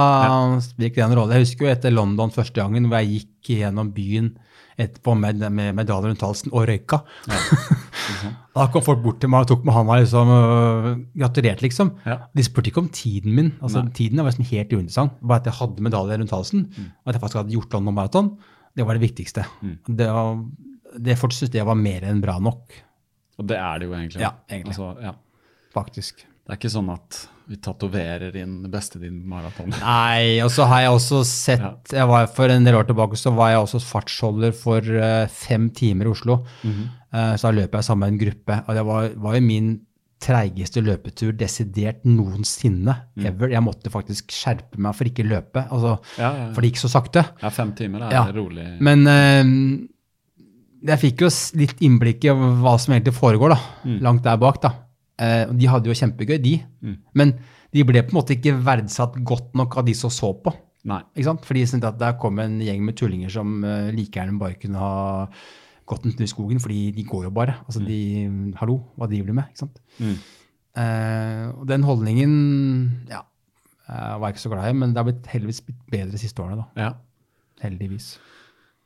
[0.61, 1.32] spiller ikke det en rolle.
[1.32, 4.34] Jeg husker jo etter London første gangen hvor jeg gikk gjennom byen
[4.78, 7.01] etterpå med, med medaljer rundt halsen og røyka.
[8.55, 11.93] da kom folk bort til meg og tok med handa liksom, og gratulerte, liksom.
[12.07, 12.18] Ja.
[12.36, 13.53] De spurte ikke om tiden min.
[13.62, 13.93] altså Nei.
[13.97, 15.16] Tiden var liksom helt uinteressant.
[15.22, 18.30] Bare at jeg hadde medaljer rundt halsen, og at jeg faktisk hadde gjort London Marathon,
[18.76, 19.45] det var det viktigste.
[19.89, 20.45] Det, var-
[20.97, 22.72] det folk syntes det var mer enn bra nok,
[23.39, 24.20] Og det er det jo egentlig.
[24.24, 24.74] Ja, egentlig.
[24.74, 25.12] Altså, ja.
[25.74, 26.24] faktisk.
[26.49, 27.18] Det er ikke sånn at
[27.49, 29.68] vi tatoverer inn beste din maraton.
[29.82, 33.30] Nei, og så har jeg også sett jeg var For en del år tilbake så
[33.36, 36.39] var jeg også fartsholder for eh, fem timer i Oslo.
[36.64, 38.59] Eh, så da løp jeg sammen med en gruppe.
[38.66, 39.70] Og det var, var jo min
[40.18, 42.97] treigeste løpetur desidert noensinne.
[43.22, 43.53] ever.
[43.53, 45.62] Jeg måtte faktisk skjerpe meg for ikke løpe.
[45.70, 46.53] Altså, Ja, ja, ja.
[46.57, 47.22] For det gikk så sakte.
[47.45, 48.24] Ja, fem timer er Ja.
[48.34, 48.66] rolig.
[48.82, 49.45] Men eh,
[50.87, 53.59] jeg fikk jo litt innblikk i hva som egentlig foregår, da.
[54.05, 54.74] Langt der bak, da.
[55.18, 56.55] Eh, de hadde jo kjempegøy, de.
[57.18, 57.35] Men
[57.74, 60.55] de ble på en måte ikke verdsatt godt nok av de som så på.
[60.89, 61.03] Nei.
[61.16, 61.45] Ikke sant?
[61.45, 64.81] Fordi sånn at der kom en gjeng med tullinger som uh, like gjerne bare kunne
[64.81, 65.26] ha
[65.89, 67.59] gått en tur i skogen, fordi de går jo bare.
[67.66, 67.99] Altså de,
[68.61, 69.51] Hallo, hva driver de med?
[69.51, 69.81] Ikke sant?
[69.99, 70.16] Mm.
[70.79, 72.33] Eh, og den holdningen
[73.09, 73.22] ja,
[73.89, 76.20] jeg var jeg ikke så glad i, men det har blitt heldigvis blitt bedre de
[76.20, 76.61] siste årene.
[76.61, 76.85] da.
[76.85, 76.91] Ja.
[77.64, 78.11] Heldigvis.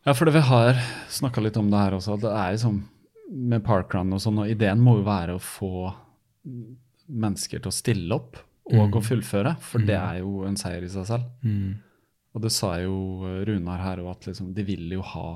[0.05, 0.79] Ja, for det vi har
[1.13, 2.17] snakka litt om det her også.
[2.21, 2.81] Det er liksom
[3.33, 5.93] med parkrun og sånn, og ideen må jo være å få
[7.13, 8.41] mennesker til å stille opp
[8.73, 11.25] og å fullføre, for det er jo en seier i seg selv.
[12.33, 12.95] Og det sa jo
[13.47, 15.27] Runar her òg, at liksom, de vil jo ha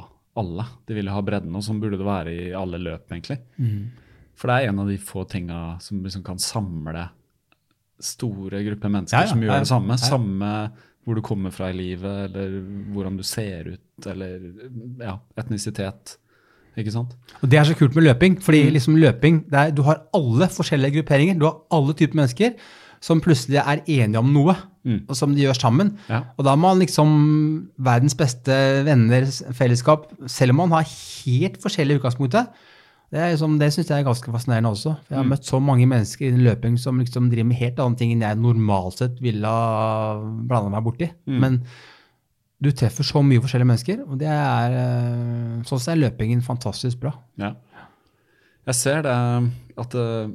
[0.41, 0.65] alle.
[0.89, 3.39] De vil jo ha bredden, og sånn burde det være i alle løp, egentlig.
[4.37, 7.07] For det er en av de få tinga som liksom kan samle
[7.99, 9.97] store grupper mennesker Ja, ja, som gjør det samme.
[9.97, 10.51] Samme
[11.07, 12.57] hvor du kommer fra i livet, eller
[12.93, 14.41] hvordan du ser ut, eller
[15.01, 16.17] ja, etnisitet.
[16.77, 17.15] Ikke sant?
[17.41, 18.73] Og det er så kult med løping, fordi Mm.
[18.75, 22.57] liksom løping, er, du har alle forskjellige grupperinger, du har alle typer mennesker
[23.01, 24.57] som plutselig er enige om noe,
[25.09, 25.95] og som de gjør sammen.
[25.95, 26.11] Mm.
[26.11, 26.21] Ja.
[26.37, 30.85] Og da er man liksom verdens beste venner, fellesskap, selv om man har
[31.25, 32.47] helt forskjellige utgangspunkter.
[33.13, 34.97] Det, liksom, det syns jeg er ganske fascinerende også.
[35.07, 35.31] For jeg har Mm.
[35.31, 38.37] møtt så mange mennesker i løping som liksom driver med helt andre ting enn jeg
[38.43, 41.11] normalt sett ville ha blanda meg borti.
[41.27, 41.39] Mm.
[41.41, 41.61] Men
[42.61, 46.99] du treffer så mye forskjellige mennesker, og det er eh, sånn sett er løpingen fantastisk
[47.01, 47.13] bra.
[47.39, 47.53] Ja.
[48.67, 49.15] Jeg ser det
[49.79, 50.29] at eh,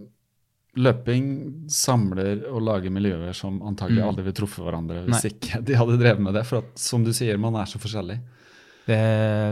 [0.79, 1.25] løping
[1.67, 5.27] samler og lager miljøer som antagelig aldri vil truffe hverandre hvis Mm.
[5.27, 5.31] Nei.
[5.33, 6.45] ikke de hadde drevet med det.
[6.47, 8.19] For at, som du sier, man er så forskjellig.
[8.87, 9.01] Det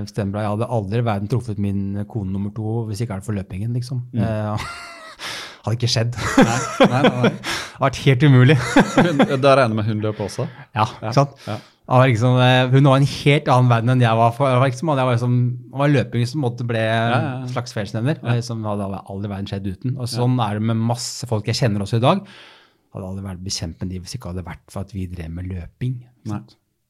[0.10, 0.46] stemmer bra.
[0.46, 3.38] Jeg hadde aldri i verden truffet min kone nummer to hvis ikke er det for
[3.38, 4.02] løpingen, liksom.
[4.14, 4.24] Mm.
[4.26, 4.70] Eh,
[5.64, 6.16] hadde ikke skjedd.
[6.18, 8.56] Nei, nei, nei, det hadde vært helt umulig.
[8.60, 10.48] Hun, da regner jeg med hun løp også.
[10.76, 11.36] ja, ikke sant?
[11.46, 11.58] Ja.
[11.60, 12.00] ja.
[12.00, 14.36] var liksom, eh, hun var en helt annen verden enn jeg var.
[14.38, 15.42] For, det var liksom, jeg var liksom,
[15.82, 17.20] var løping som måtte ble ja.
[17.40, 18.24] en slags fellesnevner.
[18.24, 20.00] og Som hadde aldri verden skjedd uten.
[20.00, 22.24] Og sånn er det med masse folk jeg kjenner også i dag.
[22.96, 25.52] Hadde aldri vært bekjent med de hvis ikke hadde vært for at vi drev med
[25.52, 26.00] løping.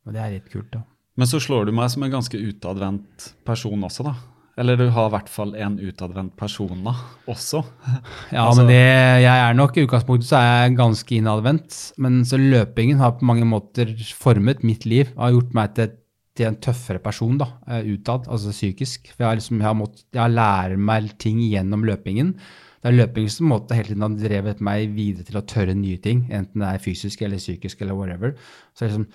[0.08, 0.86] Og det er litt kult, da.
[1.20, 4.14] Men så slår du meg som en ganske utadvendt person også, da.
[4.60, 6.94] Eller du har i hvert fall en utadvendt person da,
[7.32, 7.62] også.
[8.36, 8.80] Ja, Altså- men det,
[9.24, 11.78] jeg er nok i utgangspunktet så er jeg ganske innadvendt.
[11.98, 15.14] Men så løpingen har på mange måter formet mitt liv.
[15.20, 15.94] Har gjort meg til,
[16.36, 19.14] til en tøffere person da, eh, utad, altså psykisk.
[19.14, 22.36] For jeg har, liksom, jeg har, jeg har lært meg ting gjennom løpingen.
[22.80, 25.76] Det er løpingen som måtte måte hele tiden har drevet meg videre til å tørre
[25.76, 28.38] nye ting, enten det er fysisk eller psykisk eller whatever.
[28.72, 29.08] Så liksom,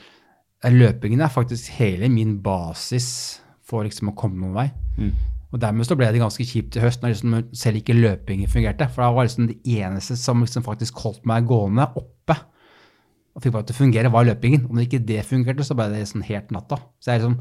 [0.73, 4.69] løpingen er faktisk hele min basis for liksom å komme noen vei.
[5.55, 8.89] Og dermed så ble det ganske kjipt i høst når liksom selv ikke løpingen fungerte.
[8.91, 12.35] For det var liksom det eneste som liksom faktisk holdt meg gående oppe.
[13.35, 14.67] Og fikk meg til å fungere, var løpingen.
[14.71, 16.81] Om ikke det fungerte, så ble det sånn helt natta.
[16.99, 17.39] Så, liksom,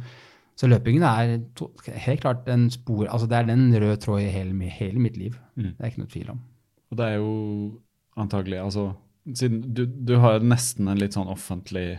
[0.57, 4.29] så løpingen er to, helt klart en spor, altså det er den røde tråd i
[4.33, 5.37] hele, hele mitt liv.
[5.57, 6.41] Det er ikke noe tvil om.
[6.93, 7.33] Og det er jo
[8.21, 8.91] antagelig altså,
[9.23, 11.95] Siden du, du har nesten en litt sånn offentlig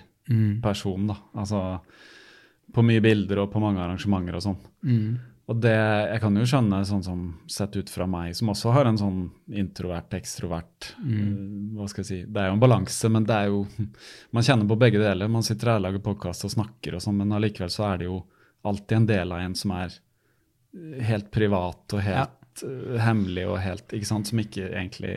[0.65, 1.19] person, da.
[1.35, 1.61] Altså
[2.75, 4.61] på mye bilder og på mange arrangementer og sånn.
[5.45, 8.89] Og det, jeg kan jo skjønne, sånn som sett ut fra meg, som også har
[8.89, 9.19] en sånn
[9.53, 11.75] introvert, ekstrovert mm.
[11.77, 13.67] Hva skal jeg si Det er jo en balanse, men det er jo
[14.35, 15.29] Man kjenner på begge deler.
[15.29, 18.09] Man sitter her og lager podkast og snakker og sånn, men allikevel så er det
[18.09, 18.23] jo
[18.65, 19.99] alltid en del av en som er
[21.05, 23.03] helt privat og helt ja.
[23.05, 25.15] hemmelig og helt Ikke sant, som ikke egentlig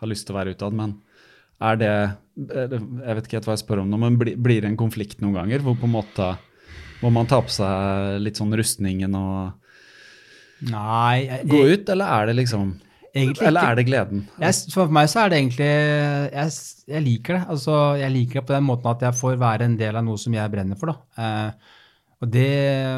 [0.00, 0.74] har lyst til å være utad.
[0.80, 0.96] Men
[1.60, 4.78] er det Jeg vet ikke helt hva jeg spør om nå, men blir, det en
[4.80, 6.30] konflikt noen ganger hvor på en måte
[7.02, 9.58] må man ta på seg litt sånn rustningen og
[10.62, 12.76] Nei, jeg, gå ut, eller er det liksom
[13.12, 14.22] Egentlig Eller er det gleden?
[14.40, 16.52] Jeg, for meg så er det egentlig jeg,
[16.88, 17.42] jeg liker det.
[17.52, 20.20] Altså, jeg liker det på den måten at jeg får være en del av noe
[20.20, 20.94] som jeg brenner for.
[20.94, 21.26] Da.
[21.26, 21.82] Eh,
[22.22, 22.48] og, det,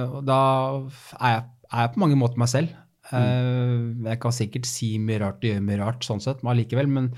[0.06, 0.38] og da
[1.18, 2.76] er jeg, er jeg på mange måter meg selv.
[3.10, 3.74] Eh,
[4.06, 6.94] jeg kan sikkert si mye rart og gjøre mye rart, sånn sett, men allikevel.
[6.94, 7.10] Men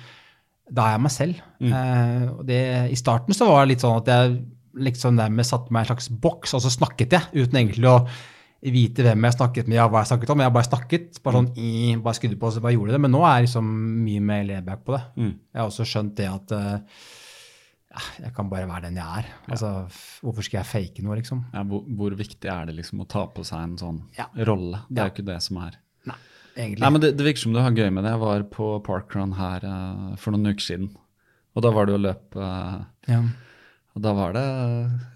[0.70, 1.42] da er jeg meg selv.
[1.62, 2.60] Eh, og det,
[2.90, 4.38] I starten så var det litt sånn at jeg
[4.86, 8.00] liksom dermed satte meg i en slags boks, og så snakket jeg uten egentlig å
[8.66, 10.40] vite hvem jeg snakket med, ja, hva jeg snakket om.
[10.42, 11.70] Jeg bare snakket, bare sånn, i,
[12.02, 13.00] bare skrudde på, så bare gjorde det.
[13.04, 13.68] Men nå er jeg liksom
[14.04, 15.02] mye mer layback på det.
[15.22, 17.06] Jeg har også skjønt det at eh,
[18.26, 19.28] jeg kan bare være den jeg er.
[19.48, 19.70] Altså,
[20.24, 21.44] hvorfor skal jeg fake noe, liksom?
[21.54, 24.26] Ja, hvor, hvor viktig er det liksom å ta på seg en sånn Ja.
[24.44, 24.82] rolle?
[24.90, 25.08] Det er Ja.
[25.08, 25.78] jo ikke det som er
[26.56, 26.82] Egentlig.
[26.82, 28.14] Nei, men det, det virker som du har gøy med det.
[28.14, 30.92] Jeg var på parkrun her uh, for noen uker siden.
[31.56, 33.20] Og da var det å løpe Uh, ja.
[33.96, 34.42] Og da var det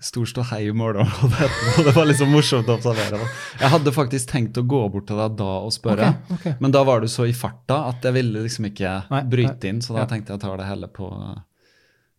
[0.00, 1.72] stor ståhei i målområdet etterpå.
[1.82, 3.26] og Det var liksom morsomt å observere.
[3.60, 6.54] Jeg hadde faktisk tenkt å gå bort til deg da og spørre, okay, okay.
[6.64, 9.82] men da var du så i farta at jeg ville liksom ikke Nei, bryte inn,
[9.84, 10.08] så da Ja.
[10.08, 11.10] tenkte jeg å ta det hele på,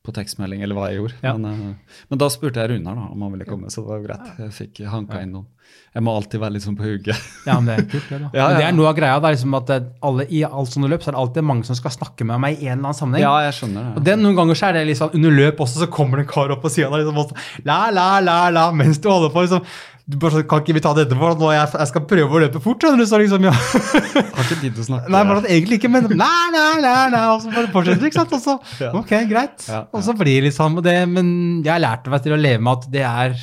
[0.02, 1.18] på tekstmelding, eller hva jeg gjorde.
[1.22, 1.36] Ja.
[1.38, 3.99] Men, eh, men da spurte jeg Runar da, om han ville komme, så det var
[3.99, 4.32] jo greit.
[4.39, 5.49] Jeg fikk hanka inn noen.
[5.91, 7.28] Jeg må alltid være litt sånn på hugget.
[7.47, 8.30] Ja, men det er kult, det, da.
[8.34, 8.58] Ja, ja.
[8.58, 9.20] det er noe av greia.
[9.22, 9.72] Det er liksom at
[10.08, 12.58] alle, I alt sånne løp så er det alltid mange som skal snakke med meg
[12.58, 13.26] i en eller annen sammenheng.
[13.26, 13.93] Ja, jeg skjønner det.
[13.99, 14.18] Og det.
[14.24, 16.64] Noen ganger så er det liksom under løp også, så kommer det en kar opp
[16.66, 19.45] på sida liksom, og så, la, la, la, la, mens du holder på.
[19.45, 19.68] liksom,
[20.10, 21.28] du bare sånn, Kan ikke vi ta det etterpå?
[21.39, 22.82] Nå jeg, jeg skal prøve å løpe fort.
[22.82, 23.52] skjønner du, så liksom, ja.
[23.54, 25.12] Har ikke tid til å snakke.
[25.14, 28.34] Nei, men, egentlig ikke, men nei, nei, nei, nei, og så bare fortsetter ikke sant?
[28.38, 28.91] Og så, Ja.
[28.97, 29.68] ok, greit.
[29.68, 29.84] Ja, ja.
[29.93, 31.30] Og så blir det liksom det, Men
[31.64, 33.38] jeg har lært meg til å leve med at det er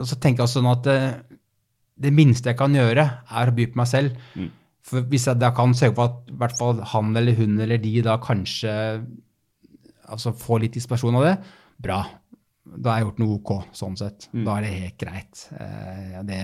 [0.00, 1.00] Og så tenker jeg sånn at det,
[2.00, 4.14] det minste jeg kan gjøre, er å by på meg selv.
[4.38, 4.48] Mm.
[4.90, 7.76] For hvis jeg da kan sørge for at i hvert fall han eller hun eller
[7.82, 8.72] de da kanskje
[10.10, 11.34] altså får litt inspirasjon av det,
[11.84, 12.00] bra.
[12.76, 14.28] Da har jeg gjort noe ok, sånn sett.
[14.34, 14.44] Mm.
[14.46, 15.46] Da er det helt greit.
[15.56, 16.42] Eh, det,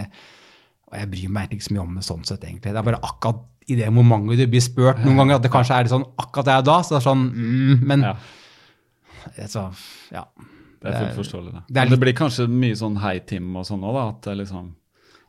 [0.87, 2.73] og jeg bryr meg ikke så mye om det sånn sett, egentlig.
[2.73, 5.79] Det er bare akkurat i det momentet du blir spurt noen ganger, at det kanskje
[5.79, 8.17] er sånn akkurat der og da, så det er sånn mm, Men Ja.
[9.51, 9.63] Så,
[10.15, 10.23] ja.
[10.79, 11.63] Det er fullt forståelig, det.
[11.67, 14.05] det er Men det blir kanskje mye sånn hei-Tim og sånn òg, da?
[14.13, 14.69] At det liksom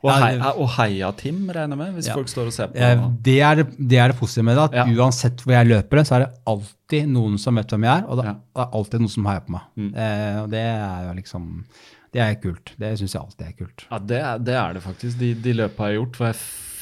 [0.04, 2.14] Og, hei, og heia-Tim, regner jeg med, hvis Ja.
[2.14, 2.76] folk står og ser på.
[2.78, 4.86] Eh, Det er det, er det positive med det, at Ja.
[4.86, 8.18] uansett hvor jeg løper, så er det alltid noen som vet hvem jeg er, og
[8.18, 8.36] det Ja.
[8.62, 9.62] er alltid noen som heier på meg.
[9.76, 9.96] Mm.
[9.96, 11.64] Eh, og det er jo liksom
[12.14, 12.72] Det er kult.
[12.80, 13.86] Det syns jeg alltid er kult.
[13.92, 15.18] Ja, det er, det er det faktisk.
[15.20, 16.36] De, de løpa jeg har gjort, hvor jeg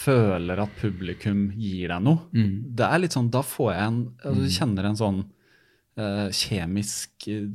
[0.06, 2.20] føler at publikum gir deg noe.
[2.34, 2.76] Mm.
[2.76, 5.26] Det er litt sånn, Da får jeg en altså, Du kjenner en sånn
[5.98, 7.48] uh, kjemisk eh,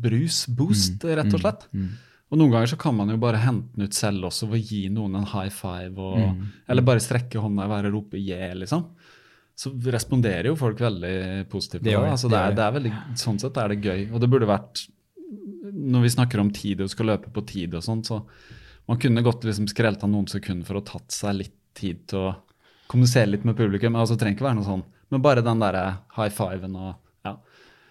[0.00, 1.16] brus, boost, Mm.
[1.16, 1.66] rett og slett.
[2.28, 4.66] Og noen ganger så kan man jo bare hente den ut selv også ved å
[4.68, 6.42] gi noen en high five, og, Mm.
[6.68, 8.84] eller bare strekke hånda i været og rope 'yeah', liksom.
[9.56, 12.10] Så responderer jo folk veldig positivt på Det det.
[12.12, 14.12] Altså, det det, er, det er veldig, sånn sett er det gøy.
[14.12, 14.88] Og det burde vært
[15.74, 18.22] Når vi snakker om tid og skal løpe på tid og sånn, så
[18.88, 22.36] man kunne godt liksom skrelta noen sekunder for å tatt seg litt tid til å
[22.88, 23.94] kommunisere litt med publikum.
[23.94, 26.94] Altså, det trenger ikke være noe sånn, men bare den derre high fiven og.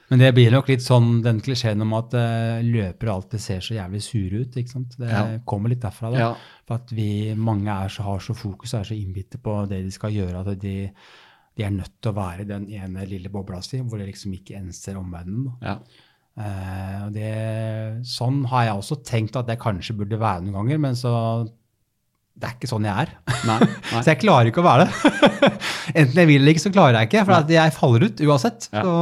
[0.09, 3.75] Men det blir nok litt sånn den klisjeen om at uh, løpere alltid ser så
[3.75, 4.55] jævlig sure ut.
[4.55, 4.95] ikke sant?
[4.97, 5.23] Det Ja.
[5.45, 6.11] kommer litt derfra.
[6.13, 6.17] da.
[6.21, 6.29] Ja.
[6.65, 9.81] For at vi, mange er så, har så fokus og er så innbitte på det
[9.83, 10.75] de skal gjøre, at de,
[11.57, 14.33] de er nødt til å være i den ene lille bobla si, hvor de liksom
[14.37, 15.51] ikke enser omverdenen.
[15.61, 15.79] ja.
[16.37, 20.93] Uh, det, sånn har jeg også tenkt at det kanskje burde være noen ganger, men
[20.99, 21.11] så
[22.37, 23.13] det er ikke sånn jeg er.
[23.49, 23.55] Nei,
[23.93, 24.01] nei.
[24.03, 25.51] Så jeg klarer ikke å være det.
[25.97, 27.23] Enten jeg vil eller ikke, så klarer jeg ikke.
[27.25, 28.67] For at jeg faller ut uansett.
[28.75, 28.83] Ja.
[28.85, 28.93] Så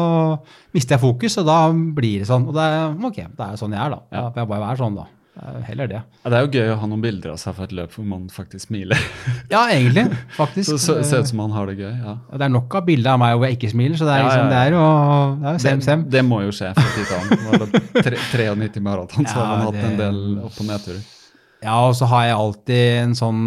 [0.78, 2.48] mister jeg fokus, og da blir det sånn.
[2.48, 4.02] Og det er, ok, det er sånn jeg er, da.
[4.16, 4.24] Ja.
[4.32, 5.10] Da jeg bare være sånn, da.
[5.36, 5.98] Er Heller det.
[6.24, 8.06] Ja, Det er jo gøy å ha noen bilder av seg for et løp hvor
[8.08, 8.96] man faktisk smiler.
[9.52, 10.06] Ja, egentlig.
[10.38, 10.78] Faktisk.
[10.80, 11.92] Så ser ut som man har det gøy.
[11.92, 12.14] ja.
[12.32, 14.48] Det er nok av bilder av meg hvor jeg ikke smiler, så det er liksom,
[14.54, 14.86] det er jo
[15.42, 16.06] det er jo sem, Det, sem.
[16.16, 17.44] det må jo skje fra tid til annen.
[17.50, 17.84] Var det
[18.32, 21.04] tre- 93 maraton, så har man hatt det- en del opp- og nedturer.
[21.64, 23.46] Ja, og så har jeg alltid en sånn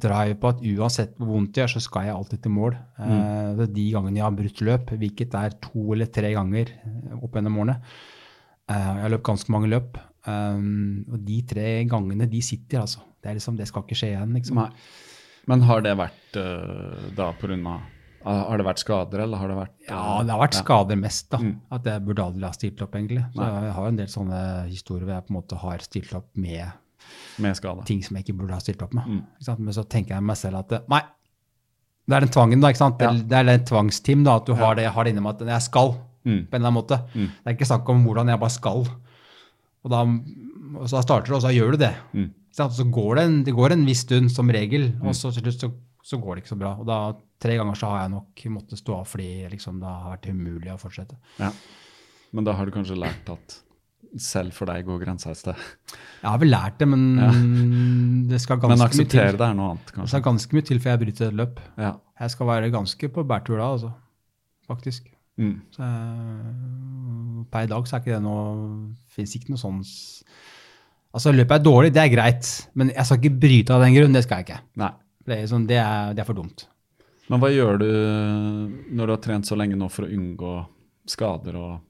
[0.00, 2.78] drive på at uansett hvor vondt det gjør, så skal jeg alltid til mål.
[2.96, 3.18] Mm.
[3.58, 7.18] det er de gangene jeg har brutt løp, hvilket er to eller tre ganger eh,
[7.18, 7.76] opp gjennom årene.
[8.70, 13.02] uh, jeg har løpt ganske mange løp, Um, og de tre gangene, de sitter, altså.
[13.22, 14.60] Det er liksom, det skal ikke skje igjen, liksom.
[15.50, 17.88] Men har det vært uh, da av...
[18.22, 20.62] Har det vært skader, eller har det vært Ja, eh, det har vært ja.
[20.62, 21.40] skader mest, da.
[21.42, 21.56] Mm.
[21.74, 23.24] At jeg burde aldri ha stilt opp, egentlig.
[23.34, 23.48] Så Nei.
[23.66, 26.62] jeg har en del sånne historier hvor jeg på en måte har stilt opp med
[27.42, 27.84] med skade?
[27.88, 29.06] ting som jeg ikke burde ha stilt opp med.
[29.08, 29.58] Mm.
[29.58, 31.02] Men så tenker jeg meg selv at nei,
[32.08, 32.68] det er den tvangen, da.
[32.72, 32.98] ikke sant?
[32.98, 33.12] Det, Ja.
[33.12, 35.46] det er den tvangsteam, da, at du har det jeg har det inni meg at
[35.54, 35.94] jeg skal.
[36.22, 36.46] Mm.
[36.46, 36.96] på en eller annen måte.
[37.18, 37.26] Mm.
[37.42, 38.84] Det er ikke snakk om hvordan jeg bare skal.
[39.82, 40.02] Og da,
[40.78, 41.94] og så starter du, og så gjør du det.
[42.14, 42.28] Mm.
[42.54, 45.64] Så går det, en, det går en viss stund, som regel, og så til slutt
[45.64, 45.70] så,
[46.12, 46.76] så går det ikke så bra.
[46.78, 46.98] Og da
[47.42, 50.70] tre ganger så har jeg nok måttet stå av fordi liksom, det har vært umulig
[50.74, 51.18] å fortsette.
[51.40, 51.50] Ja.
[52.32, 53.58] Men da har du kanskje lært at
[54.20, 55.54] selv for deg går grensa et sted.
[56.22, 57.30] Jeg har vel lært det, men Ja.
[58.28, 59.38] det skal ganske Men mye akseptere til.
[59.38, 61.60] det er noe annet, Det skal ganske mye til før jeg bryter et løp.
[61.78, 61.92] Ja.
[62.20, 63.92] Jeg skal være ganske på bærtur da, altså.
[64.68, 65.08] Faktisk.
[65.38, 65.60] Mm.
[65.72, 69.80] Så, eh, per i dag så er ikke det noe Fins ikke noe sånn
[71.14, 74.12] Altså, løpet er dårlig, det er greit, men jeg skal ikke bryte av den grunn.
[74.14, 74.60] Det skal jeg ikke.
[74.80, 74.92] Nei.
[75.26, 76.64] Det er, sånn, det er, det er for dumt.
[77.28, 77.88] Men hva gjør du
[78.96, 80.54] når du har trent så lenge nå for å unngå
[81.06, 81.54] skader?
[81.60, 81.80] og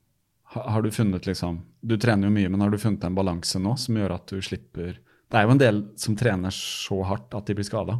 [0.54, 3.72] Har du funnet liksom Du trener jo mye, men har du funnet en balanse nå
[3.80, 4.98] som gjør at du slipper
[5.30, 7.98] Det er jo en del som trener så hardt at de blir skada.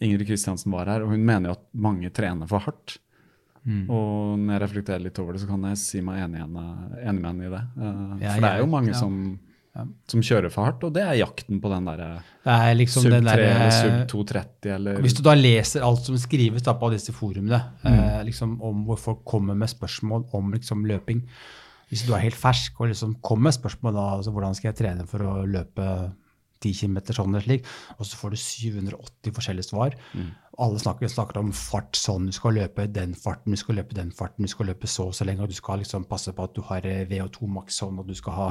[0.00, 2.98] Ingrid Kristiansen var her, og hun mener jo at mange trener for hardt.
[3.64, 3.82] Mm.
[3.92, 7.46] Og når jeg reflekterer litt over det, så kan jeg si meg enig, med henne
[7.46, 7.62] i det.
[7.76, 8.96] Uh, Ja, for det er jo mange ja.
[9.00, 9.18] som,
[10.08, 12.08] som kjører for hardt, og det er jakten på den derre
[12.44, 15.84] Det er liksom sub den 3 eller derre- sub 230 eller Hvis du da leser
[15.84, 17.92] alt som skrives da på disse forumene, Mm.
[17.92, 21.22] eh, liksom om hvor folk kommer med spørsmål om liksom løping
[21.90, 24.78] Hvis du er helt fersk og liksom kommer med spørsmål da, altså hvordan skal jeg
[24.78, 25.86] trene for å løpe
[26.60, 29.96] 10 km sånn eller slik, og så får du 780 forskjellige svar.
[30.12, 30.30] Mm.
[30.60, 34.12] Alle snakker, snakker om fart sånn, du skal løpe den farten, du skal løpe den
[34.12, 36.56] farten, du skal løpe så og så lenge, og du skal liksom passe på at
[36.56, 38.50] du har eh, VO2 maks sånn, og du skal ha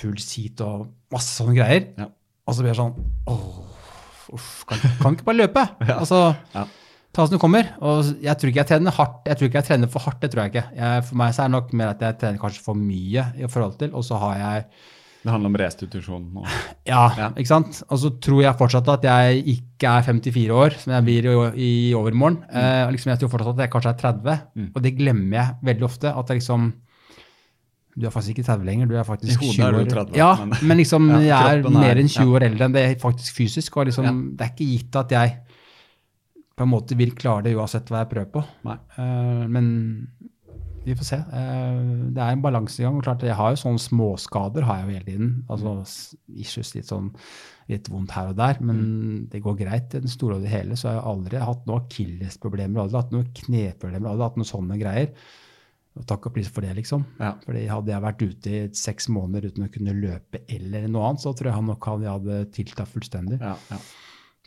[0.00, 1.86] puls hit og masse sånne greier.
[1.94, 2.02] Mm.
[2.02, 2.10] Ja.
[2.48, 2.96] Og så blir det sånn
[3.30, 3.58] åh,
[4.34, 5.66] uff, kan, kan ikke bare løpe?
[6.00, 6.22] Altså,
[6.56, 6.66] Ja.
[7.12, 7.72] Ta som det kommer.
[7.82, 9.20] Og jeg tror ikke jeg trener hardt.
[9.26, 10.64] Jeg tror ikke jeg trener for hardt, det tror jeg ikke.
[10.76, 13.46] Jeg, for meg så er det nok mer at jeg trener kanskje for mye i
[13.50, 14.64] forhold til, og så har jeg
[15.22, 16.28] Det handler om restitusjon.
[16.40, 16.46] Og,
[16.88, 17.26] ja, Ja.
[17.36, 17.82] ikke sant?
[17.90, 21.34] Og så tror jeg fortsatt at jeg ikke er 54 år, som jeg blir i,
[21.60, 22.38] i overmorgen.
[22.48, 24.70] Eh, liksom jeg tror fortsatt at jeg kanskje er 30, Mm.
[24.74, 26.08] og det glemmer jeg veldig ofte.
[26.16, 26.72] At jeg liksom
[27.98, 29.88] Du er faktisk ikke 30 lenger, du er faktisk I hodet 20 er du år.
[30.06, 32.72] 30, ja, men- men, liksom Ja, jeg er er- mer enn 20 år eldre enn
[32.72, 33.76] det er faktisk fysisk.
[33.76, 35.36] Og liksom, det er ikke gitt at jeg
[36.60, 38.42] på en måte vil klare det uansett hva jeg prøver på.
[39.00, 39.70] Eh, men
[40.84, 41.16] vi får se.
[41.28, 42.96] Uh, det er en balansegang.
[42.96, 45.32] og klart Jeg har jo sånne småskader har jeg jo hele tiden.
[45.52, 47.10] Altså s- issues litt sånn
[47.70, 49.92] litt vondt her og der, men det går greit.
[49.94, 53.12] I den store og det hele så har jeg aldri hatt noen akillesproblemer, aldri hatt
[53.14, 55.12] noen kneproblemer, aldri hatt noen sånne greier.
[56.00, 57.04] Og takk og pris for det, liksom.
[57.20, 57.34] Ja.
[57.44, 61.22] Fordi hadde jeg vært ute i seks måneder uten å kunne løpe eller noe annet,
[61.22, 63.78] så tror jeg han nok hadde, jeg hadde tiltatt fullstendig, ja, ja.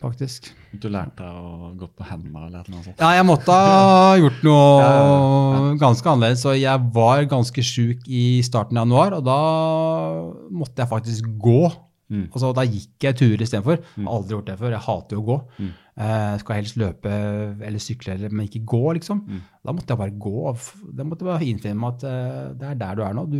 [0.01, 0.49] Faktisk.
[0.81, 2.99] Du lærte deg å gå på hendene eller noe sånt?
[2.99, 6.43] Ja, jeg måtte ha gjort noe ganske annerledes.
[6.49, 9.39] Og jeg var ganske sjuk i starten av januar, og da
[10.53, 11.61] måtte jeg faktisk gå.
[12.13, 12.25] Mm.
[12.29, 13.79] Altså, da gikk jeg turer istedenfor.
[14.03, 14.75] Aldri gjort det før.
[14.75, 15.37] Jeg hater jo å gå.
[15.63, 15.71] Mm.
[16.03, 17.09] Eh, skal helst løpe
[17.63, 19.23] eller sykle, eller- men ikke gå, liksom.
[19.29, 19.41] Mm.
[19.65, 20.43] Da måtte jeg bare gå.
[20.97, 23.25] Da måtte jeg bare innfinne meg at eh, det er der du er nå.
[23.29, 23.39] Du,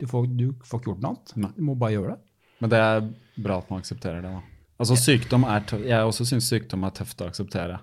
[0.00, 1.36] du, får, du får ikke gjort noe annet.
[1.36, 1.52] Nei.
[1.56, 2.20] Du må bare gjøre det.
[2.60, 3.06] Men det er
[3.40, 4.42] bra at man aksepterer det, da.
[4.80, 7.80] Altså sykdom er tø Jeg også syns sykdom er tøft å akseptere.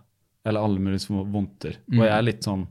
[0.47, 1.77] Eller alle mulige vondter.
[1.93, 2.65] Og jeg er litt sånn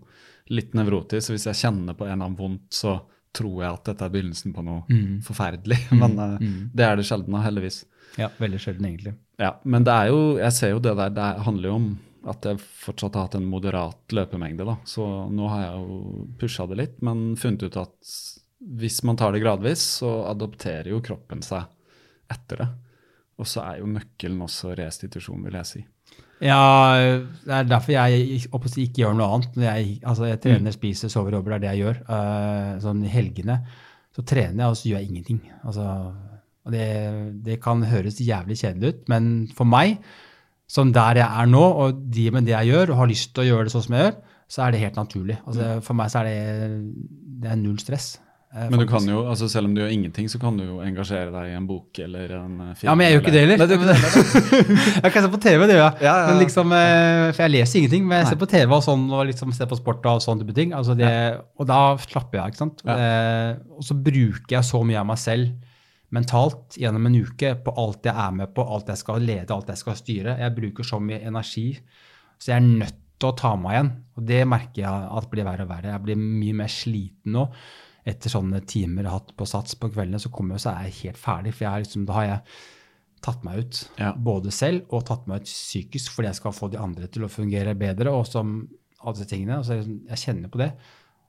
[0.53, 2.93] litt nevrotisk, så hvis jeg kjenner på en eller annen vondt, så
[3.35, 5.79] tror jeg at dette er begynnelsen på noe forferdelig.
[6.01, 7.81] Men eh, det er det sjelden, av, heldigvis.
[8.17, 9.17] Ja, Veldig sjelden, egentlig.
[9.43, 11.89] Ja, men det er jo, jeg ser jo det der, det handler jo om
[12.31, 14.65] at jeg fortsatt har hatt en moderat løpemengde.
[14.65, 14.79] da.
[14.89, 15.99] Så nå har jeg jo
[16.41, 18.15] pusha det litt, men funnet ut at
[18.81, 21.69] hvis man tar det gradvis, så adopterer jo kroppen seg
[22.33, 22.69] etter det.
[23.39, 25.83] Og så er jo nøkkelen også restitusjon, vil jeg si.
[26.41, 26.61] Ja,
[27.45, 29.57] det er derfor jeg ikke gjør noe annet.
[29.61, 30.43] Jeg, altså jeg Mm.
[30.47, 31.99] trener, spiser, sover, jobber, det er det jeg gjør.
[32.09, 33.59] Uh, sånn i helgene
[34.17, 35.41] så trener jeg, og så gjør jeg ingenting.
[35.65, 35.87] Altså,
[36.73, 36.87] det,
[37.45, 39.27] det kan høres jævlig kjedelig ut, men
[39.57, 39.99] for meg,
[40.69, 43.45] som der jeg er nå, og de med det jeg gjør, og har lyst til
[43.45, 44.17] å gjøre det sånn som jeg gjør,
[44.49, 45.37] så er det helt naturlig.
[45.47, 46.41] Altså, for meg så er det,
[47.43, 48.17] det er null stress.
[48.57, 50.79] Eh, Men du kan jo, altså selv om du gjør ingenting, så kan du jo
[50.85, 52.89] engasjere deg i en bok eller en eh, film.
[52.89, 53.63] Ja, men jeg gjør ikke det heller.
[55.05, 56.01] Jeg kan se på TV, det gjør jeg.
[56.01, 56.27] Ja, ja, ja.
[56.31, 59.23] Men liksom, eh, for jeg leser ingenting, men jeg ser på TV og sånn, og
[59.29, 60.75] liksom ser på sport og sånne type ting.
[60.77, 61.13] Altså det,
[61.61, 62.83] Og da slapper jeg, ikke sant.
[62.89, 62.97] Ja.
[62.97, 65.55] Eh, og så bruker jeg så mye av meg selv
[66.15, 69.73] mentalt gjennom en uke på alt jeg er med på, alt jeg skal lede, alt
[69.73, 70.37] jeg skal styre.
[70.43, 71.73] Jeg bruker så mye energi,
[72.39, 73.91] så jeg er nødt til å ta meg igjen.
[74.17, 75.95] Og det merker jeg at blir verre og verre.
[75.95, 77.47] Jeg blir mye mer sliten nå.
[78.07, 80.87] Etter sånne timer jeg har hatt på Sats på kveldene, så kommer jeg, så er
[80.89, 81.55] jeg helt ferdig.
[81.59, 82.41] For liksom, da har jeg
[83.27, 84.13] tatt meg ut, Ja.
[84.15, 87.31] både selv og tatt meg ut psykisk, fordi jeg skal få de andre til å
[87.33, 88.13] fungere bedre.
[88.15, 88.69] Og som
[89.03, 89.59] alle tingene.
[89.65, 90.71] så jeg, jeg kjenner på det.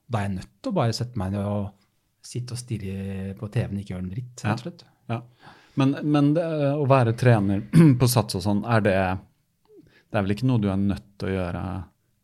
[0.07, 1.73] Da er jeg nødt til å bare sette meg ned og
[2.27, 4.43] sitte og stirre på TV-en og ikke gjøre en dritt.
[4.43, 4.49] Ja.
[4.51, 4.85] rett og slett.
[5.09, 5.21] Ja.
[5.77, 6.43] Men, men det,
[6.77, 7.61] å være trener
[7.99, 8.95] på Sats og sånn, er det
[10.07, 11.61] Det er vel ikke noe du er nødt til å gjøre,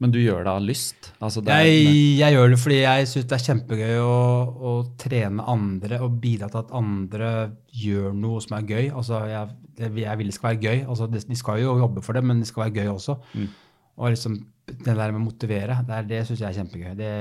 [0.03, 1.09] men du gjør det av lyst?
[1.23, 1.81] Altså det Jeg,
[2.19, 4.13] jeg gjør det fordi jeg syns det er kjempegøy å,
[4.53, 7.29] å trene andre og bidra til at andre
[7.83, 8.85] gjør noe som er gøy.
[8.91, 10.81] Altså, jeg, jeg vil det skal være gøy.
[10.91, 13.17] Altså, de skal jo jobbe for det, men det skal være gøy også.
[13.33, 13.47] Mm.
[13.97, 16.93] Og liksom det der med å motivere, det, er- det syns jeg er kjempegøy.
[16.99, 17.11] Det,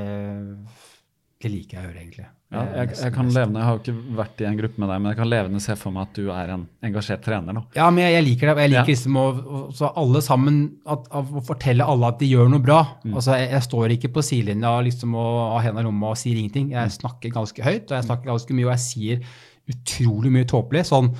[1.42, 2.28] det liker jeg å gjøre, egentlig.
[2.52, 4.90] Ja, er jeg, jeg kan levende, jeg har jo ikke vært i en gruppe med
[4.92, 7.56] deg, men jeg kan levende se for meg at du er en engasjert trener.
[7.56, 7.62] nå.
[7.78, 8.56] Ja, men jeg, jeg liker det.
[8.66, 8.94] Jeg liker Ja.
[8.94, 12.80] liksom å, å så alle sammen at, å fortelle alle at de gjør noe bra.
[13.04, 13.14] Mm.
[13.16, 16.36] Altså, jeg, jeg står ikke på sidelinja liksom, og har hendene i lomma og sier
[16.36, 16.68] ingenting.
[16.70, 16.76] Mm.
[16.76, 19.24] Jeg snakker ganske høyt, og jeg snakker ganske mye, og jeg sier
[19.72, 20.84] utrolig mye tåpelig.
[20.92, 21.12] sånn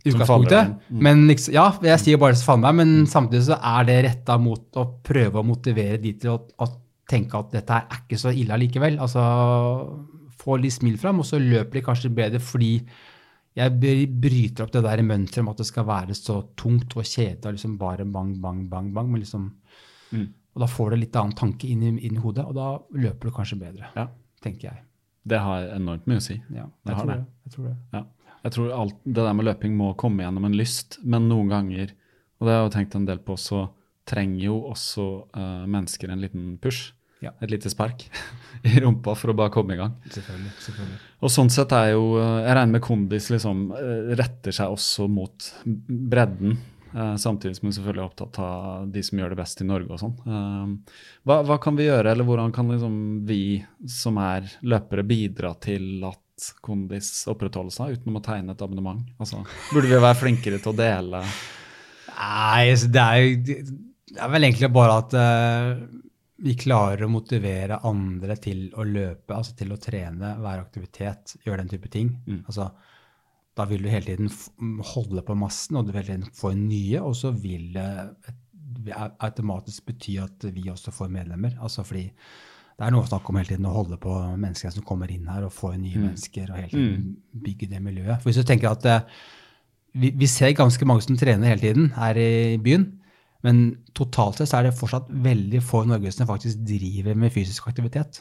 [0.00, 0.70] utgangspunktet.
[0.88, 1.00] Mm.
[1.04, 4.38] Men liksom, ja, jeg sier bare så faen meg, men samtidig så er det retta
[4.40, 6.68] mot å prøve å motivere de til å, å
[7.10, 8.96] tenke at dette er ikke så ille allikevel.
[9.02, 9.20] Altså,
[10.40, 12.72] få litt smil fram, og så løper de kanskje bedre fordi
[13.58, 13.74] jeg
[14.22, 17.56] bryter opp det der mønsteret om at det skal være så tungt og kjedelig og
[17.56, 19.10] liksom bare bang, bang, bang, bang.
[19.10, 19.48] Men liksom,
[20.10, 20.26] Mm.
[20.56, 23.28] Og da får du litt annen tanke inn i, inn i hodet, og da løper
[23.28, 24.08] du kanskje bedre, Ja.
[24.42, 24.80] tenker jeg.
[25.24, 26.42] Det har enormt mye å si.
[26.50, 27.18] Ja, jeg tror det.
[27.20, 27.26] det.
[27.44, 27.76] Jeg tror det.
[27.92, 28.04] Ja.
[28.42, 31.92] Jeg tror alt det der med løping må komme gjennom en lyst, men noen ganger,
[32.40, 33.68] og det har jeg jo tenkt en del på, så
[34.10, 35.06] trenger jo også
[35.36, 36.92] uh, mennesker en liten push.
[37.20, 37.34] Ja.
[37.44, 38.06] Et lite spark
[38.64, 39.92] i rumpa for å bare komme i gang.
[40.08, 40.52] Selvfølgelig.
[40.64, 40.98] selvfølgelig.
[41.20, 45.08] Og sånn sett er jo eh, Jeg regner med kondis liksom eh, retter seg også
[45.12, 46.56] mot bredden.
[46.94, 49.92] eh, samtidig som hun selvfølgelig er opptatt av de som gjør det best i Norge
[49.94, 50.16] og sånn.
[50.24, 50.96] Eh,
[51.28, 52.96] hva, hva kan vi gjøre, eller hvordan kan liksom
[53.28, 53.42] vi
[54.00, 59.04] som er løpere, bidra til at kondis opprettholder seg, utenom å tegne et abonnement?
[59.20, 59.42] Altså,
[59.74, 61.20] burde vi være flinkere til å dele?
[62.16, 63.78] Nei, det er jo
[64.10, 65.68] det er vel egentlig bare at eh,
[66.40, 71.62] vi klarer å motivere andre til å løpe, altså til å trene, være aktivitet, gjøre
[71.64, 72.14] den type ting.
[72.26, 72.42] Mm.
[72.46, 72.70] Altså,
[73.56, 77.02] da vil du hele tiden holde på massen, og du vil hele tiden få nye,
[77.02, 77.88] og så vil det
[79.20, 81.58] automatisk bety at vi også får medlemmer.
[81.60, 84.86] Altså fordi det er noe å snakke om hele tiden å holde på mennesker som
[84.86, 86.06] kommer inn her, og få nye Mm.
[86.08, 88.22] mennesker, og hele tiden bygge det miljøet.
[88.22, 89.04] For hvis du tenker at eh,
[89.92, 92.99] vi, vi ser ganske mange som trener hele tiden her i byen,
[93.46, 93.60] men
[93.96, 97.68] totalt sett så er det fortsatt veldig få i Norge som faktisk driver med fysisk
[97.70, 98.20] aktivitet.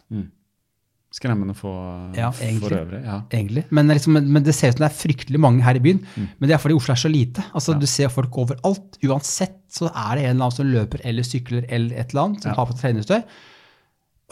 [1.12, 1.72] Skremmende få
[2.14, 3.00] Ja, for øvrig.
[3.04, 3.22] Ja.
[3.34, 3.64] egentlig.
[3.74, 6.04] Men, liksom, men det ser ut som det er fryktelig mange her i byen.
[6.38, 7.44] Men det er fordi Oslo er så lite.
[7.54, 7.80] Altså, Ja.
[7.80, 9.00] Du ser folk overalt.
[9.04, 12.44] Uansett så er det en eller annen som løper eller sykler eller et eller annet,
[12.44, 13.24] som har på treningstøy.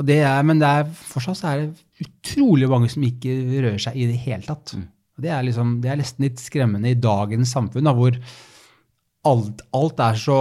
[0.06, 3.96] Det er, men det er, fortsatt så er det utrolig mange som ikke rører seg
[3.98, 4.76] i det hele tatt.
[5.18, 8.14] Og det, er liksom, det er nesten litt skremmende i dagens samfunn, da, hvor
[9.28, 10.36] alt, alt er så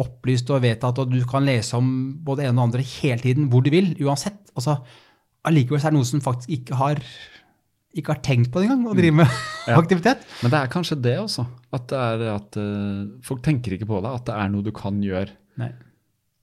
[0.00, 1.88] opplyst og vedtatt, og du kan lese om
[2.26, 4.38] både en ene og andre hele tiden, hvor du vil, uansett.
[4.54, 4.76] Altså,
[5.48, 7.00] allikevel er det noen som faktisk ikke har,
[7.94, 9.40] ikke har tenkt på det engang, å drive med
[9.70, 9.78] Ja.
[9.80, 10.24] aktivitet.
[10.44, 11.46] Men det er kanskje det også.
[11.72, 11.88] At,
[12.20, 14.10] det at uh, folk tenker ikke på det.
[14.20, 15.32] At det er noe du kan gjøre.
[15.62, 15.70] Nei.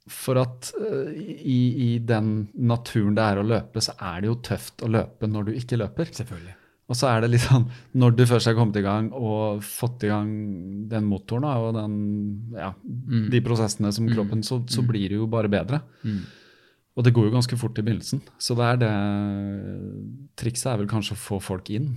[0.09, 4.39] For at uh, i, i den naturen det er å løpe, så er det jo
[4.49, 6.09] tøft å løpe når du ikke løper.
[6.17, 6.55] Selvfølgelig.
[6.91, 7.63] Og så er det litt sånn,
[7.95, 10.27] når du først har kommet i gang og fått i gang
[10.91, 11.95] den motoren da, og den,
[12.57, 12.73] ja,
[13.31, 15.79] de prosessene som kroppen, så, så blir det jo bare bedre.
[16.99, 18.19] Og det går jo ganske fort i begynnelsen.
[18.43, 18.89] Så det er det
[20.41, 21.93] Trikset er vel kanskje å få folk inn.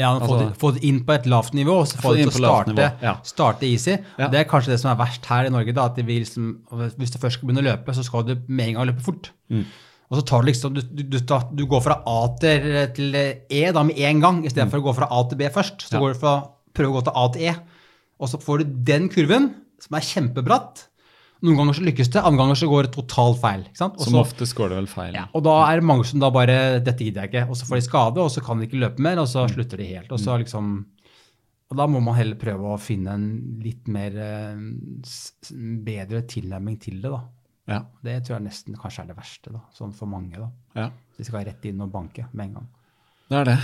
[0.00, 2.14] Ja, få, Altså- det, få det inn på et lavt nivå, og så Få få
[2.16, 3.14] det til å starte, ja.
[3.28, 3.98] starte easy.
[4.18, 4.28] Ja.
[4.32, 5.74] Det er kanskje det som er verst her i Norge.
[5.76, 6.62] da, at vi liksom,
[6.96, 9.30] Hvis du først skal begynne å løpe, så skal du med en gang løpe fort.
[9.50, 9.66] Mm.
[10.12, 11.18] Og så tar du liksom, du, du,
[11.56, 14.96] du, går fra A til, til E da med en gang, istedenfor for å gå
[15.00, 15.86] fra A til B først.
[15.88, 15.96] Så Mm.
[15.96, 16.00] Ja.
[16.04, 16.34] går du fra
[16.76, 17.54] prøve å gå til A til E.
[18.20, 20.84] Og så får du den kurven, som er kjempebratt.
[21.42, 23.64] Noen ganger så lykkes det, andre ganger så går det totalt feil.
[23.66, 23.96] ikke sant?
[23.98, 25.14] Og Som oftest går det vel feil.
[25.16, 27.48] ja, og da er det mange som da bare Dette gidder jeg ikke.
[27.50, 29.80] Og så får de skade, og så kan de ikke løpe mer, og så slutter
[29.80, 30.12] de helt.
[30.12, 30.84] Og så liksom
[31.72, 33.26] Og da må man heller prøve å finne en
[33.64, 34.56] litt mer eh,
[35.82, 37.22] bedre tilnærming til det, da.
[37.72, 37.80] Ja.
[38.04, 40.36] Det tror jeg nesten kanskje er det verste, da, sånn for mange.
[40.36, 40.50] da.
[40.78, 40.90] ja.
[41.16, 42.70] De skal rett inn og banke med en gang.
[43.32, 43.58] Det er det.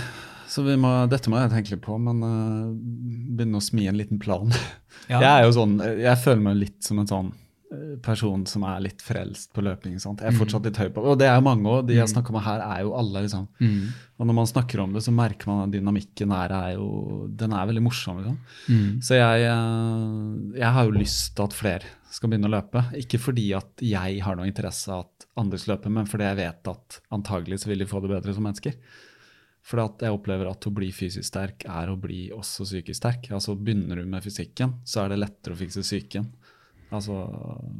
[0.49, 2.71] Så vi må, dette må jeg tenke litt på, men uh,
[3.37, 4.49] begynne å smi en liten plan.
[5.09, 5.19] Ja.
[5.23, 7.29] Jeg er jo sånn, jeg føler meg litt som en sånn
[7.73, 9.95] eh, person som er litt frelst på løping.
[10.01, 10.21] sant?
[10.21, 11.87] Jeg er fortsatt litt høy på Og det er jo mange, òg.
[11.87, 13.47] de jeg snakker med her, er jo alle liksom.
[13.57, 13.87] Mm.
[14.19, 16.89] Og når man snakker om det, så merker man at dynamikken her er jo
[17.41, 18.19] Den er veldig morsom.
[18.21, 18.37] liksom.
[18.69, 18.91] Mm.
[19.07, 22.83] Så jeg, eh, jeg har jo lyst til at flere skal begynne å løpe.
[22.99, 26.39] Ikke fordi at jeg har noe interesse av at andre skal løpe, men fordi jeg
[26.41, 28.77] vet at antagelig så vil de få det bedre som mennesker.
[29.69, 33.27] For at jeg opplever at å bli fysisk sterk er å bli også psykisk sterk.
[33.35, 36.29] Altså Begynner du med fysikken, så er det lettere å fikse psyken.
[36.89, 37.19] Altså,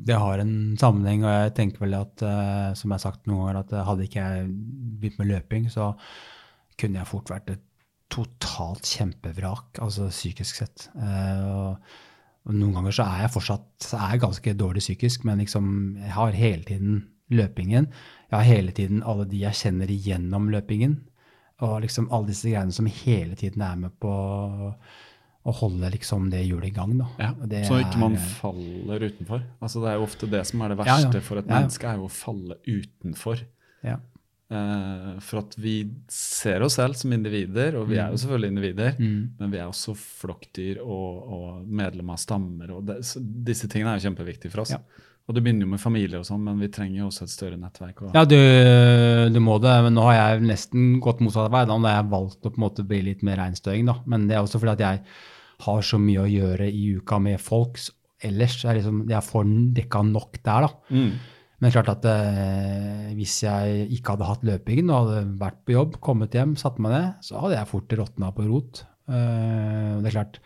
[0.06, 3.48] Det har en sammenheng, og jeg tenker vel at, eh, som jeg har sagt noen
[3.48, 4.52] ganger, at eh, hadde ikke jeg
[5.00, 5.96] begynt med løping, så
[6.78, 7.66] kunne jeg fort vært et
[8.14, 10.90] totalt kjempevrak, altså psykisk sett.
[10.94, 11.98] Eh, og,
[12.48, 15.98] og noen ganger så er jeg fortsatt så er jeg ganske dårlig psykisk, men liksom,
[16.00, 17.88] jeg har hele tiden løpingen.
[18.32, 20.96] Jeg har hele tiden alle de jeg kjenner igjennom løpingen.
[21.62, 24.10] Og liksom alle disse greiene som hele tiden er med på
[25.50, 26.98] å holde liksom det hjulet i gang.
[27.00, 27.08] Da.
[27.20, 29.44] ja, det så ikke man er- faller utenfor.
[29.62, 31.22] Altså Det er jo ofte det som er det verste ja.
[31.22, 31.60] for et Ja, ja.
[31.60, 33.46] menneske, er jo å falle utenfor.
[33.84, 33.98] ja.
[34.50, 35.76] Eh, for at vi
[36.10, 39.30] ser oss selv som individer, og vi er jo selvfølgelig individer, Mm.
[39.40, 42.72] men vi er også flokkdyr og, og medlem av stammer.
[42.74, 42.96] og det,
[43.46, 44.72] Disse tingene er jo kjempeviktige for oss.
[44.74, 44.80] Ja.
[45.30, 47.58] Og det begynner jo med familie og sånn, men vi trenger jo også et større
[47.62, 48.02] nettverk.
[48.02, 48.36] Og, Ja, du,
[49.30, 51.66] du må det, men nå har jeg nesten gått motsatt vei.
[51.70, 53.86] Da har jeg valgt å på en måte bli litt mer reinstøing.
[53.86, 54.00] Da.
[54.10, 55.04] Men det er også fordi at jeg
[55.68, 57.78] har så mye å gjøre i uka med folk
[58.26, 58.64] ellers.
[58.64, 60.72] Jeg, liksom, jeg får dekka nok der, da.
[60.90, 61.12] Mm.
[61.60, 65.98] Men klart at eh, hvis jeg ikke hadde hatt løpingen og hadde vært på jobb,
[66.04, 68.84] kommet hjem, satt meg ned, så hadde jeg fort råtna på rot.
[69.12, 70.40] Eh, det er klart,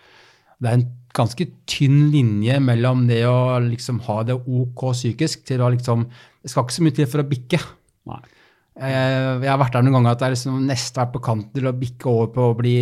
[0.57, 5.61] det er en ganske tynn linje mellom det å liksom ha det ok psykisk til
[5.61, 6.07] å liksom
[6.43, 7.59] Det skal ikke så mye til for å bikke.
[8.09, 8.23] Nei.
[8.73, 9.01] Jeg,
[9.45, 11.75] jeg har vært der noen ganger at jeg liksom nesten vært på kanten til å
[11.77, 12.73] bikke over på å bli,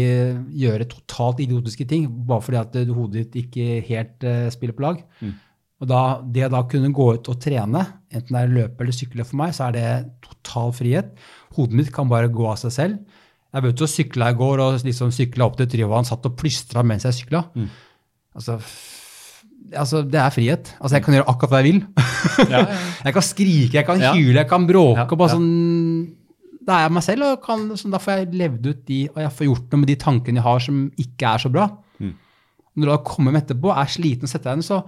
[0.64, 4.86] gjøre totalt idiotiske ting, bare fordi at eh, hodet ditt ikke helt eh, spiller på
[4.88, 5.04] lag.
[5.82, 7.82] Og da, det å da kunne gå ut og trene,
[8.14, 9.86] enten det er løpe eller sykle for meg, så er det
[10.22, 11.16] total frihet.
[11.58, 13.00] Hodet mitt kan bare gå av seg selv.
[13.52, 16.84] Jeg begynte å sykle i går og liksom sykla opp til Tryvann, satt og plystra
[16.88, 17.42] mens jeg sykla.
[18.38, 18.60] Altså,
[19.76, 20.72] altså, det er frihet.
[20.80, 21.82] Altså, jeg kan gjøre akkurat hva jeg vil.
[22.52, 22.80] Ja, ja.
[23.08, 24.12] Jeg kan skrike, jeg kan Ja.
[24.14, 25.08] hyle, jeg kan bråke.
[25.12, 26.18] Og bare sånn,
[26.62, 29.16] Da er jeg meg selv, og kan, sånn, da får jeg levd ut de, og
[29.24, 31.66] jeg får gjort noe med de tankene jeg har som ikke er så bra.
[31.98, 32.12] Mm.
[32.78, 34.84] Når du da kommer med etterpå, er sliten og setter deg ned, så,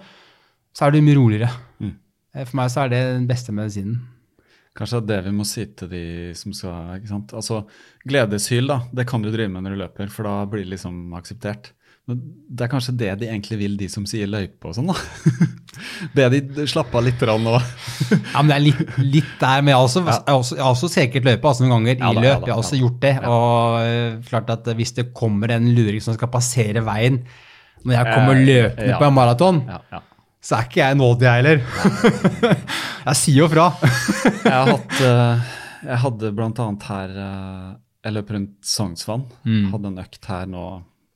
[0.74, 1.52] så er du mye roligere.
[1.84, 1.94] Mm.
[2.36, 4.02] Eh, For meg så er det den beste medisinen.
[4.74, 7.34] Kanskje det er det vi må si til de som skal ikke sant?
[7.38, 7.60] Altså,
[8.10, 11.14] Gledeshyl, da, det kan du drive med når du løper, for da blir det liksom
[11.20, 11.70] akseptert.
[12.10, 12.20] Men
[12.50, 14.96] det er kanskje det de egentlig vil, de som sier løype og sånn, da.
[16.18, 17.54] Be de slappe av litt nå.
[18.34, 18.82] Ja, men det er litt,
[19.14, 21.64] litt der, men jeg har også, jeg har også, jeg har også seket løype altså,
[21.64, 22.26] noen ganger Ja i da, løp.
[22.34, 23.14] ja da, jeg har også ja gjort det.
[23.30, 27.22] Og øh, klart at hvis det kommer en luring som skal passere veien
[27.86, 28.98] når jeg kommer Eh, løpende ja.
[29.00, 30.02] på en maraton, Ja, ja.
[30.44, 31.62] Så er ikke jeg nådig, jeg heller.
[33.08, 33.70] jeg sier jo fra.
[34.44, 35.52] Jeg, hatt, eh,
[35.88, 37.70] jeg hadde blant annet her eh,
[38.04, 39.24] Jeg løp rundt Sognsvann.
[39.72, 40.64] Hadde en økt her nå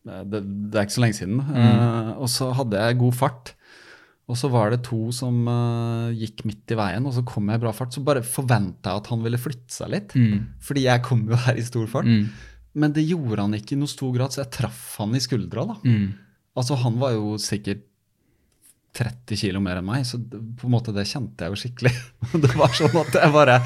[0.07, 0.41] eh, det,
[0.71, 1.41] det er ikke så lenge siden.
[1.43, 3.51] Eh, og så hadde jeg god fart.
[4.31, 7.61] Og så var det to som uh, gikk midt i veien, og så kom jeg
[7.61, 7.93] i bra fart.
[7.95, 10.15] Så bare forventa jeg at han ville flytte seg litt.
[10.67, 12.09] Fordi jeg kom jo her i stor fart.
[12.77, 15.63] Men det gjorde han ikke i noe stor grad, så jeg traff han i skuldra.
[15.71, 15.77] da.
[16.59, 17.86] Altså, han var jo sikkert
[18.97, 21.93] 30 kilo mer enn meg, så det, på en måte det kjente jeg jo skikkelig.
[22.43, 23.59] Det var sånn at jeg bare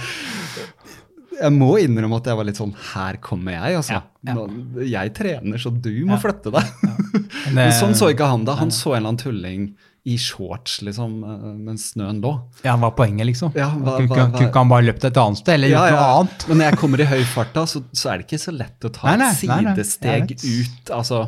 [1.41, 3.95] Jeg må innrømme at jeg var litt sånn Her kommer jeg, altså.
[3.97, 4.83] Ja, ja.
[4.97, 6.67] Jeg trener, så du må flytte deg.
[7.55, 8.57] Men sånn så ikke han det.
[8.59, 9.71] Han så en eller annen tulling
[10.09, 12.31] i shorts liksom, eh, mens snøen lå.
[12.65, 13.51] Ja, hva er poenget, liksom?
[13.53, 15.91] Ja, hva- hva- kunne, hva- kunne ikke han bare løpt et annet sted, eller gjort
[15.93, 16.45] noe annet?
[16.49, 18.87] Men når jeg kommer i høy fart, da, så, så er det ikke så lett
[18.89, 20.93] å ta Nei, nei, et nei, nei, sidesteg ut.
[20.97, 21.19] Altså,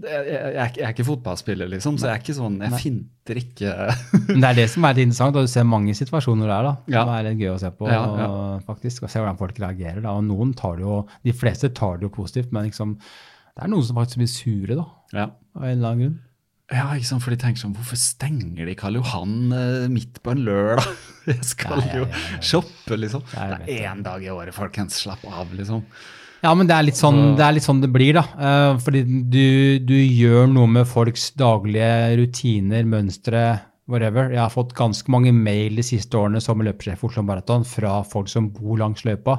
[0.00, 3.74] jeg, jeg, jeg er ikke fotballspiller, liksom, så jeg er ikke sånn Jeg finter ikke
[4.30, 6.72] Men det er det som er litt interessant, og du ser mange situasjoner der, da.
[6.94, 7.02] Ja.
[7.04, 8.30] Som er litt gøy å se på, Ja, ja.
[8.32, 10.00] og faktisk, og se hvordan folk reagerer.
[10.06, 10.14] da.
[10.16, 12.96] Og noen tar det jo, De fleste tar det jo positivt, men liksom,
[13.52, 14.86] det er noen som faktisk blir sure, da.
[15.12, 15.26] Ja.
[15.58, 16.20] Av en eller annen grunn.
[16.72, 20.32] Ja, ikke sant, for de tenker sånn Hvorfor stenger de Karl Johan eh, midt på
[20.32, 20.86] en lørdag?
[21.28, 22.38] Jeg skal Ja, ja, jo ja, ja.
[22.40, 23.26] shoppe, liksom.
[23.36, 24.96] Ja, Det er én dag i året, folkens.
[25.04, 25.84] Slapp av, liksom.
[26.42, 28.24] Ja, men det er litt sånn det, er litt sånn det blir, da.
[28.34, 33.44] Eh, fordi du, du gjør noe med folks daglige rutiner, mønstre,
[33.90, 34.32] whatever.
[34.34, 38.00] Jeg har fått ganske mange mail de siste årene som løpersjef for Oslo Maraton fra
[38.08, 39.38] folk som bor langs løypa.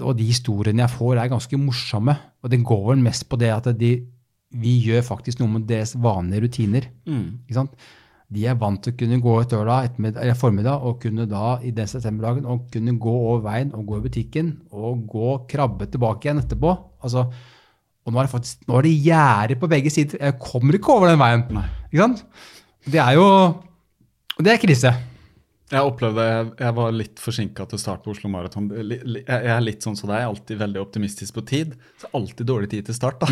[0.00, 2.16] Og de historiene jeg får, er ganske morsomme.
[2.42, 3.94] Og det går vel mest på det at de
[4.50, 6.86] vi gjør faktisk noe med deres vanlige rutiner.
[7.46, 7.90] Ikke sant?
[8.30, 11.88] De er vant til å kunne gå et lørdag formiddag og kunne da i den
[11.90, 16.42] septemberdagen og kunne gå over veien og gå i butikken og gå krabbe tilbake igjen
[16.44, 16.76] etterpå.
[17.02, 17.26] Altså,
[18.06, 20.22] og nå er det faktisk nå er det gjerde på begge sider.
[20.22, 21.42] Jeg kommer ikke over den veien.
[21.90, 22.10] Ikke?
[22.86, 23.26] Det er jo
[24.40, 24.94] Det er krise.
[25.70, 28.66] Jeg opplevde jeg, jeg var litt forsinka til start på Oslo Maraton.
[28.74, 31.76] Jeg er litt sånn som deg, alltid veldig optimistisk på tid.
[32.00, 33.22] Så alltid dårlig tid til start.
[33.22, 33.28] da.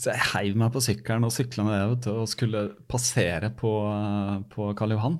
[0.00, 3.72] Så jeg heiv meg på sykkelen og sykla ned vet og skulle passere på,
[4.50, 5.18] på Karl Johan.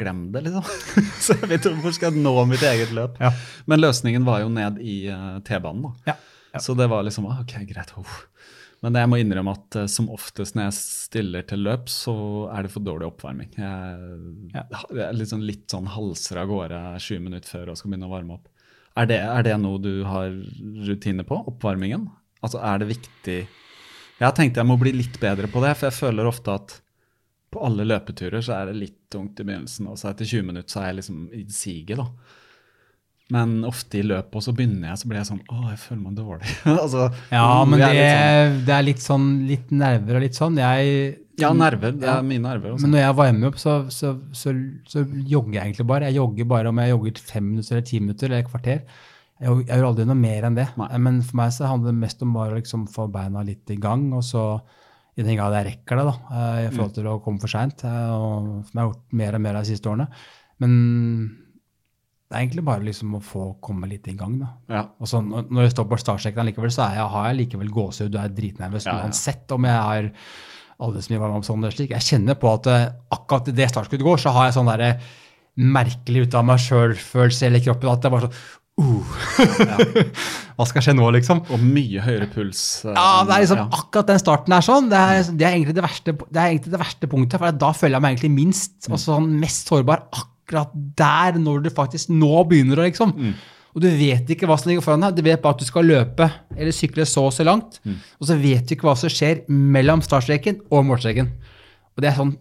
[0.00, 0.66] Glem det, liksom.
[1.24, 3.22] så jeg vet ikke hvor skal jeg nå mitt eget løp.
[3.22, 3.30] Ja.
[3.70, 5.86] Men løsningen var jo ned i uh, T-banen.
[5.86, 6.14] da.
[6.14, 6.60] Ja.
[6.62, 7.94] Så det var liksom ah, ok, greit.
[7.98, 8.24] uff.
[8.84, 12.14] Men jeg må innrømme at eh, som oftest når jeg stiller til løp, så
[12.52, 13.54] er det for dårlig oppvarming.
[13.56, 14.10] Jeg,
[14.52, 14.64] Ja.
[14.92, 18.10] jeg er litt sånn, litt sånn halser av gårde sju minutter før og skal begynne
[18.10, 18.50] å varme opp.
[19.00, 20.30] Er det, er det noe du har
[20.86, 21.40] rutine på?
[21.50, 22.06] Oppvarmingen?
[22.44, 23.38] Altså, er det viktig
[24.20, 26.76] Jeg har tenkt jeg må bli litt bedre på det, for jeg føler ofte at
[27.50, 30.70] på alle løpeturer så er det litt tungt i begynnelsen, og så etter 20 minutter
[30.70, 32.06] så er jeg liksom i siget, da.
[33.32, 36.00] Men ofte i løpet, og så begynner jeg, så blir jeg sånn Å, jeg føler
[36.02, 36.50] meg dårlig.
[36.84, 40.58] altså, Ja, mm, men det, sånn, det er litt sånn litt nerver og litt sånn.
[40.60, 40.98] Jeg,
[41.40, 41.96] Ja, nerver.
[41.96, 42.18] Det Ja.
[42.20, 42.74] er mine nerver.
[42.74, 42.84] Også.
[42.84, 44.52] Men når jeg varmer opp, så, så, så,
[44.86, 46.10] så jogger jeg egentlig bare.
[46.12, 48.84] Jeg jogger bare om jeg jogger fem minutter eller ti minutter eller et kvarter.
[49.40, 50.68] Jeg, jeg gjør aldri noe mer enn det.
[50.78, 50.90] Nei.
[51.08, 53.78] Men for meg så handler det mest om bare å liksom få beina litt i
[53.82, 54.44] gang, og så
[55.16, 57.80] i den grad jeg rekker det, da, eh, i forhold til å komme for seint,
[57.80, 60.06] som jeg har gjort mer og mer de siste årene.
[60.62, 60.72] Men
[62.34, 64.48] det er egentlig bare liksom å få komme litt i gang, da.
[64.74, 64.80] Ja.
[64.98, 68.10] Og så når jeg står på startstreken likevel, så er jeg, har jeg likevel gåsehud.
[68.10, 69.04] Du er dritnervøs Ja, ja.
[69.06, 70.08] uansett om jeg har
[70.82, 71.92] alle som mye varme om sånn eller slik.
[71.94, 74.90] Jeg kjenner på at eh, akkurat idet det startskuddet går, så har jeg sånn derre
[75.78, 77.92] merkelig ut av meg sjøl-følelse i hele kroppen.
[77.94, 79.14] At det er bare sånn uh.
[80.58, 81.44] Hva skal skje nå, liksom?
[81.54, 82.64] Og mye høyere puls.
[82.82, 83.68] eh, Ja, det er liksom ja.
[83.78, 84.90] akkurat den starten er sånn.
[84.90, 87.70] Det er, det er, egentlig, det verste, det er egentlig det verste punktet, for da
[87.78, 92.44] føler jeg meg egentlig minst og sånn mest sårbar akkurat der, når du faktisk nå
[92.50, 93.14] begynner å liksom.
[93.74, 95.16] Og du vet ikke hva som ligger foran deg.
[95.16, 97.80] Du vet bare at du skal løpe eller sykle så og så langt.
[98.20, 101.32] Og så vet du ikke hva som skjer mellom startstreken og målstreken.
[101.96, 102.36] Og det er sånn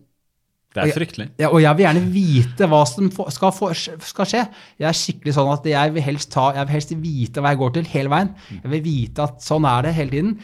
[0.74, 1.28] Det er fryktelig.
[1.38, 3.52] ja, og jeg vil gjerne vite hva som skal,
[4.02, 4.44] skal skje.
[4.82, 7.62] Jeg er skikkelig sånn at jeg vil, helst ta, jeg vil helst vite hva jeg
[7.62, 8.32] går til hele veien.
[8.64, 10.40] Jeg vil vite at sånn er det hele tiden.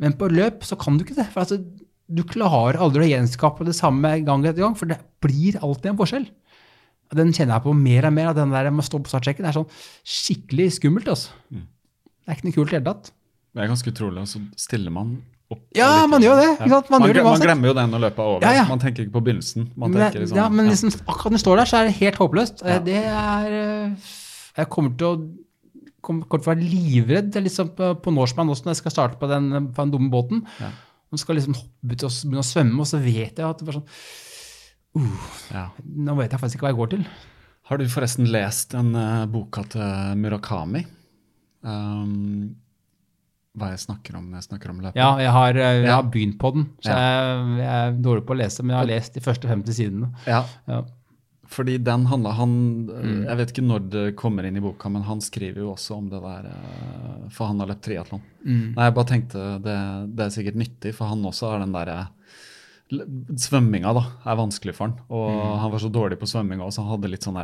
[0.00, 1.28] Men på løp så kan du ikke det.
[1.30, 1.58] For altså,
[2.10, 5.98] du klarer aldri å gjenskape det samme gang etter gang, for det blir alltid en
[6.00, 6.26] forskjell.
[7.16, 9.48] Den kjenner jeg på mer og mer, at den der med å stå på startsjekken
[9.48, 9.66] er sånn
[10.06, 11.10] skikkelig skummelt.
[11.10, 11.34] altså.
[11.50, 13.12] Det er ikke noe kult i det hele tatt.
[13.50, 15.16] Det er ganske utrolig, så stiller man
[15.50, 15.62] opp.
[15.74, 16.90] Ja, man gjør det, sant?
[16.92, 18.46] Man gjør det man glemmer jo den når løpet er over.
[18.46, 18.66] Ja, ja.
[18.70, 19.66] Man tenker ikke på begynnelsen.
[19.74, 22.20] Man Men, liksom, ja, men liksom, akkurat når du står der, så er det helt
[22.22, 22.62] håpløst.
[22.62, 22.82] Eh.
[22.86, 24.10] Det er eh,
[24.60, 25.14] Jeg kommer til å
[26.00, 29.20] kommer, kommer til å være livredd liksom, på, på Norseman også når jeg skal starte
[29.20, 30.44] på den, på den dumme båten.
[30.62, 30.70] Ja.
[31.10, 33.66] Man skal liksom hoppe ut og begynne å svømme, og så vet jeg at det
[33.66, 33.88] bare sånn
[35.54, 35.68] Ja.
[35.84, 37.04] Nå vet jeg faktisk ikke hva jeg går til.
[37.70, 40.82] Har du forresten lest den uh, boka til Murakami?
[41.62, 42.54] Um,
[43.58, 44.98] hva jeg snakker om når jeg snakker om løpet?
[44.98, 45.96] Ja, jeg har, eh, jeg Ja.
[46.00, 48.90] har begynt på den, så jeg, jeg er dårlig på å lese, men jeg har
[48.94, 50.10] lest de første 50 sidene.
[50.26, 50.82] Ja, Ja.
[51.50, 53.24] fordi den handla han Mm.
[53.26, 56.08] Jeg vet ikke når det kommer inn i boka, men han skriver jo også om
[56.08, 58.22] det der eh, For han har løpt triatlon.
[58.46, 58.74] Mm.
[58.76, 59.76] Nei, jeg bare tenkte det,
[60.16, 62.08] det er sikkert nyttig, for han også har den derre
[62.90, 64.96] Svømminga da, er vanskelig for han.
[65.14, 65.58] Og Mm.
[65.62, 67.38] han var så dårlig på svømminga også, han hadde litt sånn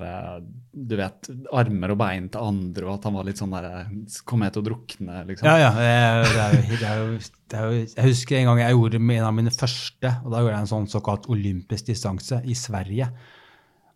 [0.75, 3.87] Du vet, armer og bein til andre, og at han var litt sånn derre
[4.27, 5.47] Kommer jeg til å drukne, liksom?
[5.47, 5.71] Ja, ja.
[5.71, 7.19] Det er, det jo- det er, jo,
[7.49, 10.39] det er jo, jeg husker en gang jeg gjorde en av mine første, og da
[10.43, 13.09] gjorde jeg en sånn såkalt olympisk distanse i Sverige.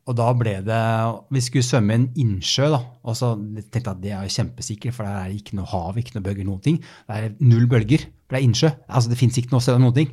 [0.08, 2.80] Og da ble det Vi skulle svømme i en innsjø, da.
[3.04, 5.94] Og så tenkte jeg at det er jo kjempesikkert, for der er ikke noe hav,
[5.96, 6.78] ikke noe bølger, noen ting.
[7.06, 8.70] Det er null bølger, for det er innsjø.
[8.88, 10.10] Altså det fins ikke noe sted noen ting.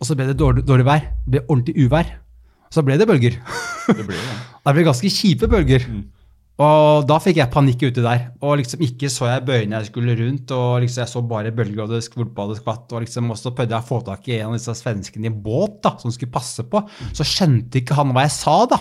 [0.00, 1.04] Og så ble det dårlig, dårlig vær.
[1.26, 2.14] Det ble ordentlig uvær.
[2.72, 3.36] Så ble det bølger.
[3.90, 4.38] Det ble, ja.
[4.64, 4.72] det.
[4.72, 5.86] Ble ganske kjipe bølger.
[6.60, 8.26] Og da fikk jeg panikk ute der.
[8.44, 11.86] Og liksom ikke så jeg bøyene jeg skulle rundt, og liksom jeg så bare bølger
[11.86, 12.92] og det skvulpa og det skvatt.
[12.92, 15.38] Og liksom også prøvde jeg å få tak i en av disse svenskene i en
[15.44, 16.82] båt da, som skulle passe på.
[17.16, 18.80] Så skjønte ikke han hva jeg sa, da.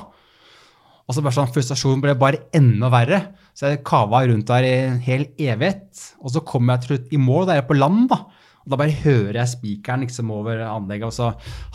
[1.09, 3.23] Og så bare sånn, Frustrasjonen ble bare enda verre.
[3.57, 6.03] Så jeg kava rundt der i en hel evighet.
[6.21, 8.11] Og så kom jeg til slutt i mål der på land.
[8.11, 8.19] da.
[8.65, 11.29] Og da bare hører jeg spikeren liksom over anlegget, og så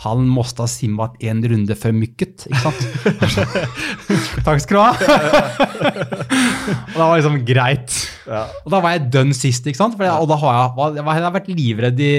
[0.05, 2.85] Han måtte ha simmet en runde før mykket, ikke sant?
[4.47, 4.91] Takk skal du ha.
[6.93, 7.97] og da var det liksom greit.
[8.27, 9.97] Og da var jeg dønn sist, ikke sant?
[9.99, 12.13] Jeg, og da har jeg, jeg har vært livredd i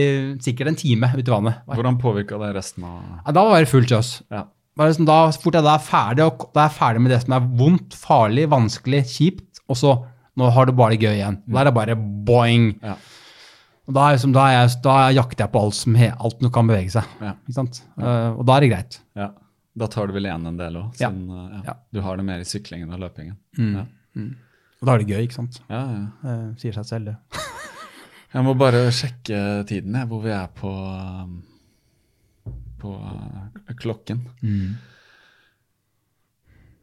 [0.44, 1.62] sikkert en time ute i vannet.
[1.70, 4.12] Hvordan påvirka det resten av Ja, da var det fullt kjøs.
[4.34, 4.44] Ja.
[4.76, 7.34] Liksom da, fort jeg da er ferdig, og da er jeg ferdig med det som
[7.38, 9.94] er vondt, farlig, vanskelig, kjipt, og så
[10.36, 11.38] nå har du bare det gøy igjen.
[11.48, 12.74] Da er det bare boing.
[12.84, 12.98] Ja.
[13.86, 16.52] Og da, er liksom, da, er jeg, da jakter jeg på alt som, alt som
[16.54, 17.10] kan bevege seg.
[17.22, 17.34] Ja.
[17.54, 18.96] Eh, og da er det greit.
[19.18, 19.28] Ja.
[19.76, 20.96] Da tar du vel igjen en del òg.
[20.98, 21.68] Sånn, uh.
[21.94, 23.36] Du har det mer i syklingen og løpingen.
[23.60, 23.74] Mm.
[23.76, 23.84] Ja.
[24.80, 25.60] Og da er det gøy, ikke sant?
[25.68, 26.00] Ja, ja.
[26.26, 27.44] Eh, sier seg selv, det.
[28.34, 30.70] Jeg må bare sjekke tiden, jeg, hvor vi er på,
[32.82, 34.18] på uh, klokken.
[34.42, 34.74] Mm.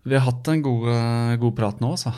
[0.07, 2.15] Vi har hatt en god, uh, god prat nå, altså.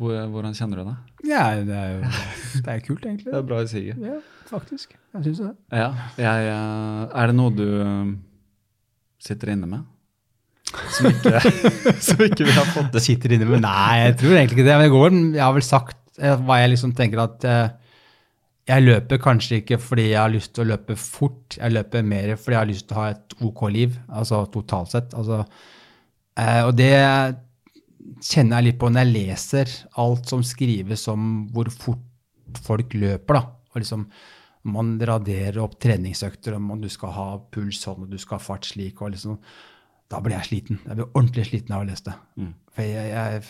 [0.00, 0.94] Hvor, hvordan kjenner du det?
[1.24, 2.12] Ja, det er jo
[2.64, 3.30] det er kult, egentlig.
[3.30, 3.98] Det er bra i siget.
[4.02, 4.18] Ja,
[4.50, 4.94] faktisk.
[5.14, 5.50] Jeg syns det.
[5.72, 5.88] Ja.
[6.20, 8.14] Jeg, uh, er det noe du um,
[9.22, 9.90] sitter inne med?
[10.94, 11.38] Som ikke,
[12.06, 14.76] som ikke vi har fått Det sitter inne med Nei, jeg tror egentlig ikke det.
[14.80, 17.64] Men i går, jeg har vel sagt eh, hva jeg liksom tenker at eh,
[18.70, 21.58] jeg løper kanskje ikke fordi jeg har lyst til å løpe fort.
[21.58, 24.94] Jeg løper mer fordi jeg har lyst til å ha et OK liv, altså totalt
[24.94, 25.16] sett.
[25.18, 25.42] Altså,
[26.40, 26.94] eh, og det
[28.22, 33.38] kjenner jeg litt på når jeg leser alt som skrives om hvor fort folk løper.
[33.38, 34.08] da, og liksom
[34.64, 38.64] man raderer opp treningsøkter om du skal ha puls sånn og du skal ha fart
[38.64, 39.02] slik.
[39.02, 39.38] og liksom,
[40.08, 40.78] Da blir jeg sliten.
[40.84, 42.14] Jeg blir ordentlig sliten av å lese det.
[42.72, 43.42] For jeg, jeg,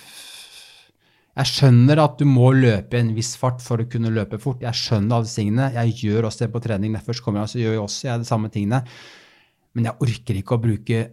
[1.35, 4.63] jeg skjønner at du må løpe i en viss fart for å kunne løpe fort.
[4.63, 5.71] Jeg skjønner alle disse tingene.
[5.75, 6.95] Jeg gjør også det på trening.
[6.95, 8.83] Jeg først kommer, så gjør jeg også jeg de samme tingene.
[9.75, 11.05] Men jeg orker ikke å bruke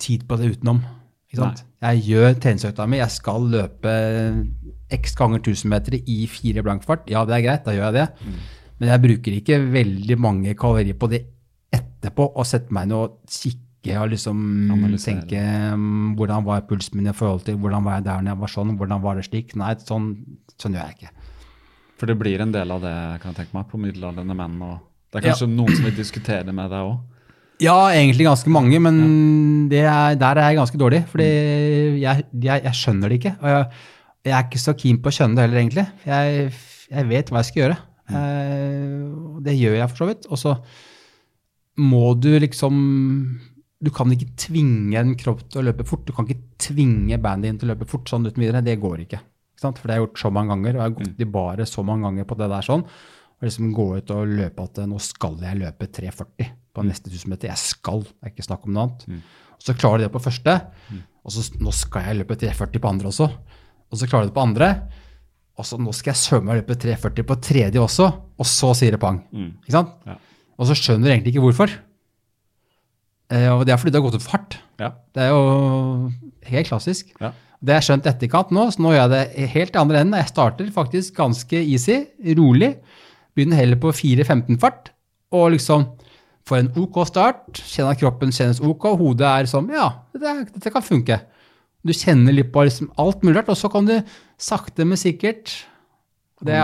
[0.00, 0.82] tid på det utenom.
[1.28, 1.64] Ikke sant?
[1.84, 3.00] Jeg gjør treningsøkta mi.
[3.02, 3.94] Jeg skal løpe
[4.96, 7.04] x ganger 1000 meter i fire blank fart.
[7.12, 8.38] Ja, det er greit, da gjør jeg det.
[8.78, 11.24] Men jeg bruker ikke veldig mange kalorier på det
[11.74, 14.38] etterpå og setter meg ned og kikker og liksom
[14.74, 15.20] Analysere.
[15.22, 15.42] tenke
[15.74, 18.52] um, hvordan var pulsen min i forhold til hvordan var jeg der når jeg var
[18.54, 19.54] sånn, hvordan var det slik.
[19.58, 20.08] Nei, sånn,
[20.56, 21.28] sånn gjør jeg ikke.
[21.98, 24.58] For det blir en del av det, kan jeg tenke meg, på middelaldrende menn.
[24.62, 24.76] og
[25.10, 26.98] Det er kanskje noen som vil diskutere det med deg òg?
[27.58, 28.98] Ja, egentlig ganske mange, men
[29.70, 31.02] det er, der er jeg ganske dårlig.
[31.10, 31.28] Fordi
[31.98, 33.34] jeg, jeg, jeg skjønner det ikke.
[33.42, 33.64] Og jeg,
[34.28, 35.86] jeg er ikke så keen på å skjønne det heller, egentlig.
[36.06, 37.78] Jeg, vet hva jeg skal gjøre.
[38.08, 39.34] Mm.
[39.36, 40.28] og det gjør jeg for så vidt.
[40.32, 40.54] Og så
[41.84, 42.78] må du liksom
[43.84, 46.06] Du kan ikke tvinge en kropp til å løpe fort.
[46.06, 48.62] Du kan ikke tvinge bandet din til å løpe fort sånn uten videre.
[48.64, 49.20] Det går ikke.
[49.54, 49.74] ikke?
[49.76, 51.84] For det har jeg gjort så mange ganger, og jeg har gått i baret så
[51.86, 52.86] mange ganger på det der sånn.
[53.38, 57.30] Og liksom gå ut og løpe at nå skal jeg løpe 3,40 på neste 1000
[57.30, 57.52] meter.
[57.52, 59.04] Jeg skal, det er ikke snakk om noe annet.
[59.58, 60.54] Og så klarer du det på første,
[61.22, 63.28] og så nå skal jeg løpe 3,40 på andre også.
[63.88, 64.70] Og så klarer du det på andre,
[65.58, 68.08] og så nå skal jeg sømme og løpe 3,40 på tredje også,
[68.38, 69.22] og så sier det pang.
[69.62, 69.94] Ikke sant?
[70.06, 70.18] Ja.
[70.58, 71.72] Og så skjønner du egentlig ikke hvorfor.
[73.30, 74.58] Eh, og det er fordi det har gått ut for hardt.
[74.80, 74.92] Ja.
[75.14, 76.10] Det er jo
[76.50, 77.10] helt klassisk.
[77.20, 77.32] Ja.
[77.58, 80.18] Det har jeg skjønt etterkant nå, så nå gjør jeg det helt i andre enden.
[80.20, 81.98] Jeg starter faktisk ganske easy,
[82.38, 82.76] rolig.
[83.38, 84.90] Begynner heller på 4-15-fart.
[85.38, 85.86] Og liksom
[86.48, 87.60] får en OK start.
[87.60, 88.88] Kjenner at kroppen kjennes OK.
[88.90, 91.20] og Hodet er sånn Ja, dette, dette kan funke.
[91.86, 93.94] Du kjenner litt på liksom alt mulig rart, og så kan du
[94.40, 95.52] sakte, men sikkert
[96.44, 96.54] det,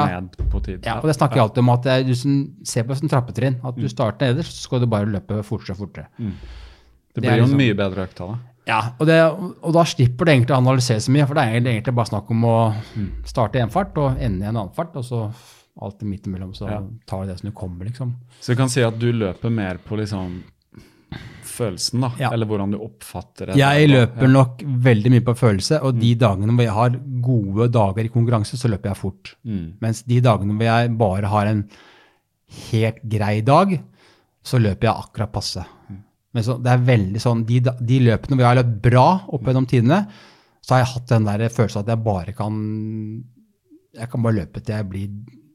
[0.62, 0.84] tid.
[0.86, 2.12] ja, og det snakker jeg alltid om at du
[2.66, 3.56] ser på det som trappetrinn.
[3.66, 6.08] At du starter nederst, så skal du bare løpe fortere og fortere.
[6.18, 6.34] Det
[7.14, 8.38] det blir er jo en liksom- mye bedre økt av det.
[8.66, 9.18] Ja, og, det,
[9.60, 12.08] og da slipper du egentlig å analysere så mye, for det er egentlig, egentlig bare
[12.08, 12.54] snakk om å
[13.28, 15.26] starte i en fart og ende i en annen fart, og så
[15.82, 16.80] alt midt imellom, så Ja.
[17.06, 18.14] tar du det som du kommer, liksom.
[18.40, 20.42] Så du kan si at du løper mer på liksom
[21.44, 22.10] følelsen, da?
[22.18, 22.30] Ja.
[22.34, 23.56] Eller hvordan du oppfatter det?
[23.60, 23.94] Jeg da.
[23.94, 28.12] løper nok veldig mye på følelse, og de dagene hvor jeg har gode dager i
[28.14, 29.34] konkurranse, så løper jeg fort.
[29.46, 29.66] Mm.
[29.84, 31.64] Mens de dagene hvor jeg bare har en
[32.70, 33.76] helt grei dag,
[34.44, 35.64] så løper jeg akkurat passe.
[36.34, 39.46] Men så, det er veldig sånn, de, de løpene hvor jeg har løpt bra opp
[39.46, 40.00] gjennom tidene,
[40.64, 42.54] så har jeg hatt den der følelsen at jeg bare kan
[43.94, 45.10] jeg kan bare løpe til jeg blir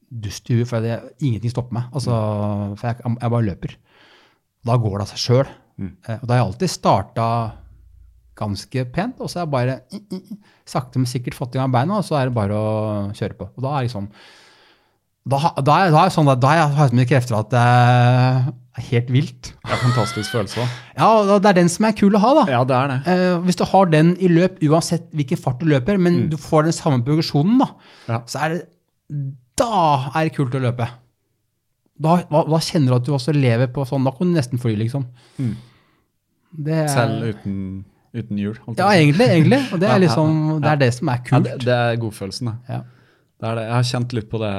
[0.10, 1.90] dust i huet, for det, ingenting stopper meg.
[1.94, 2.18] Altså,
[2.80, 3.76] for jeg, jeg bare løper.
[4.68, 5.49] Da går det av seg sjøl.
[5.80, 7.27] Og da har jeg alltid starta
[8.40, 11.60] ganske pent, og så har jeg bare mm, mm, mm, sakte, men sikkert fått i
[11.60, 12.69] gang beina, og så er det bare å
[13.15, 13.49] kjøre på.
[13.56, 14.07] Og da er liksom
[15.30, 17.64] da, da, da er sånn at da har jeg så mye krefter at det
[18.80, 19.49] er helt vilt.
[19.60, 20.64] Det en fantastisk følelse.
[20.95, 22.45] Ja, det er den som er kul å ha, da.
[22.56, 22.98] Ja, det er det.
[23.11, 26.69] Eh, hvis du har den i løp, uansett hvilken fart du løper, men du får
[26.69, 27.69] den samme progresjonen, da,
[28.10, 28.22] Ja.
[28.31, 28.64] så er det
[29.60, 30.88] Da er det kult å løpe.
[31.99, 34.60] Da, da, da kjenner du at du også lever på sånn Da kan du nesten
[34.61, 35.03] fly, liksom.
[35.40, 37.57] Det er, Selv uten,
[38.15, 38.56] uten hjul.
[38.80, 39.27] Ja, egentlig.
[39.27, 39.60] egentlig.
[39.76, 41.49] Og det er liksom, det er det som er Ja, kult.
[41.49, 42.53] det, det er godfølelsen.
[42.72, 42.80] Ja.
[43.40, 43.65] Det er det.
[43.68, 44.53] Jeg har kjent litt på det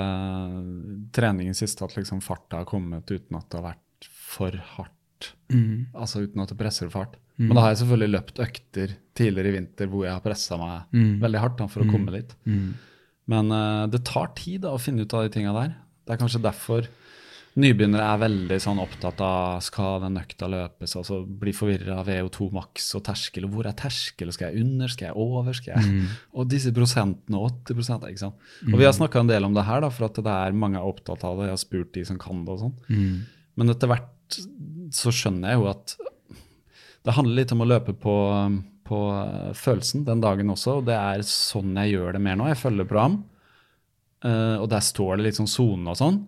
[1.16, 5.32] treningen sist, at liksom farta har kommet uten at det har vært for hardt.
[5.52, 5.88] Mm.
[6.00, 7.16] Altså uten at det presser fart.
[7.40, 7.48] Mm.
[7.48, 10.94] Men da har jeg selvfølgelig løpt økter tidligere i vinter hvor jeg har pressa meg
[10.96, 11.10] Mm.
[11.24, 12.32] veldig hardt da, for å komme dit.
[13.30, 15.76] Men eh, det tar tid da, å finne ut av de tinga der.
[16.06, 16.88] Det er kanskje derfor
[17.58, 22.46] Nybegynnere er veldig sånn opptatt av skal den økta løpes, altså bli forvirra av VO2
[22.54, 23.48] maks og terskel.
[23.48, 24.30] og Hvor er terskel?
[24.30, 24.92] Skal jeg under?
[24.92, 25.56] Skal jeg over?
[25.58, 25.88] Skal jeg?
[25.90, 26.12] Mm.
[26.38, 28.46] Og disse prosentene, 80 ikke sant.
[28.70, 30.78] Og Vi har snakka en del om det her, da, for at det er mange
[30.78, 31.50] er opptatt av det.
[31.50, 32.78] Jeg har spurt de som kan det og sånn.
[32.86, 33.18] Mm.
[33.58, 34.40] Men etter hvert
[34.94, 35.96] så skjønner jeg jo at
[37.06, 38.14] det handler litt om å løpe på,
[38.90, 38.98] på
[39.54, 40.80] følelsen den dagen også.
[40.80, 42.48] Og det er sånn jeg gjør det mer nå.
[42.50, 43.20] Jeg følger program,
[44.24, 46.20] eh, og der står det litt sånn sone og sånn.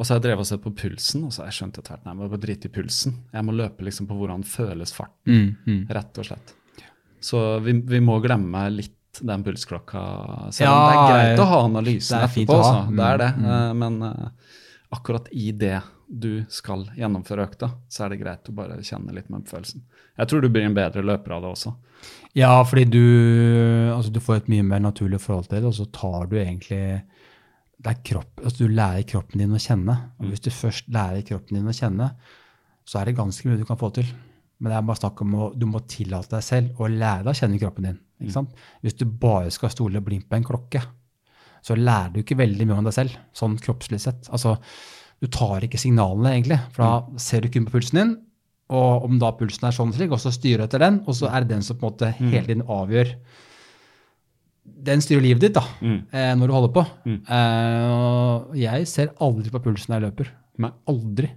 [0.00, 1.92] Og så har jeg drevet og sett på pulsen, og så har jeg skjønt etter
[1.92, 3.18] hvert nei, jeg må bare drite i pulsen.
[3.36, 5.82] Jeg må løpe liksom på hvordan føles farten, Mm, mm.
[5.92, 6.54] rett og slett.
[7.20, 10.00] Så vi, vi må glemme litt den pulsklokka.
[10.56, 12.84] Selv om det er greit å ha analysen det er fint etterpå, ha.
[12.96, 13.30] det er det.
[13.36, 14.54] Mm, Eh, Men eh,
[14.96, 19.28] akkurat i det du skal gjennomføre økta, så er det greit å bare kjenne litt
[19.30, 19.84] med følelsen.
[20.18, 21.72] Jeg tror du blir en bedre løper av det også.
[22.34, 23.04] Ja, fordi du,
[23.94, 26.82] altså du får et mye mer naturlig forhold til det, og så tar du egentlig
[27.80, 29.94] det er kropp, altså Du lærer kroppen din å kjenne.
[30.18, 32.10] og Hvis du først lærer kroppen din å kjenne,
[32.84, 34.10] så er det ganske mye du kan få til.
[34.60, 37.32] Men det er bare snakk om å, du må tillate deg selv å lære deg
[37.32, 38.00] å kjenne kroppen din.
[38.20, 38.58] ikke sant?
[38.84, 40.82] Hvis du bare skal stole blindt på en klokke,
[41.64, 44.28] så lærer du ikke veldig mye om deg selv, sånn kroppslig sett.
[44.28, 44.58] Altså,
[45.20, 48.12] Du tar ikke signalene, egentlig, for da ser du kun på pulsen din.
[48.70, 51.28] Og om da pulsen er sånn slik, og så styrer du etter den, og så
[51.30, 53.16] er det den som på en måte hele tiden avgjør
[54.86, 55.98] Den styrer livet ditt da, mm.
[56.38, 56.84] når du holder på.
[57.08, 57.16] Mm.
[57.26, 60.30] Uh, jeg ser aldri på pulsen når jeg løper.
[60.62, 60.70] Nei.
[60.92, 61.30] Aldri,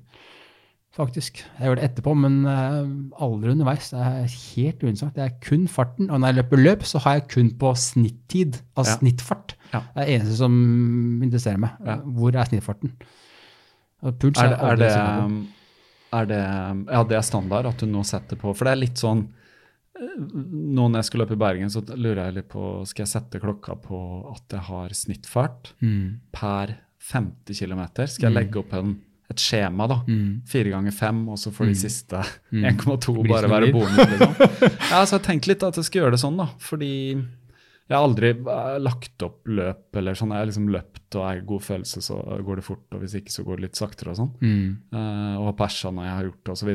[0.93, 1.41] faktisk.
[1.57, 2.85] Jeg gjør det etterpå, men uh,
[3.25, 3.89] aldri underveis.
[3.91, 5.17] Det er helt uinteressant.
[5.17, 6.11] Det er kun farten.
[6.11, 9.01] Og når jeg løper løp, så har jeg kun på snittid, altså Ja.
[9.01, 9.57] snittfart.
[9.73, 9.81] Ja.
[9.89, 10.55] Det er det eneste som
[11.25, 11.75] interesserer meg.
[11.89, 11.97] Ja.
[12.05, 12.93] Hvor er snittfarten?
[14.11, 15.45] Puls Er er, det, er, det,
[16.13, 16.41] er det
[16.91, 19.21] Ja, det er standard at du nå setter på For det er litt sånn
[19.95, 23.13] eh, Nå når jeg skal løpe i Bergen, så lurer jeg litt på Skal jeg
[23.15, 24.01] sette klokka på
[24.35, 26.19] at jeg har snittfart Mm.
[26.35, 26.75] per
[27.13, 27.81] 50 km?
[28.07, 28.93] Skal jeg legge opp en,
[29.31, 29.97] et skjema, da?
[30.47, 32.21] Fire ganger fem, og så får de siste
[32.53, 34.35] 1,2 bare være bonus, liksom.
[34.93, 36.47] Ja, så jeg tenkte litt at jeg skal gjøre det sånn, da.
[36.63, 36.91] Fordi
[37.89, 40.31] jeg har aldri eh, lagt opp løp eller sånn.
[40.31, 42.85] Jeg har liksom løpt og er i god følelse, så går det fort.
[42.95, 44.31] Og hvis ikke, så går det litt saktere og sånn.
[44.39, 44.69] Mm.
[44.95, 46.71] Uh, og har persa når jeg har gjort det, osv.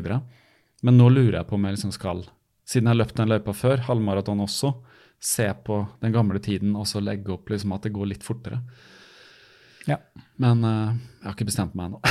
[0.86, 2.22] Men nå lurer jeg på om jeg liksom skal,
[2.68, 4.74] siden jeg har løpt den løypa før, halvmaraton også,
[5.18, 8.60] se på den gamle tiden og så legge opp liksom at det går litt fortere.
[9.88, 9.96] Ja.
[10.36, 12.02] Men uh, jeg har ikke bestemt meg ennå.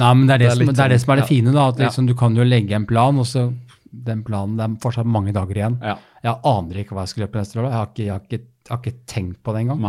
[0.00, 1.28] Nei, men det er det, Det er som, det er det sånn, som er det
[1.28, 1.52] fine.
[1.52, 3.50] da, at liksom, Du kan jo legge en plan, og så
[3.92, 5.76] den planen, det er fortsatt mange dager igjen.
[5.84, 5.96] Ja.
[6.24, 7.70] Jeg aner ikke hva jeg skal løpe neste lørdag.
[7.72, 9.82] Jeg har ikke, jeg har ikke, jeg har ikke tenkt på det engang.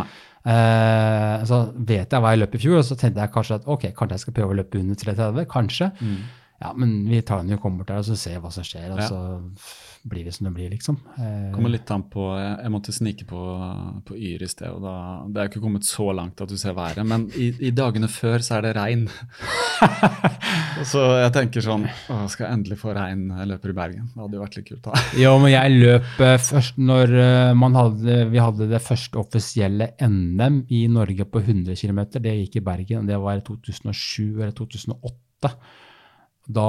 [0.44, 3.68] Eh, så vet jeg hva jeg løp i fjor, og så tenkte jeg kanskje at
[3.70, 5.46] ok, kanskje jeg skal prøve å løpe under 3,30.
[5.54, 5.92] Kanskje.
[6.64, 8.64] Ja, men vi tar den jo kommer bort der, og så ser jeg hva som
[8.68, 8.92] skjer.
[8.94, 9.08] Og Ja.
[10.04, 10.98] Blir det som det blir, liksom.
[11.16, 13.42] Eh, Kommer litt an på Jeg, måtte snike på,
[14.04, 14.96] på Yr i sted, og da,
[15.32, 17.06] det er jo ikke kommet så langt at du ser været.
[17.08, 19.08] Men i, i dagene før så er det regn.
[20.90, 24.08] Så jeg tenker sånn Å, skal jeg endelig få regn jeg løper i Bergen?
[24.10, 25.04] Det hadde jo vært litt kult, da.
[25.20, 29.92] Jo, men jeg løp eh, først når eh, man hadde, vi hadde det første offisielle
[30.02, 32.02] NM i Norge på 100 km.
[32.18, 35.54] Det gikk i Bergen, det var i 2007 eller 2008.
[36.58, 36.68] Da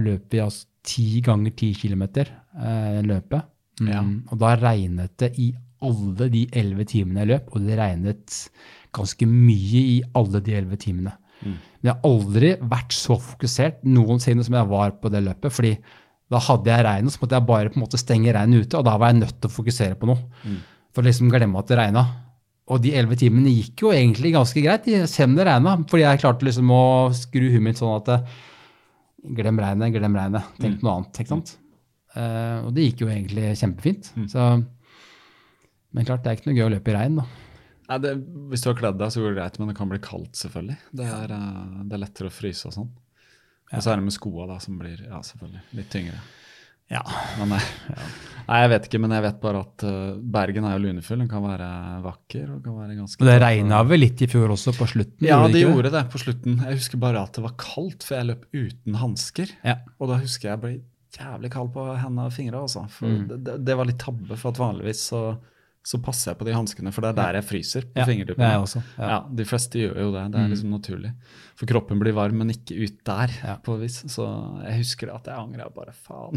[0.00, 3.42] løp vi altså 10 ganger ti kilometer eh, løpet.
[3.80, 4.00] Mm, Ja.
[4.32, 5.50] Og da regnet det i
[5.82, 8.34] alle de 11 timene jeg løp, og det regnet
[8.92, 11.12] ganske mye i alle de 11 timene.
[11.42, 15.52] Men jeg har aldri vært så fokusert noensinne som jeg var på det løpet.
[15.52, 15.78] fordi
[16.30, 18.84] da hadde jeg regnet, så måtte jeg bare på en måte stenge regnet ute, og
[18.84, 20.18] da var jeg nødt til å fokusere på noe.
[20.92, 22.04] For å liksom glemme at det regna.
[22.70, 25.72] Og de elleve timene gikk jo egentlig ganske greit, selv om det regna.
[25.88, 26.82] Fordi jeg klarte liksom å
[27.16, 28.28] skru huet mitt sånn at
[29.22, 30.54] glem regnet, glem regnet.
[30.60, 31.20] Tenk noe annet.
[31.22, 31.54] ikke sant?
[32.14, 34.10] Uh, og det gikk jo egentlig kjempefint.
[34.30, 34.48] Så,
[35.94, 37.28] men klart, det er ikke noe gøy å løpe i regn, da.
[37.90, 38.10] Nei, det,
[38.50, 40.76] hvis du har kledd deg, så går det greit, men det kan bli kaldt, selvfølgelig.
[41.00, 42.90] Det er, eh, det er lettere å fryse og sånn.
[43.70, 46.20] Og så er det med skoa, da, som blir ja, selvfølgelig litt tyngre.
[46.90, 47.02] Ja.
[47.38, 48.06] Men, ja.
[48.48, 51.20] nei, jeg vet ikke, men jeg vet bare at uh, Bergen er jo lunefull.
[51.22, 51.68] Den kan være
[52.02, 52.48] vakker.
[52.56, 53.22] og kan være ganske...
[53.22, 55.26] Og det regna vel litt i fjor også, på slutten?
[55.28, 56.58] Ja, det gjorde det på slutten.
[56.66, 59.52] Jeg husker bare at det var kaldt, for jeg løp uten hansker.
[59.66, 59.76] Ja.
[60.00, 60.72] Og da husker jeg ble
[61.14, 62.84] jævlig kald på hendene og fingrene Altså.
[62.94, 63.24] For Mm.
[63.30, 65.22] det, det- det var litt tabbe, for at vanligvis så,
[65.82, 67.86] så passer jeg på de hanskene, for det er der jeg fryser.
[67.88, 68.48] på Ja, fingertuppene.
[68.50, 68.80] er ja.
[68.82, 69.08] Mm.
[69.10, 69.20] Ja.
[69.40, 70.24] De fleste gjør jo det.
[70.34, 71.12] Det er liksom naturlig.
[71.56, 73.56] For kroppen blir varm, men ikke ut der, Ja.
[73.64, 74.02] på et vis.
[74.12, 74.26] Så
[74.66, 76.36] jeg husker at jeg angra bare faen.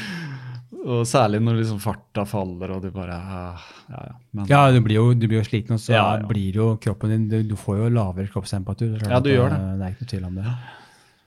[0.84, 3.60] og særlig når liksom farta faller, og du bare ah,
[3.90, 4.14] Ja, ja.
[4.32, 6.26] Men, Ja, du blir jo, du blir jo sliten, og så Ja, ja.
[6.26, 8.96] blir jo kroppen din Du, du får jo lavere kroppstemperatur.
[9.08, 9.60] Ja, du gjør det.
[9.78, 10.56] Det er ikke noe tvil om det.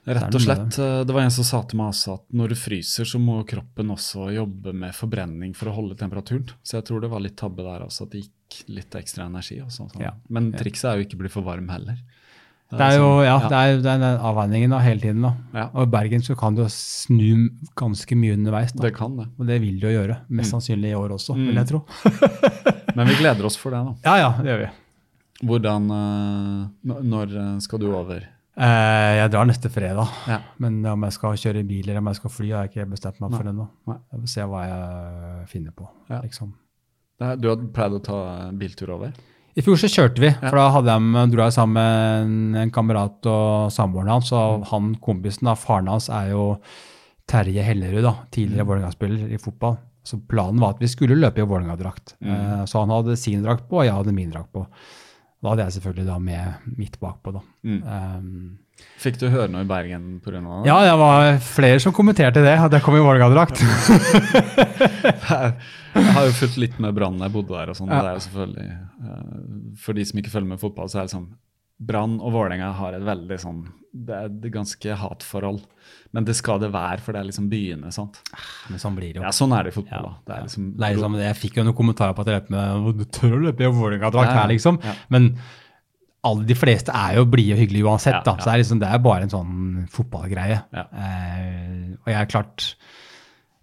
[0.08, 0.78] Rett og slett.
[0.80, 3.40] eh, Det var en som sa til meg også at når du fryser, så må
[3.46, 6.48] kroppen også jobbe med forbrenning for å holde temperaturen.
[6.64, 9.60] Så jeg tror det var litt tabbe der også, at det gikk litt ekstra energi.
[9.64, 10.02] Og sånn, sånn.
[10.06, 10.14] Ja.
[10.32, 11.98] Men trikset er jo ikke å bli for varm heller.
[12.68, 15.22] Det er jo ja, ja, Det er, det er den avveiningen da, hele tiden.
[15.24, 15.30] da.
[15.54, 15.62] Ja.
[15.72, 17.48] Og i Bergen så kan du snu
[17.80, 18.74] ganske mye underveis.
[18.76, 18.82] da.
[18.84, 19.24] Det kan det.
[19.38, 20.18] Og det vil du jo gjøre.
[20.28, 21.80] Mest sannsynlig i år også, vil jeg tro.
[22.96, 23.94] Men vi gleder oss for det, da.
[24.04, 24.68] Ja, ja, det gjør vi.
[25.48, 28.24] Hvordan eh, Når eh, skal du over?
[28.58, 30.14] Eh, jeg drar neste fredag.
[30.26, 30.40] Ja.
[30.62, 33.20] Men om jeg skal kjøre bil eller om jeg skal fly, har jeg ikke bestemt
[33.22, 33.68] meg for ennå.
[33.94, 35.86] Jeg får se hva jeg finner på.
[36.10, 36.22] Ja.
[36.24, 36.54] liksom.
[37.18, 38.20] Du hadde pleid å ta
[38.54, 39.14] biltur over?
[39.58, 43.26] I fjor så kjørte vi, for da jeg, dro jeg sammen med en, en kamerat
[43.26, 44.30] og samboeren hans.
[44.36, 46.44] Og han kompisen, da, faren hans, er jo
[47.28, 49.76] Terje Hellerud, da, tidligere Vålerenga-spiller i fotball.
[50.06, 52.14] Så planen var at vi skulle løpe i Vålerenga-drakt.
[52.22, 52.66] Mm.
[52.70, 54.62] så han hadde sin drakt på, og jeg hadde min drakt på.
[55.42, 57.40] Da hadde jeg selvfølgelig da med midt bakpå, da.
[57.62, 58.58] Um,
[58.98, 60.38] Fikk du høre noe i Bergen pga.
[60.38, 60.66] det?
[60.66, 63.62] ja, det var flere som kommenterte det, at jeg kom i Vålerenga-drakt.
[65.98, 67.70] Jeg har jo fulgt litt med Brann jeg bodde der.
[67.72, 68.02] og sånn, Ja.
[68.02, 68.70] det er jo selvfølgelig,
[69.08, 71.28] eh, For de som ikke følger med fotball, så er det sånn
[71.80, 73.60] Brann og Vålerenga har et veldig sånn
[73.94, 75.62] Det er et ganske hatforhold.
[76.16, 77.90] Men det skal det være, for det er liksom byene.
[77.92, 78.20] sant?
[78.70, 79.24] Men sånn blir det jo.
[79.26, 80.06] Ja, Sånn er det i fotball.
[80.08, 80.12] Da.
[80.24, 82.52] Det er liksom, Det er liksom, jeg fikk jo noen kommentarer på at jeg løp
[82.54, 84.80] med Du tør å løpe i Vålerenga-drakt her, liksom.
[85.12, 85.34] Men
[86.28, 88.22] alle de fleste er jo blide og hyggelige uansett.
[88.26, 88.34] Da.
[88.40, 89.52] Så det er, liksom, det er bare en sånn
[89.94, 90.62] fotballgreie.
[90.74, 92.70] Eh, og jeg er klart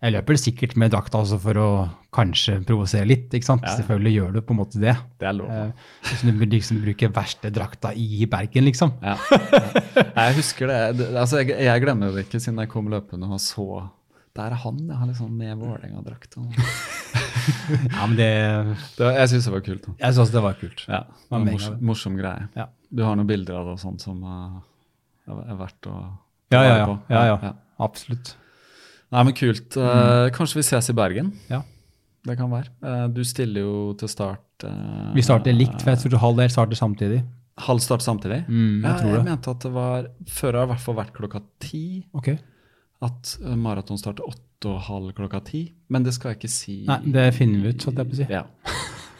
[0.05, 1.67] Jeg løper sikkert med drakta altså for å
[2.13, 3.31] kanskje provosere litt.
[3.33, 3.63] ikke sant?
[3.65, 3.79] Ja, ja.
[3.79, 4.93] Selvfølgelig gjør du på en måte det.
[5.17, 5.49] Det er lov.
[5.49, 8.93] Eh, hvis du liksom bruker verste drakta i Bergen, liksom.
[9.01, 9.15] Ja.
[9.17, 10.03] ja.
[10.27, 10.77] Jeg husker det.
[10.99, 13.65] det altså, jeg, jeg glemmer det ikke siden jeg kom løpende og så
[14.35, 16.37] Der er han, jeg har liksom med Vålerenga-drakt.
[16.37, 16.53] og-
[17.95, 18.29] Ja, men det,
[18.99, 19.83] Det Jeg syns det var kult.
[19.89, 19.97] da.
[20.05, 20.85] Jeg syns det var kult.
[20.87, 22.47] Ja, det var en morsom, morsom greie.
[22.55, 22.69] Ja.
[22.93, 24.61] Du har noen bilder av det og sånt som uh,
[25.33, 25.99] er verdt å
[26.53, 26.85] Ja, ja, ja.
[26.85, 26.99] på.
[27.09, 27.53] ja, ja.
[27.81, 28.35] Absolutt.
[29.13, 29.77] Nei, men kult.
[29.77, 31.31] Eh, Kanskje vi ses i Bergen?
[31.51, 31.61] Ja.
[32.25, 32.71] Det kan være.
[32.81, 36.49] Eh, du stiller jo til start eh, Vi starter likt, for jeg tror halv del
[36.53, 37.21] starter samtidig.
[37.67, 38.41] Halv start samtidig?
[38.49, 39.27] Mm, jeg ja, tror jeg det.
[39.29, 41.85] mente at det var Før har i hvert fall vært klokka ti.
[42.17, 42.39] Okay.
[43.05, 45.61] At maraton starter åtte og halv klokka ti.
[45.93, 46.79] Men det skal jeg ikke si.
[46.89, 48.27] Nei, det finner vi ut, holdt jeg på å si.
[48.33, 48.43] Ja.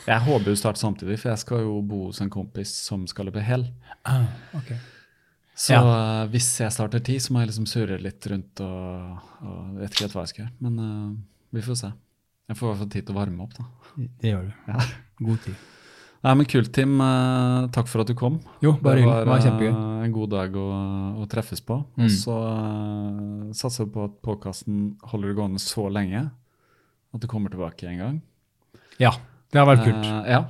[0.05, 3.29] Jeg håper jo starter samtidig, for jeg skal jo bo hos en kompis som skal
[3.29, 3.67] løpe hel.
[4.05, 4.73] Ah, ok.
[5.55, 9.77] Så eh, hvis jeg starter ti, så må jeg liksom surre litt rundt og, og
[9.79, 10.55] vet ikke helt hva jeg skal gjøre.
[10.65, 11.13] Men uh,
[11.55, 11.91] vi får se.
[12.51, 13.69] Jeg får i hvert fall tid til å varme opp, da.
[13.95, 14.57] Det gjør du.
[14.73, 14.83] Ja.
[15.21, 15.61] God tid.
[16.25, 16.97] Nei, men kult, Tim.
[16.99, 18.41] Uh, takk for at du kom.
[18.65, 19.21] Jo, bare hyggelig.
[19.23, 19.71] Det var eh, kjempegøy.
[19.77, 20.65] Uh, en god dag å,
[21.23, 21.79] å treffes på.
[21.85, 22.35] Og så
[23.55, 26.25] satser vi på at podkasten holder det gående så lenge
[27.15, 28.19] at du kommer tilbake en gang.
[28.99, 29.15] Ja,
[29.53, 30.11] det har vært kult.
[30.27, 30.43] Ja.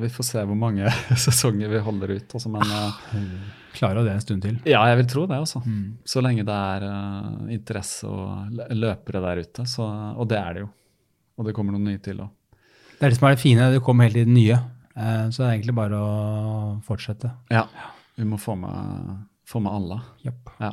[0.00, 0.90] Vi får se hvor mange
[1.28, 2.34] sesonger vi holder ut.
[2.40, 4.56] Også, men eh, Klarer det en stund til.
[4.66, 5.38] ja, jeg vil tro det.
[5.38, 5.60] også.
[5.64, 5.98] Mm.
[6.04, 9.66] Så lenge det er uh, interesse og løpere der ute.
[9.70, 9.86] Så,
[10.16, 10.68] og det er det jo.
[11.38, 12.28] Og det kommer noen nye til òg.
[12.98, 13.70] Det er det som er det fine.
[13.72, 14.58] Det kommer hele tiden nye.
[14.96, 17.30] Uh, Så det er egentlig bare å fortsette.
[17.50, 17.64] Ja.
[18.18, 20.00] Vi må få med, få med alle.
[20.26, 20.50] Yep.
[20.60, 20.72] Ja.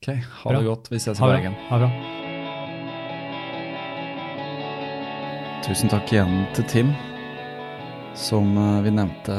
[0.00, 0.58] OK, ha Bra.
[0.58, 0.90] det godt.
[0.92, 1.22] Vi ses i.
[1.22, 1.54] Bergen.
[1.70, 2.16] Ha det bra.
[5.64, 6.90] Tusen takk igjen til Tim.
[8.18, 9.36] Som eh, vi nevnte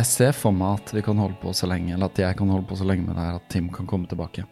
[0.00, 2.48] Jeg ser for meg at vi kan holde på så lenge, eller at jeg kan
[2.48, 4.46] holde på så lenge med det her at Tim kan komme tilbake.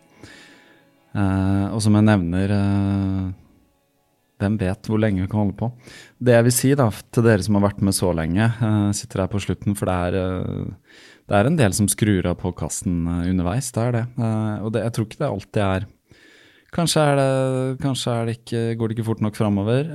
[1.16, 3.30] Uh, og som jeg nevner uh,
[4.38, 5.70] Hvem vet hvor lenge vi kan holde på?
[6.20, 9.24] Det jeg vil si da, til dere som har vært med så lenge, uh, sitter
[9.24, 10.68] her på slutten, for det er,
[11.24, 13.72] det er en del som skrur av podkasten underveis.
[13.72, 14.04] Det er det.
[14.60, 15.88] Og det, jeg tror ikke det alltid er
[16.68, 19.86] Kanskje, er det, kanskje er det ikke, går det ikke fort nok framover.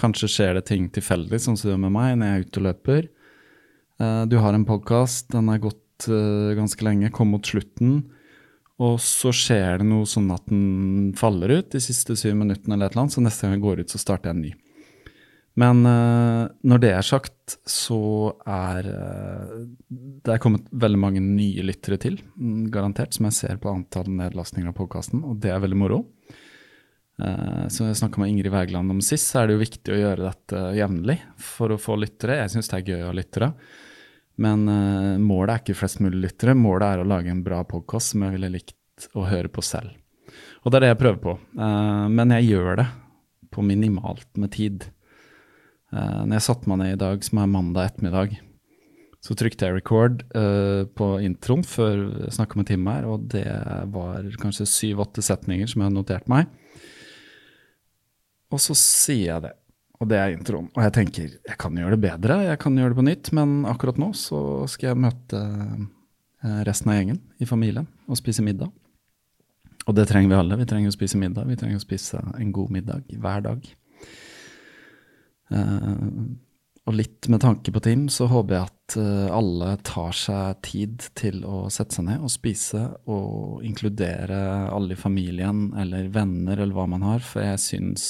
[0.00, 2.62] Kanskje skjer det ting tilfeldig, sånn som det gjør med meg når jeg er ute
[2.62, 3.10] og løper.
[4.00, 8.00] Eh, du har en podkast, den har gått eh, ganske lenge, kom mot slutten.
[8.80, 12.88] Og så skjer det noe sånn at den faller ut de siste syv minuttene, eller
[12.88, 14.52] et eller annet, så neste gang jeg går ut, så starter jeg en ny.
[15.60, 18.00] Men eh, når det er sagt, så
[18.48, 22.16] er det er kommet veldig mange nye lyttere til,
[22.72, 26.04] garantert, som jeg ser på antall nedlastninger av podkasten, og det er veldig moro.
[27.20, 29.98] Uh, som jeg snakka med Ingrid Wergeland om sist, så er det jo viktig å
[29.98, 32.38] gjøre dette jevnlig for å få lyttere.
[32.38, 33.48] Jeg syns det er gøy å ha lyttere.
[34.40, 38.14] Men uh, målet er ikke flest mulig lyttere, målet er å lage en bra podkast
[38.14, 39.92] som jeg ville likt å høre på selv.
[40.64, 41.36] Og det er det jeg prøver på.
[41.58, 42.86] Uh, men jeg gjør det
[43.52, 44.86] på minimalt med tid.
[45.92, 48.38] Uh, når jeg satte meg ned i dag, som er mandag ettermiddag,
[49.20, 53.44] så trykte jeg record uh, på introen før jeg snakka med Tim her, og det
[53.92, 56.48] var kanskje syv-åtte setninger som jeg hadde notert meg.
[58.50, 59.52] Og så sier jeg det,
[60.00, 60.70] og det er introen.
[60.72, 63.56] Og jeg tenker jeg kan gjøre det bedre, jeg kan gjøre det på nytt, men
[63.68, 64.40] akkurat nå så
[64.70, 68.72] skal jeg møte eh, resten av gjengen i familien og spise middag.
[69.88, 70.58] Og det trenger vi alle.
[70.60, 71.48] Vi trenger å spise middag.
[71.48, 73.68] Vi trenger å spise en god middag hver dag.
[75.50, 76.08] Eh,
[76.88, 81.08] og litt med tanke på Tim, så håper jeg at eh, alle tar seg tid
[81.18, 84.40] til å sette seg ned og spise, og inkludere
[84.72, 88.06] alle i familien eller venner eller hva man har, for jeg syns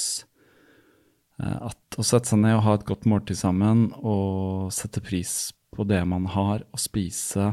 [1.41, 5.87] at å sette seg ned og ha et godt måltid sammen, og sette pris på
[5.89, 7.53] det man har, og spise,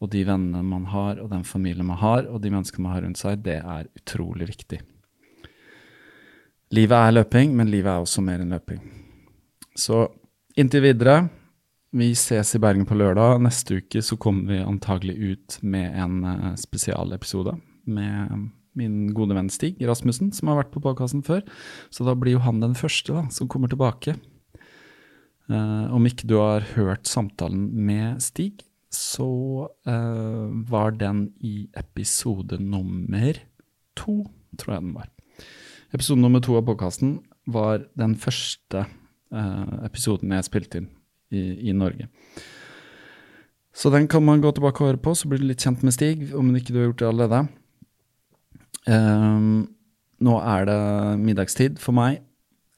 [0.00, 3.04] og de vennene man har, og den familien man har, og de menneskene man har
[3.04, 4.80] rundt seg, det er utrolig viktig.
[6.76, 8.80] Livet er løping, men livet er også mer enn løping.
[9.76, 10.04] Så
[10.58, 11.24] inntil videre,
[11.90, 13.40] vi ses i Bergen på lørdag.
[13.42, 17.56] Neste uke så kommer vi antagelig ut med en uh, spesialepisode
[17.90, 18.50] med
[18.80, 21.44] min gode venn Stig Rasmussen, som har vært på podkasten før.
[21.92, 24.16] Så da blir jo han den første da, som kommer tilbake.
[25.50, 29.26] Uh, om ikke du har hørt samtalen med Stig, så
[29.86, 33.38] uh, var den i episode nummer
[33.98, 34.22] to,
[34.58, 35.10] tror jeg den var.
[35.90, 37.18] Episode nummer to av podkasten
[37.50, 40.90] var den første uh, episoden jeg spilte inn
[41.34, 42.06] i, i, Norge.
[43.74, 45.94] Så den kan man gå tilbake og høre på, så blir du litt kjent med
[45.94, 47.42] Stig, om ikke du har gjort det allerede.
[48.88, 49.68] Um,
[50.20, 50.80] nå er det
[51.20, 52.20] middagstid for meg.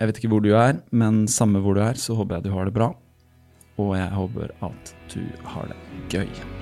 [0.00, 2.56] Jeg vet ikke hvor du er, men samme hvor du er, så håper jeg du
[2.56, 2.90] har det bra.
[3.78, 5.22] Og jeg håper at du
[5.54, 5.78] har det
[6.10, 6.61] gøy.